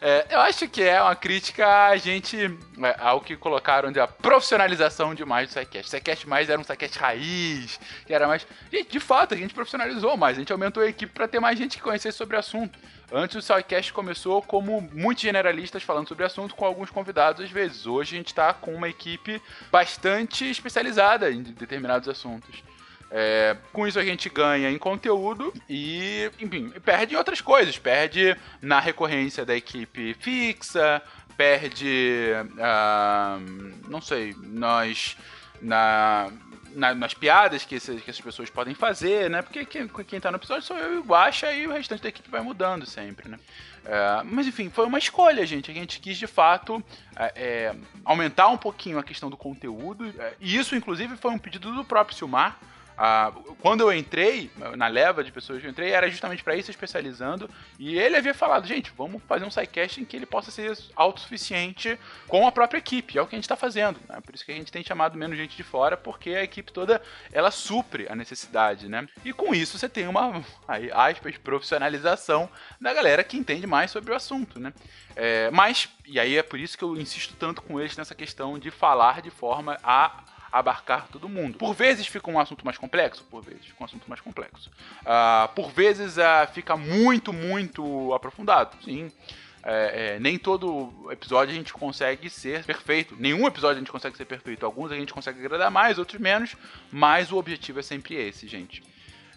É, 0.00 0.26
eu 0.30 0.40
acho 0.40 0.68
que 0.68 0.82
é 0.82 1.00
uma 1.00 1.14
crítica 1.14 1.86
a 1.86 1.96
gente, 1.96 2.36
é, 2.36 2.96
ao 2.98 3.20
que 3.20 3.36
colocaram 3.36 3.92
de 3.92 4.00
a 4.00 4.06
profissionalização 4.06 5.14
demais 5.14 5.48
do 5.48 5.52
SciCast. 5.52 5.90
SciCast 5.90 6.28
mais 6.28 6.48
era 6.48 6.60
um 6.60 6.64
SciCast 6.64 6.98
raiz, 6.98 7.80
que 8.06 8.12
era 8.12 8.26
mais... 8.26 8.46
Gente, 8.70 8.90
de 8.90 9.00
fato, 9.00 9.34
a 9.34 9.36
gente 9.36 9.54
profissionalizou 9.54 10.16
mais, 10.16 10.36
a 10.36 10.40
gente 10.40 10.52
aumentou 10.52 10.82
a 10.82 10.88
equipe 10.88 11.12
para 11.12 11.28
ter 11.28 11.40
mais 11.40 11.58
gente 11.58 11.76
que 11.76 11.82
conhecesse 11.82 12.18
sobre 12.18 12.36
o 12.36 12.38
assunto. 12.38 12.78
Antes 13.12 13.36
o 13.36 13.42
SciCast 13.42 13.92
começou 13.92 14.40
como 14.42 14.80
muitos 14.92 15.22
generalistas 15.22 15.82
falando 15.82 16.08
sobre 16.08 16.24
o 16.24 16.26
assunto 16.26 16.54
com 16.54 16.64
alguns 16.64 16.90
convidados 16.90 17.44
às 17.44 17.50
vezes. 17.50 17.86
Hoje 17.86 18.14
a 18.14 18.18
gente 18.18 18.28
está 18.28 18.54
com 18.54 18.74
uma 18.74 18.88
equipe 18.88 19.40
bastante 19.70 20.50
especializada 20.50 21.30
em 21.30 21.42
determinados 21.42 22.08
assuntos. 22.08 22.62
É, 23.14 23.56
com 23.72 23.86
isso 23.86 23.98
a 23.98 24.04
gente 24.04 24.30
ganha 24.30 24.70
em 24.70 24.78
conteúdo 24.78 25.52
e, 25.68 26.30
enfim, 26.40 26.70
perde 26.84 27.14
em 27.14 27.18
outras 27.18 27.42
coisas. 27.42 27.78
Perde 27.78 28.34
na 28.60 28.80
recorrência 28.80 29.44
da 29.44 29.54
equipe 29.54 30.14
fixa, 30.14 31.02
perde, 31.36 32.30
uh, 32.56 33.90
não 33.90 34.00
sei, 34.00 34.34
nós 34.40 35.16
na 35.60 36.30
na, 36.74 36.94
nas 36.94 37.14
piadas 37.14 37.64
que, 37.64 37.74
esse, 37.74 37.96
que, 37.96 38.10
essas 38.10 38.20
pessoas 38.20 38.50
podem 38.50 38.74
fazer, 38.74 39.28
né? 39.30 39.42
Porque 39.42 39.64
quem, 39.64 39.88
quem 39.88 40.20
tá 40.20 40.30
no 40.30 40.36
episódio 40.36 40.62
sou 40.62 40.78
eu 40.78 40.94
e 40.94 40.96
o 40.98 41.02
Guaxa 41.02 41.52
e 41.52 41.66
o 41.66 41.72
restante 41.72 42.02
da 42.02 42.08
equipe 42.08 42.30
vai 42.30 42.40
mudando 42.40 42.86
sempre, 42.86 43.28
né? 43.28 43.38
É, 43.84 44.22
mas 44.24 44.46
enfim, 44.46 44.70
foi 44.70 44.86
uma 44.86 44.98
escolha, 44.98 45.44
gente. 45.44 45.70
A 45.70 45.74
gente 45.74 46.00
quis 46.00 46.16
de 46.16 46.26
fato 46.26 46.82
é, 47.16 47.32
é 47.36 47.76
aumentar 48.04 48.48
um 48.48 48.56
pouquinho 48.56 48.98
a 48.98 49.02
questão 49.02 49.28
do 49.28 49.36
conteúdo. 49.36 50.12
É, 50.18 50.34
e 50.40 50.56
isso, 50.56 50.74
inclusive, 50.74 51.16
foi 51.16 51.30
um 51.30 51.38
pedido 51.38 51.72
do 51.74 51.84
próprio 51.84 52.16
Silmar. 52.16 52.58
Ah, 53.04 53.32
quando 53.58 53.80
eu 53.80 53.92
entrei, 53.92 54.48
na 54.76 54.86
leva 54.86 55.24
de 55.24 55.32
pessoas 55.32 55.60
que 55.60 55.66
eu 55.66 55.70
entrei, 55.72 55.90
era 55.90 56.08
justamente 56.08 56.44
para 56.44 56.54
isso 56.54 56.70
especializando. 56.70 57.50
E 57.76 57.98
ele 57.98 58.16
havia 58.16 58.32
falado, 58.32 58.64
gente, 58.64 58.92
vamos 58.96 59.20
fazer 59.24 59.44
um 59.44 59.50
sidecast 59.50 60.00
em 60.00 60.04
que 60.04 60.14
ele 60.14 60.24
possa 60.24 60.52
ser 60.52 60.78
autossuficiente 60.94 61.98
com 62.28 62.46
a 62.46 62.52
própria 62.52 62.78
equipe. 62.78 63.18
É 63.18 63.20
o 63.20 63.26
que 63.26 63.34
a 63.34 63.38
gente 63.38 63.42
está 63.42 63.56
fazendo. 63.56 63.98
Né? 64.08 64.20
Por 64.20 64.32
isso 64.36 64.44
que 64.44 64.52
a 64.52 64.54
gente 64.54 64.70
tem 64.70 64.84
chamado 64.84 65.18
menos 65.18 65.36
gente 65.36 65.56
de 65.56 65.64
fora, 65.64 65.96
porque 65.96 66.30
a 66.30 66.44
equipe 66.44 66.70
toda 66.70 67.02
ela 67.32 67.50
supre 67.50 68.06
a 68.08 68.14
necessidade, 68.14 68.88
né? 68.88 69.04
E 69.24 69.32
com 69.32 69.52
isso 69.52 69.76
você 69.76 69.88
tem 69.88 70.06
uma, 70.06 70.40
aí, 70.68 70.88
aspas, 70.92 71.36
profissionalização 71.38 72.48
da 72.80 72.94
galera 72.94 73.24
que 73.24 73.36
entende 73.36 73.66
mais 73.66 73.90
sobre 73.90 74.12
o 74.12 74.14
assunto, 74.14 74.60
né? 74.60 74.72
É, 75.16 75.50
mas, 75.50 75.88
e 76.06 76.20
aí 76.20 76.36
é 76.36 76.42
por 76.44 76.60
isso 76.60 76.78
que 76.78 76.84
eu 76.84 76.96
insisto 76.96 77.34
tanto 77.34 77.62
com 77.62 77.80
eles 77.80 77.96
nessa 77.96 78.14
questão 78.14 78.60
de 78.60 78.70
falar 78.70 79.20
de 79.22 79.30
forma 79.30 79.76
a 79.82 80.22
abarcar 80.52 81.08
todo 81.08 81.28
mundo. 81.28 81.56
Por 81.56 81.74
vezes 81.74 82.06
fica 82.06 82.30
um 82.30 82.38
assunto 82.38 82.64
mais 82.64 82.76
complexo, 82.76 83.24
por 83.24 83.42
vezes 83.42 83.64
fica 83.64 83.82
um 83.82 83.84
assunto 83.86 84.04
mais 84.06 84.20
complexo. 84.20 84.70
Uh, 85.00 85.48
por 85.54 85.70
vezes 85.70 86.18
uh, 86.18 86.52
fica 86.52 86.76
muito, 86.76 87.32
muito 87.32 88.12
aprofundado, 88.12 88.76
sim. 88.84 89.10
É, 89.64 90.14
é, 90.14 90.20
nem 90.20 90.36
todo 90.38 90.92
episódio 91.12 91.54
a 91.54 91.56
gente 91.56 91.72
consegue 91.72 92.28
ser 92.28 92.64
perfeito. 92.64 93.16
Nenhum 93.18 93.46
episódio 93.46 93.76
a 93.76 93.78
gente 93.78 93.92
consegue 93.92 94.16
ser 94.16 94.24
perfeito. 94.24 94.66
Alguns 94.66 94.90
a 94.90 94.96
gente 94.96 95.14
consegue 95.14 95.38
agradar 95.38 95.70
mais, 95.70 95.98
outros 95.98 96.20
menos. 96.20 96.56
Mas 96.90 97.30
o 97.30 97.36
objetivo 97.36 97.78
é 97.78 97.82
sempre 97.82 98.16
esse, 98.16 98.48
gente. 98.48 98.82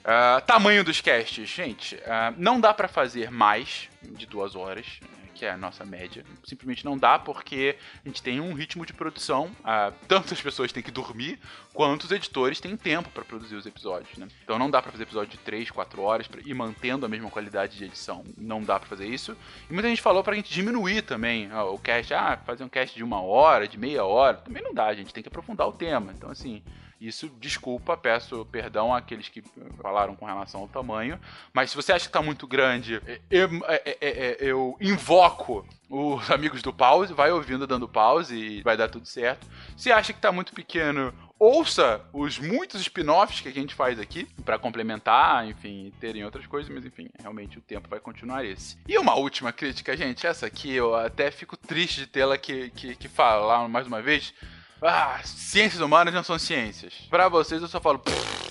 Uh, 0.05 0.41
tamanho 0.45 0.83
dos 0.83 0.99
casts, 0.99 1.47
gente. 1.47 1.95
Uh, 1.95 2.33
não 2.37 2.59
dá 2.59 2.73
para 2.73 2.87
fazer 2.87 3.29
mais 3.29 3.87
de 4.01 4.25
duas 4.25 4.55
horas 4.55 4.99
que 5.35 5.45
é 5.45 5.51
a 5.51 5.57
nossa 5.57 5.85
média. 5.85 6.25
Simplesmente 6.43 6.85
não 6.85 6.97
dá 6.97 7.19
porque 7.19 7.77
a 8.03 8.07
gente 8.07 8.23
tem 8.23 8.39
um 8.39 8.53
ritmo 8.53 8.85
de 8.85 8.93
produção. 8.93 9.51
Ah, 9.63 9.91
tanto 10.07 10.33
as 10.33 10.41
pessoas 10.41 10.71
têm 10.71 10.81
que 10.81 10.89
dormir, 10.89 11.37
quanto 11.73 12.05
os 12.05 12.11
editores 12.11 12.59
têm 12.59 12.77
tempo 12.77 13.09
para 13.09 13.25
produzir 13.25 13.55
os 13.55 13.65
episódios, 13.65 14.17
né? 14.17 14.27
Então 14.43 14.57
não 14.57 14.71
dá 14.71 14.81
para 14.81 14.91
fazer 14.91 15.03
episódio 15.03 15.31
de 15.31 15.37
3, 15.39 15.69
4 15.69 16.01
horas 16.01 16.29
e 16.45 16.53
mantendo 16.53 17.05
a 17.05 17.09
mesma 17.09 17.29
qualidade 17.29 17.77
de 17.77 17.83
edição. 17.83 18.23
Não 18.37 18.63
dá 18.63 18.79
para 18.79 18.87
fazer 18.87 19.07
isso. 19.07 19.35
E 19.69 19.73
muita 19.73 19.89
gente 19.89 20.01
falou 20.01 20.23
pra 20.23 20.35
gente 20.35 20.51
diminuir 20.51 21.01
também 21.01 21.51
ó, 21.51 21.73
o 21.73 21.77
cast. 21.77 22.13
Ah, 22.13 22.39
fazer 22.45 22.63
um 22.63 22.69
cast 22.69 22.95
de 22.95 23.03
uma 23.03 23.21
hora, 23.21 23.67
de 23.67 23.77
meia 23.77 24.05
hora. 24.05 24.37
Também 24.37 24.63
não 24.63 24.73
dá, 24.73 24.85
a 24.85 24.95
gente 24.95 25.13
tem 25.13 25.21
que 25.21 25.29
aprofundar 25.29 25.67
o 25.67 25.73
tema. 25.73 26.13
Então, 26.15 26.31
assim, 26.31 26.63
isso, 27.07 27.29
desculpa, 27.39 27.95
peço 27.97 28.45
perdão 28.51 28.93
àqueles 28.93 29.29
que 29.29 29.43
falaram 29.81 30.15
com 30.15 30.25
relação 30.25 30.61
ao 30.61 30.67
tamanho. 30.67 31.19
Mas 31.53 31.69
se 31.69 31.75
você 31.75 31.93
acha 31.93 32.05
que 32.05 32.09
está 32.09 32.21
muito 32.21 32.47
grande, 32.47 33.01
eu, 33.29 33.49
é, 33.67 33.81
é, 33.85 33.97
é, 34.01 34.37
eu, 34.39 34.75
invoco 34.79 35.65
os 35.89 36.29
amigos 36.31 36.61
do 36.61 36.73
pause, 36.73 37.13
vai 37.13 37.31
ouvindo 37.31 37.67
dando 37.67 37.87
pause 37.87 38.35
e 38.35 38.61
vai 38.61 38.75
dar 38.75 38.89
tudo 38.89 39.05
certo. 39.05 39.47
Se 39.77 39.91
acha 39.91 40.13
que 40.13 40.19
está 40.19 40.31
muito 40.31 40.53
pequeno, 40.53 41.13
ouça 41.39 42.01
os 42.13 42.39
muitos 42.39 42.81
spin-offs 42.81 43.41
que 43.41 43.49
a 43.49 43.53
gente 43.53 43.75
faz 43.75 43.99
aqui 43.99 44.27
para 44.43 44.57
complementar, 44.57 45.47
enfim, 45.47 45.91
terem 45.99 46.23
outras 46.23 46.47
coisas, 46.47 46.73
mas 46.73 46.85
enfim, 46.85 47.09
realmente 47.19 47.57
o 47.57 47.61
tempo 47.61 47.89
vai 47.89 47.99
continuar 47.99 48.45
esse. 48.45 48.77
E 48.87 48.97
uma 48.97 49.15
última 49.15 49.51
crítica, 49.51 49.95
gente, 49.95 50.25
essa 50.25 50.45
aqui 50.45 50.73
eu 50.73 50.95
até 50.95 51.29
fico 51.31 51.55
triste 51.57 52.01
de 52.01 52.07
tê-la 52.07 52.37
que, 52.37 52.69
que, 52.71 52.95
que 52.95 53.07
falar 53.07 53.67
mais 53.67 53.85
uma 53.87 54.01
vez. 54.01 54.33
Ah, 54.81 55.19
ciências 55.23 55.81
humanas 55.81 56.13
não 56.13 56.23
são 56.23 56.37
ciências. 56.37 56.93
Para 57.09 57.29
vocês 57.29 57.61
eu 57.61 57.67
só 57.67 57.79
falo, 57.79 58.01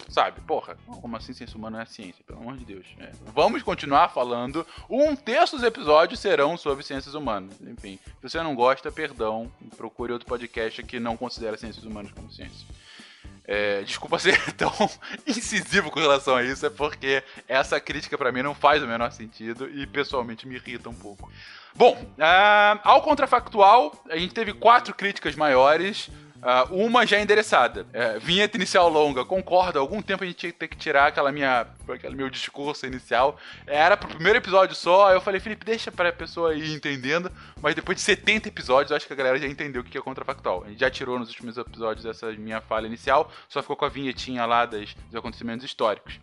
sabe? 0.09 0.41
Porra, 0.41 0.77
como 1.01 1.17
assim 1.17 1.33
ciência 1.33 1.57
humana 1.57 1.77
não 1.79 1.83
é 1.83 1.87
ciência? 1.87 2.25
Pelo 2.27 2.41
amor 2.41 2.57
de 2.57 2.65
Deus. 2.65 2.87
É. 2.99 3.13
Vamos 3.35 3.63
continuar 3.63 4.09
falando. 4.09 4.67
Um 4.89 5.15
terço 5.15 5.57
dos 5.57 5.65
episódios 5.65 6.21
serão 6.21 6.57
sobre 6.57 6.85
ciências 6.85 7.15
humanas. 7.15 7.61
Enfim, 7.61 7.99
se 8.21 8.29
você 8.29 8.43
não 8.43 8.55
gosta, 8.55 8.91
perdão. 8.91 9.51
Procure 9.77 10.13
outro 10.13 10.27
podcast 10.27 10.83
que 10.83 10.99
não 10.99 11.17
considera 11.17 11.57
ciências 11.57 11.85
humanas 11.85 12.13
como 12.13 12.33
ciência. 12.33 12.67
É, 13.47 13.83
desculpa 13.83 14.19
ser 14.19 14.41
tão 14.57 14.73
incisivo 15.27 15.91
com 15.91 16.01
relação 16.01 16.35
a 16.35 16.43
isso, 16.43 16.65
é 16.65 16.71
porque 16.71 17.23
essa 17.47 17.79
crítica 17.79 18.17
para 18.17 18.33
mim 18.33 18.43
não 18.43 18.55
faz 18.55 18.83
o 18.83 18.87
menor 18.87 19.13
sentido 19.13 19.69
e 19.69 19.87
pessoalmente 19.87 20.49
me 20.49 20.55
irrita 20.55 20.89
um 20.89 20.95
pouco. 20.95 21.31
Bom, 21.75 21.95
uh, 21.95 22.81
ao 22.83 23.03
contrafactual, 23.03 23.93
a 24.09 24.17
gente 24.17 24.33
teve 24.33 24.53
quatro 24.53 24.95
críticas 24.95 25.35
maiores 25.35 26.09
Uh, 26.45 26.75
uma 26.75 27.07
já 27.07 27.19
endereçada. 27.19 27.87
É, 27.91 28.19
vinheta 28.19 28.59
inicial 28.59 28.87
longa, 28.91 29.25
concordo. 29.25 29.79
Algum 29.79 30.03
tempo 30.03 30.25
a 30.25 30.27
gente 30.27 30.53
ter 30.53 30.69
que 30.69 30.77
tirar 30.77 31.07
aquela 31.07 31.33
minha, 31.33 31.67
aquele 31.89 32.15
meu 32.15 32.29
discurso 32.29 32.85
inicial. 32.85 33.39
Era 33.67 33.97
pro 33.97 34.11
primeiro 34.11 34.39
episódio 34.39 34.77
só. 34.77 35.09
Aí 35.09 35.17
eu 35.17 35.23
falei, 35.23 35.41
Felipe, 35.41 35.65
deixa 35.65 35.91
pra 35.91 36.13
pessoa 36.13 36.55
ir 36.55 36.71
entendendo. 36.75 37.33
Mas 37.63 37.75
depois 37.75 37.97
de 37.97 38.03
70 38.03 38.49
episódios, 38.49 38.93
acho 38.93 39.07
que 39.07 39.13
a 39.15 39.17
galera 39.17 39.39
já 39.39 39.47
entendeu 39.47 39.81
o 39.81 39.85
que 39.85 39.97
é 39.97 40.01
contrafactual. 40.03 40.65
A 40.67 40.69
gente 40.69 40.81
já 40.81 40.91
tirou 40.91 41.19
nos 41.19 41.31
últimos 41.31 41.57
episódios 41.57 42.05
essa 42.05 42.31
minha 42.33 42.61
falha 42.61 42.87
inicial. 42.87 43.33
Só 43.49 43.63
ficou 43.63 43.77
com 43.77 43.87
a 43.87 43.89
vinhetinha 43.89 44.45
lá 44.45 44.67
das, 44.67 44.93
dos 44.93 45.17
acontecimentos 45.17 45.65
históricos. 45.65 46.21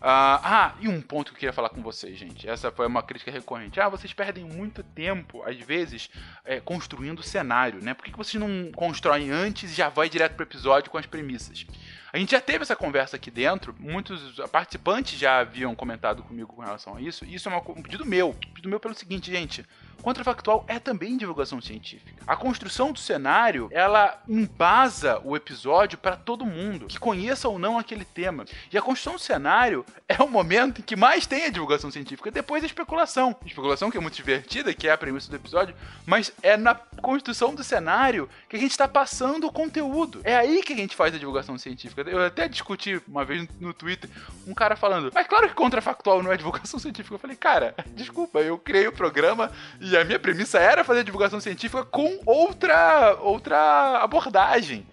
Uh, 0.00 0.40
ah, 0.42 0.74
e 0.80 0.88
um 0.88 1.02
ponto 1.02 1.26
que 1.30 1.36
eu 1.36 1.40
queria 1.40 1.52
falar 1.52 1.68
com 1.68 1.82
vocês, 1.82 2.18
gente. 2.18 2.48
Essa 2.48 2.70
foi 2.70 2.86
uma 2.86 3.02
crítica 3.02 3.30
recorrente. 3.30 3.78
Ah, 3.78 3.88
vocês 3.88 4.14
perdem 4.14 4.44
muito 4.44 4.82
tempo, 4.82 5.42
às 5.42 5.58
vezes, 5.58 6.08
é, 6.42 6.58
construindo 6.58 7.18
o 7.18 7.22
cenário, 7.22 7.82
né? 7.82 7.92
Por 7.92 8.04
que, 8.04 8.10
que 8.10 8.16
vocês 8.16 8.40
não 8.40 8.72
constroem 8.72 9.30
antes 9.30 9.70
e 9.70 9.74
já 9.74 9.90
vai 9.90 10.08
direto 10.08 10.36
pro 10.36 10.46
episódio 10.46 10.90
com 10.90 10.96
as 10.96 11.04
premissas? 11.04 11.66
A 12.10 12.18
gente 12.18 12.30
já 12.30 12.40
teve 12.40 12.62
essa 12.62 12.74
conversa 12.74 13.16
aqui 13.16 13.30
dentro, 13.30 13.76
muitos 13.78 14.36
participantes 14.50 15.18
já 15.18 15.40
haviam 15.40 15.74
comentado 15.74 16.22
comigo 16.22 16.52
com 16.54 16.62
relação 16.62 16.96
a 16.96 17.00
isso. 17.02 17.26
E 17.26 17.34
isso 17.34 17.50
é 17.50 17.54
um 17.54 17.82
pedido 17.82 18.06
meu. 18.06 18.30
Um 18.30 18.52
pedido 18.54 18.70
meu 18.70 18.80
pelo 18.80 18.94
seguinte, 18.94 19.30
gente. 19.30 19.66
Contrafactual 20.02 20.64
é 20.66 20.78
também 20.78 21.16
divulgação 21.16 21.60
científica. 21.60 22.22
A 22.26 22.36
construção 22.36 22.92
do 22.92 22.98
cenário, 22.98 23.68
ela 23.70 24.22
embasa 24.28 25.20
o 25.24 25.36
episódio 25.36 25.98
para 25.98 26.16
todo 26.16 26.46
mundo, 26.46 26.86
que 26.86 26.98
conheça 26.98 27.48
ou 27.48 27.58
não 27.58 27.78
aquele 27.78 28.04
tema. 28.04 28.44
E 28.72 28.78
a 28.78 28.82
construção 28.82 29.14
do 29.14 29.20
cenário 29.20 29.84
é 30.08 30.22
o 30.22 30.28
momento 30.28 30.80
em 30.80 30.84
que 30.84 30.96
mais 30.96 31.26
tem 31.26 31.46
a 31.46 31.50
divulgação 31.50 31.90
científica, 31.90 32.30
depois 32.30 32.62
a 32.62 32.66
especulação. 32.66 33.36
A 33.42 33.46
especulação 33.46 33.90
que 33.90 33.98
é 33.98 34.00
muito 34.00 34.14
divertida, 34.14 34.72
que 34.74 34.88
é 34.88 34.92
a 34.92 34.98
premissa 34.98 35.30
do 35.30 35.36
episódio, 35.36 35.74
mas 36.06 36.32
é 36.42 36.56
na 36.56 36.74
construção 36.74 37.54
do 37.54 37.62
cenário 37.62 38.28
que 38.48 38.56
a 38.56 38.58
gente 38.58 38.70
está 38.70 38.88
passando 38.88 39.46
o 39.46 39.52
conteúdo. 39.52 40.20
É 40.24 40.36
aí 40.36 40.62
que 40.62 40.72
a 40.72 40.76
gente 40.76 40.96
faz 40.96 41.14
a 41.14 41.18
divulgação 41.18 41.58
científica. 41.58 42.02
Eu 42.02 42.24
até 42.24 42.48
discuti 42.48 43.00
uma 43.06 43.24
vez 43.24 43.46
no 43.58 43.74
Twitter 43.74 44.08
um 44.46 44.54
cara 44.54 44.76
falando, 44.76 45.10
mas 45.14 45.26
claro 45.26 45.48
que 45.48 45.54
contrafactual 45.54 46.22
não 46.22 46.32
é 46.32 46.36
divulgação 46.36 46.78
científica. 46.80 47.14
Eu 47.14 47.18
falei, 47.18 47.36
cara, 47.36 47.74
desculpa, 47.94 48.40
eu 48.40 48.58
criei 48.58 48.86
o 48.86 48.92
programa 48.92 49.50
e 49.80 49.89
e 49.90 49.96
a 49.96 50.04
minha 50.04 50.18
premissa 50.18 50.58
era 50.58 50.84
fazer 50.84 51.04
divulgação 51.04 51.40
científica 51.40 51.84
com 51.84 52.20
outra, 52.24 53.16
outra 53.20 53.98
abordagem. 54.02 54.86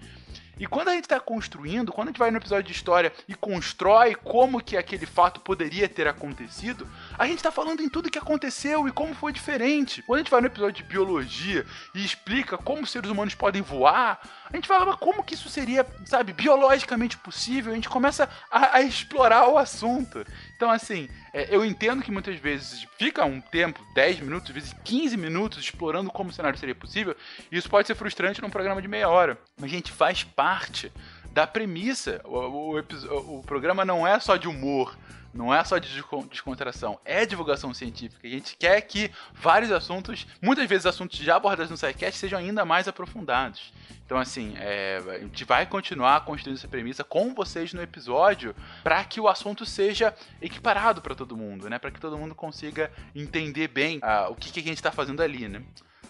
E 0.59 0.65
quando 0.65 0.89
a 0.89 0.93
gente 0.93 1.03
está 1.03 1.19
construindo, 1.19 1.91
quando 1.91 2.07
a 2.07 2.11
gente 2.11 2.19
vai 2.19 2.31
no 2.31 2.37
episódio 2.37 2.63
de 2.63 2.71
história 2.71 3.13
e 3.27 3.35
constrói 3.35 4.15
como 4.15 4.61
que 4.61 4.75
aquele 4.75 5.05
fato 5.05 5.39
poderia 5.39 5.87
ter 5.87 6.07
acontecido, 6.07 6.87
a 7.17 7.25
gente 7.25 7.37
está 7.37 7.51
falando 7.51 7.81
em 7.81 7.89
tudo 7.89 8.09
que 8.09 8.17
aconteceu 8.17 8.87
e 8.87 8.91
como 8.91 9.15
foi 9.15 9.33
diferente. 9.33 10.03
Quando 10.03 10.19
a 10.19 10.21
gente 10.21 10.31
vai 10.31 10.41
no 10.41 10.47
episódio 10.47 10.83
de 10.83 10.89
biologia 10.89 11.65
e 11.95 12.05
explica 12.05 12.57
como 12.57 12.83
os 12.83 12.91
seres 12.91 13.09
humanos 13.09 13.33
podem 13.33 13.61
voar, 13.61 14.19
a 14.51 14.55
gente 14.55 14.67
fala 14.67 14.95
como 14.95 15.23
que 15.23 15.33
isso 15.33 15.49
seria, 15.49 15.85
sabe, 16.05 16.31
biologicamente 16.31 17.17
possível. 17.17 17.71
A 17.71 17.75
gente 17.75 17.89
começa 17.89 18.29
a, 18.51 18.77
a 18.77 18.81
explorar 18.81 19.47
o 19.49 19.57
assunto. 19.57 20.25
Então, 20.55 20.69
assim, 20.69 21.09
é, 21.33 21.53
eu 21.53 21.65
entendo 21.65 22.03
que 22.03 22.11
muitas 22.11 22.37
vezes 22.37 22.87
fica 22.97 23.25
um 23.25 23.41
tempo, 23.41 23.85
10 23.93 24.19
minutos, 24.19 24.49
às 24.49 24.55
vezes 24.55 24.75
15 24.83 25.17
minutos, 25.17 25.59
explorando 25.59 26.11
como 26.11 26.29
o 26.29 26.33
cenário 26.33 26.57
seria 26.57 26.75
possível, 26.75 27.15
e 27.51 27.57
isso 27.57 27.69
pode 27.69 27.87
ser 27.87 27.95
frustrante 27.95 28.41
num 28.41 28.49
programa 28.49 28.81
de 28.81 28.87
meia 28.87 29.09
hora. 29.09 29.39
Mas, 29.59 29.71
gente, 29.71 29.91
faz 29.91 30.23
parte 30.23 30.91
da 31.31 31.45
premissa. 31.45 32.21
O, 32.23 32.79
o, 32.79 33.39
o 33.39 33.43
programa 33.43 33.85
não 33.85 34.07
é 34.07 34.19
só 34.19 34.37
de 34.37 34.47
humor, 34.47 34.97
não 35.37 35.53
é 35.53 35.63
só 35.63 35.77
de 35.77 35.87
descontração, 36.29 36.99
é 37.05 37.25
divulgação 37.25 37.71
científica. 37.71 38.27
A 38.27 38.31
gente 38.31 38.57
quer 38.57 38.81
que 38.81 39.11
vários 39.33 39.71
assuntos, 39.71 40.25
muitas 40.41 40.67
vezes 40.67 40.87
assuntos 40.87 41.19
já 41.19 41.35
abordados 41.35 41.69
no 41.69 41.77
SciCast, 41.77 42.19
sejam 42.19 42.39
ainda 42.39 42.65
mais 42.65 42.87
aprofundados. 42.87 43.71
Então, 44.03 44.17
assim, 44.17 44.55
é, 44.57 44.99
a 45.07 45.19
gente 45.19 45.45
vai 45.45 45.65
continuar 45.65 46.25
construindo 46.25 46.57
essa 46.57 46.67
premissa 46.67 47.03
com 47.03 47.35
vocês 47.35 47.71
no 47.71 47.81
episódio 47.81 48.55
para 48.83 49.03
que 49.03 49.21
o 49.21 49.27
assunto 49.27 49.65
seja 49.65 50.15
equiparado 50.41 51.01
para 51.01 51.13
todo 51.13 51.37
mundo, 51.37 51.69
né? 51.69 51.77
Para 51.77 51.91
que 51.91 51.99
todo 51.99 52.17
mundo 52.17 52.33
consiga 52.33 52.91
entender 53.13 53.67
bem 53.67 53.97
uh, 53.99 54.31
o 54.31 54.35
que, 54.35 54.51
que 54.51 54.59
a 54.59 54.63
gente 54.63 54.77
está 54.77 54.91
fazendo 54.91 55.21
ali, 55.21 55.47
né? 55.47 55.61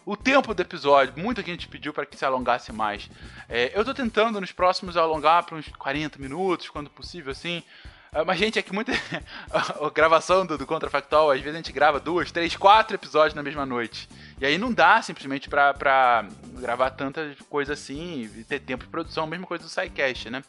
O 0.05 0.15
tempo 0.15 0.53
do 0.53 0.61
episódio, 0.61 1.13
muita 1.17 1.41
gente 1.41 1.67
pediu 1.67 1.91
para 1.91 2.05
que 2.05 2.15
se 2.15 2.23
alongasse 2.23 2.71
mais. 2.71 3.09
É, 3.49 3.73
eu 3.75 3.81
estou 3.81 3.93
tentando 3.93 4.39
nos 4.39 4.53
próximos 4.53 4.95
alongar 4.95 5.43
para 5.43 5.57
uns 5.57 5.67
40 5.67 6.17
minutos, 6.17 6.69
quando 6.69 6.89
possível, 6.89 7.31
assim. 7.31 7.61
Ah, 8.11 8.23
mas, 8.25 8.39
gente, 8.39 8.57
é 8.57 8.61
que 8.61 8.73
muita. 8.73 8.91
a 9.51 9.89
gravação 9.89 10.45
do, 10.45 10.57
do 10.57 10.65
Contrafactual, 10.65 11.31
às 11.31 11.39
vezes 11.39 11.53
a 11.53 11.57
gente 11.57 11.71
grava 11.71 11.99
duas, 11.99 12.31
três, 12.31 12.55
quatro 12.55 12.95
episódios 12.95 13.33
na 13.33 13.43
mesma 13.43 13.65
noite. 13.65 14.09
E 14.39 14.45
aí 14.45 14.57
não 14.57 14.71
dá 14.71 15.01
simplesmente 15.01 15.49
pra, 15.49 15.73
pra 15.73 16.25
gravar 16.59 16.91
tanta 16.91 17.35
coisa 17.49 17.73
assim 17.73 18.29
e 18.35 18.43
ter 18.43 18.59
tempo 18.59 18.83
de 18.83 18.89
produção, 18.89 19.27
mesma 19.27 19.45
coisa 19.45 19.63
do 19.63 19.69
SciCast, 19.69 20.29
né? 20.29 20.43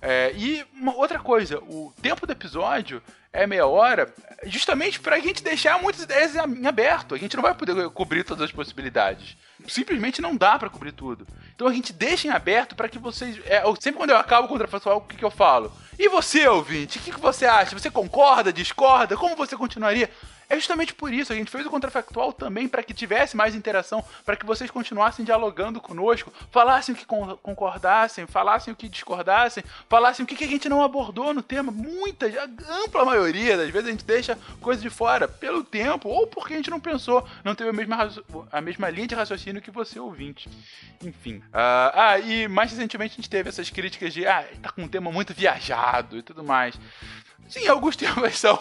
É, 0.00 0.32
e 0.34 0.64
uma 0.74 0.94
outra 0.94 1.18
coisa, 1.18 1.58
o 1.58 1.92
tempo 2.00 2.26
do 2.26 2.32
episódio 2.32 3.02
é 3.34 3.48
meia 3.48 3.66
hora, 3.66 4.14
justamente 4.44 5.00
pra 5.00 5.18
gente 5.18 5.42
deixar 5.42 5.82
muitas 5.82 6.04
ideias 6.04 6.36
em 6.36 6.66
aberto. 6.66 7.16
A 7.16 7.18
gente 7.18 7.34
não 7.34 7.42
vai 7.42 7.52
poder 7.52 7.90
cobrir 7.90 8.22
todas 8.22 8.44
as 8.44 8.52
possibilidades. 8.52 9.36
Simplesmente 9.66 10.22
não 10.22 10.36
dá 10.36 10.56
para 10.56 10.70
cobrir 10.70 10.92
tudo. 10.92 11.26
Então 11.54 11.66
a 11.66 11.72
gente 11.72 11.92
deixa 11.92 12.28
em 12.28 12.30
aberto 12.30 12.76
para 12.76 12.88
que 12.88 12.98
vocês. 12.98 13.40
É, 13.46 13.62
sempre 13.80 13.98
quando 13.98 14.10
eu 14.10 14.16
acabo 14.16 14.46
o 14.46 14.48
contrafactual, 14.48 14.98
o 14.98 15.00
que, 15.00 15.16
que 15.16 15.24
eu 15.24 15.30
falo? 15.30 15.72
E 15.98 16.08
você, 16.08 16.46
ouvinte, 16.46 16.98
o 16.98 17.00
que, 17.02 17.10
que 17.10 17.20
você 17.20 17.44
acha? 17.44 17.76
Você 17.76 17.90
concorda, 17.90 18.52
discorda? 18.52 19.16
Como 19.16 19.34
você 19.34 19.56
continuaria? 19.56 20.08
É 20.48 20.56
justamente 20.56 20.94
por 20.94 21.12
isso, 21.12 21.32
a 21.32 21.36
gente 21.36 21.50
fez 21.50 21.66
o 21.66 21.70
contrafactual 21.70 22.32
também 22.32 22.68
para 22.68 22.82
que 22.82 22.92
tivesse 22.92 23.36
mais 23.36 23.54
interação, 23.54 24.04
para 24.24 24.36
que 24.36 24.46
vocês 24.46 24.70
continuassem 24.70 25.24
dialogando 25.24 25.80
conosco, 25.80 26.32
falassem 26.50 26.94
o 26.94 26.98
que 26.98 27.06
concordassem, 27.06 28.26
falassem 28.26 28.72
o 28.72 28.76
que 28.76 28.88
discordassem, 28.88 29.64
falassem 29.88 30.24
o 30.24 30.26
que 30.26 30.44
a 30.44 30.48
gente 30.48 30.68
não 30.68 30.82
abordou 30.82 31.32
no 31.32 31.42
tema. 31.42 31.72
Muita, 31.72 32.26
a 32.26 32.84
ampla 32.84 33.04
maioria 33.04 33.56
das 33.56 33.70
vezes 33.70 33.88
a 33.88 33.90
gente 33.90 34.04
deixa 34.04 34.38
coisa 34.60 34.80
de 34.80 34.90
fora 34.90 35.26
pelo 35.26 35.64
tempo 35.64 36.08
ou 36.08 36.26
porque 36.26 36.54
a 36.54 36.56
gente 36.56 36.70
não 36.70 36.80
pensou, 36.80 37.26
não 37.42 37.54
teve 37.54 37.70
a 37.70 37.72
mesma, 37.72 38.10
a 38.50 38.60
mesma 38.60 38.90
linha 38.90 39.08
de 39.08 39.14
raciocínio 39.14 39.62
que 39.62 39.70
você, 39.70 39.98
ouvinte. 39.98 40.48
Enfim. 41.02 41.36
Uh, 41.36 41.90
ah, 41.92 42.18
e 42.18 42.48
mais 42.48 42.70
recentemente 42.70 43.14
a 43.14 43.16
gente 43.16 43.30
teve 43.30 43.48
essas 43.48 43.70
críticas 43.70 44.12
de, 44.12 44.26
ah, 44.26 44.44
tá 44.62 44.70
com 44.70 44.82
um 44.82 44.88
tema 44.88 45.10
muito 45.10 45.32
viajado 45.34 46.18
e 46.18 46.22
tudo 46.22 46.44
mais. 46.44 46.78
Sim, 47.48 47.66
alguns 47.68 47.96
temas 47.96 48.38
são 48.38 48.58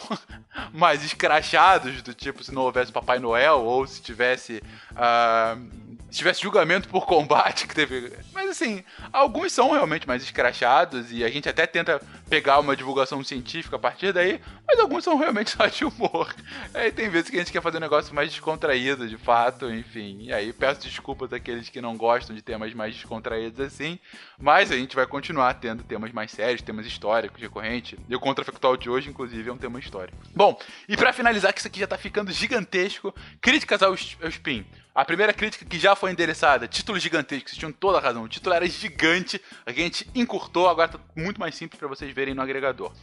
mais 0.72 1.04
escrachados, 1.04 2.02
do 2.02 2.14
tipo 2.14 2.44
se 2.44 2.54
não 2.54 2.64
houvesse 2.64 2.92
Papai 2.92 3.20
Noel, 3.20 3.62
ou 3.62 3.86
se 3.88 4.02
tivesse. 4.02 4.62
Uh, 4.92 5.93
se 6.14 6.20
tivesse 6.20 6.44
julgamento 6.44 6.88
por 6.88 7.08
combate 7.08 7.68
que 7.68 7.74
teve. 7.74 8.14
Mas 8.32 8.52
assim, 8.52 8.84
alguns 9.12 9.52
são 9.52 9.72
realmente 9.72 10.08
mais 10.08 10.22
escrachados 10.22 11.12
e 11.12 11.24
a 11.24 11.30
gente 11.30 11.50
até 11.50 11.66
tenta 11.66 12.00
pegar 12.30 12.60
uma 12.60 12.76
divulgação 12.76 13.24
científica 13.24 13.78
a 13.78 13.80
partir 13.80 14.14
daí, 14.14 14.40
mas 14.68 14.80
alguns 14.80 15.04
são 15.04 15.18
realmente 15.18 15.50
só 15.50 15.66
de 15.66 15.84
humor. 15.84 16.32
Aí 16.72 16.92
tem 16.92 17.10
vezes 17.10 17.32
que 17.32 17.38
a 17.38 17.40
gente 17.40 17.52
quer 17.52 17.64
fazer 17.64 17.78
um 17.78 17.82
negócio 17.82 18.14
mais 18.14 18.30
descontraído, 18.30 19.08
de 19.08 19.18
fato, 19.18 19.72
enfim. 19.74 20.20
E 20.22 20.32
aí 20.32 20.54
peço 20.54 20.82
desculpas 20.82 21.34
àqueles 21.34 21.68
que 21.68 21.82
não 21.82 21.98
gostam 21.98 22.36
de 22.36 22.44
temas 22.44 22.72
mais 22.76 22.94
descontraídos 22.94 23.60
assim, 23.60 23.98
mas 24.38 24.72
a 24.72 24.76
gente 24.76 24.96
vai 24.96 25.08
continuar 25.08 25.56
tendo 25.56 25.82
temas 25.82 26.12
mais 26.12 26.30
sérios, 26.30 26.62
temas 26.62 26.86
históricos, 26.86 27.42
recorrentes. 27.42 27.98
E 28.08 28.16
o 28.16 28.20
contrafactual 28.20 28.78
de 28.78 28.88
hoje, 28.88 29.10
inclusive, 29.10 29.50
é 29.50 29.54
um 29.54 29.58
tema 29.58 29.80
histórico. 29.80 30.18
Bom, 30.36 30.60
e 30.88 30.96
para 30.96 31.12
finalizar, 31.12 31.52
que 31.52 31.58
isso 31.60 31.68
aqui 31.68 31.80
já 31.80 31.88
tá 31.88 31.98
ficando 31.98 32.32
gigantesco, 32.32 33.12
críticas 33.42 33.82
ao, 33.82 33.94
ao 33.94 34.30
Spin. 34.30 34.64
A 34.96 35.04
primeira 35.04 35.34
crítica 35.34 35.66
que 35.66 35.80
já 35.80 35.96
foi 35.96 36.12
endereçada, 36.12 36.68
título 36.68 37.00
gigantesco, 37.00 37.50
vocês 37.50 37.58
tinham 37.58 37.72
toda 37.72 37.98
a 37.98 38.02
razão. 38.02 38.24
O 38.24 38.30
título 38.30 38.54
era 38.54 38.68
gigante, 38.68 39.42
a 39.66 39.72
gente 39.72 40.08
encurtou, 40.14 40.70
agora 40.70 40.88
tá 40.88 41.00
muito 41.16 41.40
mais 41.40 41.56
simples 41.56 41.80
para 41.80 41.88
vocês 41.88 42.14
verem 42.14 42.36
no 42.36 42.44
agregador. 42.44 42.94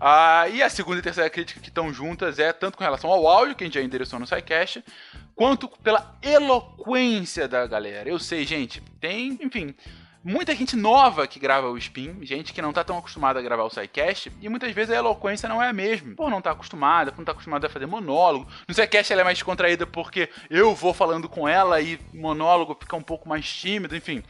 Ah, 0.00 0.48
e 0.48 0.62
a 0.62 0.70
segunda 0.70 1.00
e 1.00 1.02
terceira 1.02 1.28
crítica 1.28 1.60
que 1.60 1.68
estão 1.68 1.92
juntas 1.92 2.38
é 2.38 2.50
tanto 2.50 2.78
com 2.78 2.84
relação 2.84 3.10
ao 3.10 3.28
áudio, 3.28 3.54
que 3.54 3.62
a 3.62 3.66
gente 3.66 3.74
já 3.74 3.82
endereçou 3.82 4.18
no 4.18 4.26
SciCast, 4.26 4.82
quanto 5.34 5.68
pela 5.68 6.16
eloquência 6.22 7.46
da 7.46 7.66
galera. 7.66 8.08
Eu 8.08 8.18
sei, 8.18 8.46
gente, 8.46 8.80
tem, 8.98 9.38
enfim, 9.42 9.74
muita 10.24 10.54
gente 10.54 10.74
nova 10.74 11.26
que 11.26 11.38
grava 11.38 11.68
o 11.68 11.76
Spin, 11.76 12.16
gente 12.22 12.52
que 12.52 12.62
não 12.62 12.72
tá 12.72 12.82
tão 12.82 12.96
acostumada 12.98 13.38
a 13.38 13.42
gravar 13.42 13.64
o 13.64 13.70
SciCast, 13.70 14.32
e 14.40 14.48
muitas 14.48 14.72
vezes 14.72 14.90
a 14.90 14.96
eloquência 14.96 15.48
não 15.48 15.62
é 15.62 15.68
a 15.68 15.72
mesma. 15.72 16.14
Por 16.14 16.30
não 16.30 16.40
tá 16.40 16.52
acostumada, 16.52 17.12
por 17.12 17.18
não 17.18 17.24
tá 17.26 17.32
acostumada 17.32 17.66
a 17.66 17.70
fazer 17.70 17.86
monólogo. 17.86 18.48
No 18.66 18.74
SciCast 18.74 19.12
ela 19.12 19.20
é 19.20 19.24
mais 19.24 19.36
descontraída 19.36 19.86
porque 19.86 20.30
eu 20.48 20.74
vou 20.74 20.94
falando 20.94 21.28
com 21.28 21.46
ela 21.46 21.80
e 21.80 22.00
monólogo 22.12 22.76
fica 22.80 22.96
um 22.96 23.02
pouco 23.02 23.28
mais 23.28 23.46
tímido, 23.46 23.94
enfim. 23.94 24.22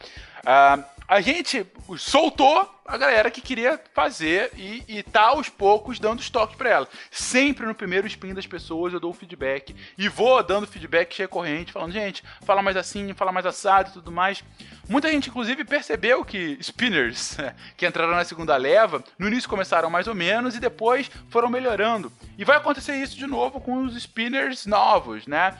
Uh, 0.45 0.83
a 1.07 1.21
gente 1.21 1.65
soltou 1.97 2.71
a 2.85 2.97
galera 2.97 3.31
que 3.31 3.41
queria 3.41 3.81
fazer 3.95 4.51
e, 4.55 4.83
e 4.87 5.03
tá 5.03 5.29
aos 5.29 5.49
poucos 5.49 5.99
dando 5.99 6.19
estoque 6.19 6.55
para 6.55 6.69
ela. 6.69 6.87
Sempre 7.09 7.65
no 7.65 7.73
primeiro 7.73 8.05
spin 8.05 8.33
das 8.33 8.45
pessoas 8.45 8.93
eu 8.93 8.99
dou 8.99 9.11
feedback 9.11 9.75
e 9.97 10.07
vou 10.07 10.41
dando 10.43 10.67
feedback 10.67 11.17
recorrente, 11.17 11.71
falando, 11.71 11.91
gente, 11.91 12.23
fala 12.43 12.61
mais 12.61 12.77
assim, 12.77 13.11
fala 13.13 13.31
mais 13.31 13.45
assado 13.45 13.89
e 13.89 13.93
tudo 13.93 14.11
mais. 14.11 14.43
Muita 14.87 15.09
gente, 15.09 15.29
inclusive, 15.29 15.65
percebeu 15.65 16.23
que 16.23 16.59
spinners 16.61 17.37
que 17.75 17.87
entraram 17.87 18.13
na 18.13 18.23
segunda 18.23 18.55
leva, 18.55 19.03
no 19.17 19.27
início 19.27 19.49
começaram 19.49 19.89
mais 19.89 20.07
ou 20.07 20.13
menos 20.13 20.55
e 20.55 20.59
depois 20.59 21.09
foram 21.29 21.49
melhorando. 21.49 22.11
E 22.37 22.45
vai 22.45 22.57
acontecer 22.57 22.95
isso 22.97 23.17
de 23.17 23.25
novo 23.25 23.59
com 23.59 23.83
os 23.83 23.95
spinners 23.95 24.67
novos, 24.67 25.25
né? 25.25 25.57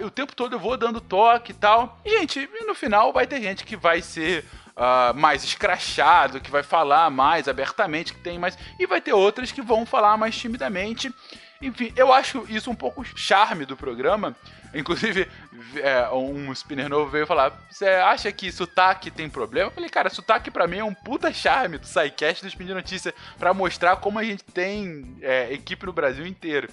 Uh, 0.00 0.06
o 0.06 0.10
tempo 0.10 0.34
todo 0.34 0.54
eu 0.54 0.58
vou 0.58 0.76
dando 0.76 1.00
toque 1.00 1.52
e 1.52 1.54
tal. 1.54 2.00
E, 2.04 2.18
gente, 2.18 2.48
no 2.66 2.74
final 2.74 3.12
vai 3.12 3.26
ter 3.26 3.40
gente 3.40 3.64
que 3.64 3.76
vai 3.76 4.02
ser 4.02 4.44
uh, 4.76 5.14
mais 5.14 5.42
escrachado, 5.42 6.40
que 6.40 6.50
vai 6.50 6.62
falar 6.62 7.10
mais 7.10 7.48
abertamente, 7.48 8.12
que 8.12 8.20
tem 8.20 8.38
mais. 8.38 8.58
E 8.78 8.86
vai 8.86 9.00
ter 9.00 9.12
outras 9.12 9.50
que 9.50 9.62
vão 9.62 9.86
falar 9.86 10.16
mais 10.16 10.36
timidamente. 10.36 11.12
Enfim, 11.60 11.92
eu 11.96 12.12
acho 12.12 12.44
isso 12.48 12.70
um 12.70 12.74
pouco 12.74 13.02
charme 13.16 13.64
do 13.64 13.76
programa. 13.76 14.36
Inclusive, 14.74 15.26
é, 15.82 16.08
um 16.10 16.52
spinner 16.52 16.88
novo 16.88 17.10
veio 17.10 17.26
falar: 17.26 17.52
Você 17.70 17.86
acha 17.86 18.30
que 18.30 18.52
sotaque 18.52 19.10
tem 19.10 19.28
problema? 19.28 19.68
Eu 19.68 19.72
falei, 19.72 19.88
cara, 19.88 20.10
sotaque 20.10 20.50
pra 20.50 20.66
mim 20.66 20.78
é 20.78 20.84
um 20.84 20.92
puta 20.92 21.32
charme 21.32 21.78
do 21.78 21.86
SciCast 21.86 22.42
do 22.42 22.48
Spin 22.48 22.66
de 22.66 22.74
Notícia 22.74 23.14
pra 23.38 23.54
mostrar 23.54 23.96
como 23.96 24.18
a 24.18 24.24
gente 24.24 24.44
tem 24.44 25.16
é, 25.22 25.52
equipe 25.52 25.86
no 25.86 25.92
Brasil 25.92 26.26
inteiro. 26.26 26.68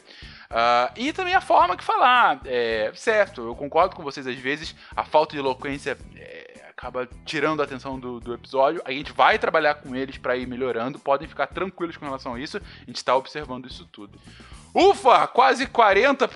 Uh, 0.51 0.91
e 0.97 1.13
também 1.13 1.33
a 1.33 1.41
forma 1.41 1.77
que 1.77 1.83
falar. 1.83 2.41
É, 2.45 2.91
certo, 2.93 3.41
eu 3.41 3.55
concordo 3.55 3.95
com 3.95 4.03
vocês 4.03 4.27
às 4.27 4.37
vezes, 4.37 4.75
a 4.95 5.03
falta 5.03 5.33
de 5.33 5.39
eloquência 5.39 5.97
é, 6.15 6.52
acaba 6.75 7.07
tirando 7.25 7.61
a 7.61 7.63
atenção 7.63 7.99
do, 7.99 8.19
do, 8.19 8.33
episódio. 8.33 8.81
A 8.85 8.91
gente 8.91 9.13
vai 9.13 9.37
trabalhar 9.39 9.75
com 9.75 9.95
eles 9.95 10.17
para 10.17 10.35
ir 10.35 10.47
melhorando, 10.47 10.99
podem 10.99 11.27
ficar 11.27 11.47
tranquilos 11.47 11.95
com 11.97 12.05
relação 12.05 12.33
a 12.33 12.39
isso, 12.39 12.57
a 12.57 12.85
gente 12.85 12.97
está 12.97 13.15
observando 13.15 13.67
isso 13.67 13.85
tudo. 13.85 14.19
Ufa, 14.75 15.27
quase 15.27 15.67
40, 15.67 16.27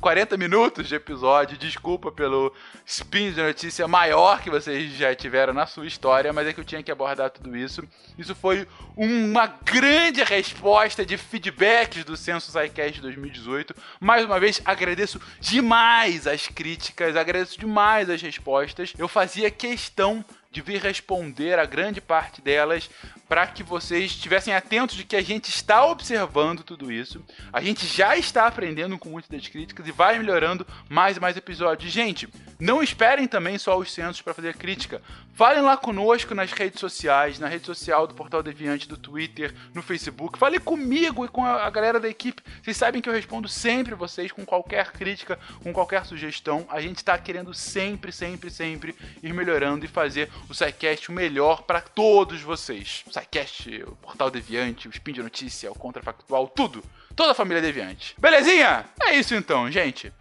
40 0.00 0.34
minutos 0.36 0.88
de 0.88 0.96
episódio. 0.96 1.56
Desculpa 1.56 2.10
pelo 2.10 2.52
spin 2.84 3.30
de 3.30 3.40
notícia 3.40 3.86
maior 3.86 4.42
que 4.42 4.50
vocês 4.50 4.90
já 4.94 5.14
tiveram 5.14 5.52
na 5.52 5.66
sua 5.66 5.86
história, 5.86 6.32
mas 6.32 6.48
é 6.48 6.52
que 6.52 6.58
eu 6.58 6.64
tinha 6.64 6.82
que 6.82 6.90
abordar 6.90 7.30
tudo 7.30 7.56
isso. 7.56 7.84
Isso 8.18 8.34
foi 8.34 8.66
uma 8.96 9.46
grande 9.46 10.24
resposta 10.24 11.06
de 11.06 11.16
feedbacks 11.16 12.02
do 12.02 12.16
Censo 12.16 12.50
SciCast 12.50 13.00
2018. 13.00 13.72
Mais 14.00 14.24
uma 14.24 14.40
vez, 14.40 14.60
agradeço 14.64 15.20
demais 15.38 16.26
as 16.26 16.48
críticas, 16.48 17.14
agradeço 17.14 17.56
demais 17.56 18.10
as 18.10 18.20
respostas. 18.20 18.92
Eu 18.98 19.06
fazia 19.06 19.48
questão 19.48 20.24
de 20.50 20.60
vir 20.60 20.80
responder 20.80 21.58
a 21.58 21.64
grande 21.64 22.00
parte 22.00 22.40
delas 22.40 22.90
para 23.28 23.46
que 23.46 23.62
vocês 23.62 24.10
estivessem 24.10 24.52
atentos 24.52 24.96
de 24.96 25.04
que 25.04 25.14
a 25.14 25.22
gente 25.22 25.48
está 25.48 25.86
observando 25.86 26.64
tudo 26.64 26.90
isso. 26.90 27.24
A 27.52 27.60
gente 27.60 27.86
já 27.86 28.16
está 28.16 28.48
aprendendo 28.48 28.98
com 28.98 29.08
muitas 29.08 29.30
das 29.30 29.46
críticas 29.46 29.86
e 29.86 29.92
vai 29.92 30.18
melhorando 30.18 30.66
mais 30.88 31.16
e 31.16 31.20
mais 31.20 31.36
episódios. 31.36 31.92
Gente, 31.92 32.28
não 32.58 32.82
esperem 32.82 33.28
também 33.28 33.56
só 33.58 33.78
os 33.78 33.92
censos 33.92 34.20
para 34.20 34.34
fazer 34.34 34.56
crítica. 34.56 35.00
Falem 35.40 35.62
lá 35.62 35.74
conosco 35.74 36.34
nas 36.34 36.52
redes 36.52 36.78
sociais, 36.78 37.38
na 37.38 37.48
rede 37.48 37.64
social 37.64 38.06
do 38.06 38.12
Portal 38.14 38.42
Deviante, 38.42 38.86
do 38.86 38.98
Twitter, 38.98 39.54
no 39.72 39.82
Facebook. 39.82 40.38
Fale 40.38 40.60
comigo 40.60 41.24
e 41.24 41.28
com 41.28 41.42
a 41.42 41.70
galera 41.70 41.98
da 41.98 42.10
equipe. 42.10 42.42
Vocês 42.62 42.76
sabem 42.76 43.00
que 43.00 43.08
eu 43.08 43.12
respondo 43.14 43.48
sempre 43.48 43.94
vocês 43.94 44.30
com 44.30 44.44
qualquer 44.44 44.92
crítica, 44.92 45.38
com 45.62 45.72
qualquer 45.72 46.04
sugestão. 46.04 46.66
A 46.68 46.78
gente 46.82 46.98
está 46.98 47.16
querendo 47.16 47.54
sempre, 47.54 48.12
sempre, 48.12 48.50
sempre 48.50 48.94
ir 49.22 49.32
melhorando 49.32 49.82
e 49.82 49.88
fazer 49.88 50.30
o 50.46 50.52
SciCast 50.52 51.08
o 51.08 51.14
melhor 51.14 51.62
para 51.62 51.80
todos 51.80 52.42
vocês. 52.42 53.02
O 53.06 53.10
SciCast, 53.10 53.82
o 53.84 53.96
Portal 53.96 54.30
Deviante, 54.30 54.88
o 54.88 54.90
Spin 54.90 55.14
de 55.14 55.22
Notícia, 55.22 55.72
o 55.72 55.74
Contrafactual, 55.74 56.48
tudo. 56.48 56.84
Toda 57.16 57.32
a 57.32 57.34
família 57.34 57.62
Deviante. 57.62 58.14
Belezinha? 58.18 58.84
É 59.00 59.16
isso 59.16 59.34
então, 59.34 59.70
gente. 59.70 60.12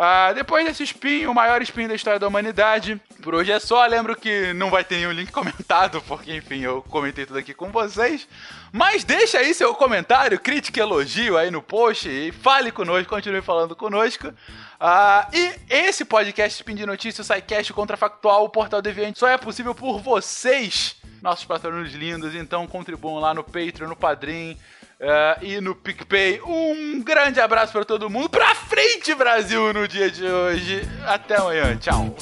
Ah, 0.00 0.32
depois 0.32 0.64
desse 0.64 0.84
spin, 0.84 1.26
o 1.26 1.34
maior 1.34 1.60
spin 1.60 1.88
da 1.88 1.94
história 1.96 2.20
da 2.20 2.28
humanidade. 2.28 3.02
Por 3.20 3.34
hoje 3.34 3.50
é 3.50 3.58
só. 3.58 3.84
Lembro 3.84 4.14
que 4.14 4.52
não 4.52 4.70
vai 4.70 4.84
ter 4.84 4.98
nenhum 4.98 5.10
link 5.10 5.32
comentado, 5.32 6.00
porque 6.06 6.36
enfim, 6.36 6.60
eu 6.60 6.82
comentei 6.82 7.26
tudo 7.26 7.40
aqui 7.40 7.52
com 7.52 7.72
vocês. 7.72 8.28
Mas 8.70 9.02
deixa 9.02 9.38
aí 9.38 9.52
seu 9.52 9.74
comentário, 9.74 10.38
crítica, 10.38 10.78
elogio 10.78 11.36
aí 11.36 11.50
no 11.50 11.60
post 11.60 12.08
e 12.08 12.30
fale 12.30 12.70
conosco, 12.70 13.08
continue 13.08 13.42
falando 13.42 13.74
conosco. 13.74 14.28
Uh, 14.28 15.34
e 15.34 15.54
esse 15.68 16.04
podcast 16.04 16.60
Spin 16.60 16.76
de 16.76 16.86
Notícias, 16.86 17.26
SciCast 17.26 17.72
Contrafactual, 17.72 18.44
o 18.44 18.48
Portal 18.48 18.80
Deviante, 18.80 19.18
só 19.18 19.26
é 19.26 19.36
possível 19.36 19.74
por 19.74 19.98
vocês, 19.98 20.94
nossos 21.20 21.44
patronos 21.44 21.92
lindos. 21.92 22.36
Então 22.36 22.68
contribuam 22.68 23.18
lá 23.18 23.34
no 23.34 23.42
Patreon, 23.42 23.88
no 23.88 23.96
Padrim, 23.96 24.56
Uh, 25.00 25.44
e 25.44 25.60
no 25.60 25.76
PicPay. 25.76 26.40
Um 26.44 27.00
grande 27.02 27.40
abraço 27.40 27.72
para 27.72 27.84
todo 27.84 28.10
mundo. 28.10 28.28
Pra 28.28 28.54
frente, 28.54 29.14
Brasil, 29.14 29.72
no 29.72 29.86
dia 29.86 30.10
de 30.10 30.24
hoje. 30.24 30.82
Até 31.06 31.36
amanhã. 31.36 31.76
Tchau. 31.76 32.14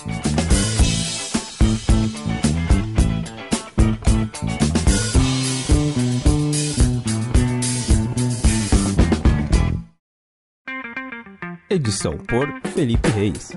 Edição 11.70 12.16
por 12.18 12.46
Felipe 12.74 13.08
Reis. 13.08 13.52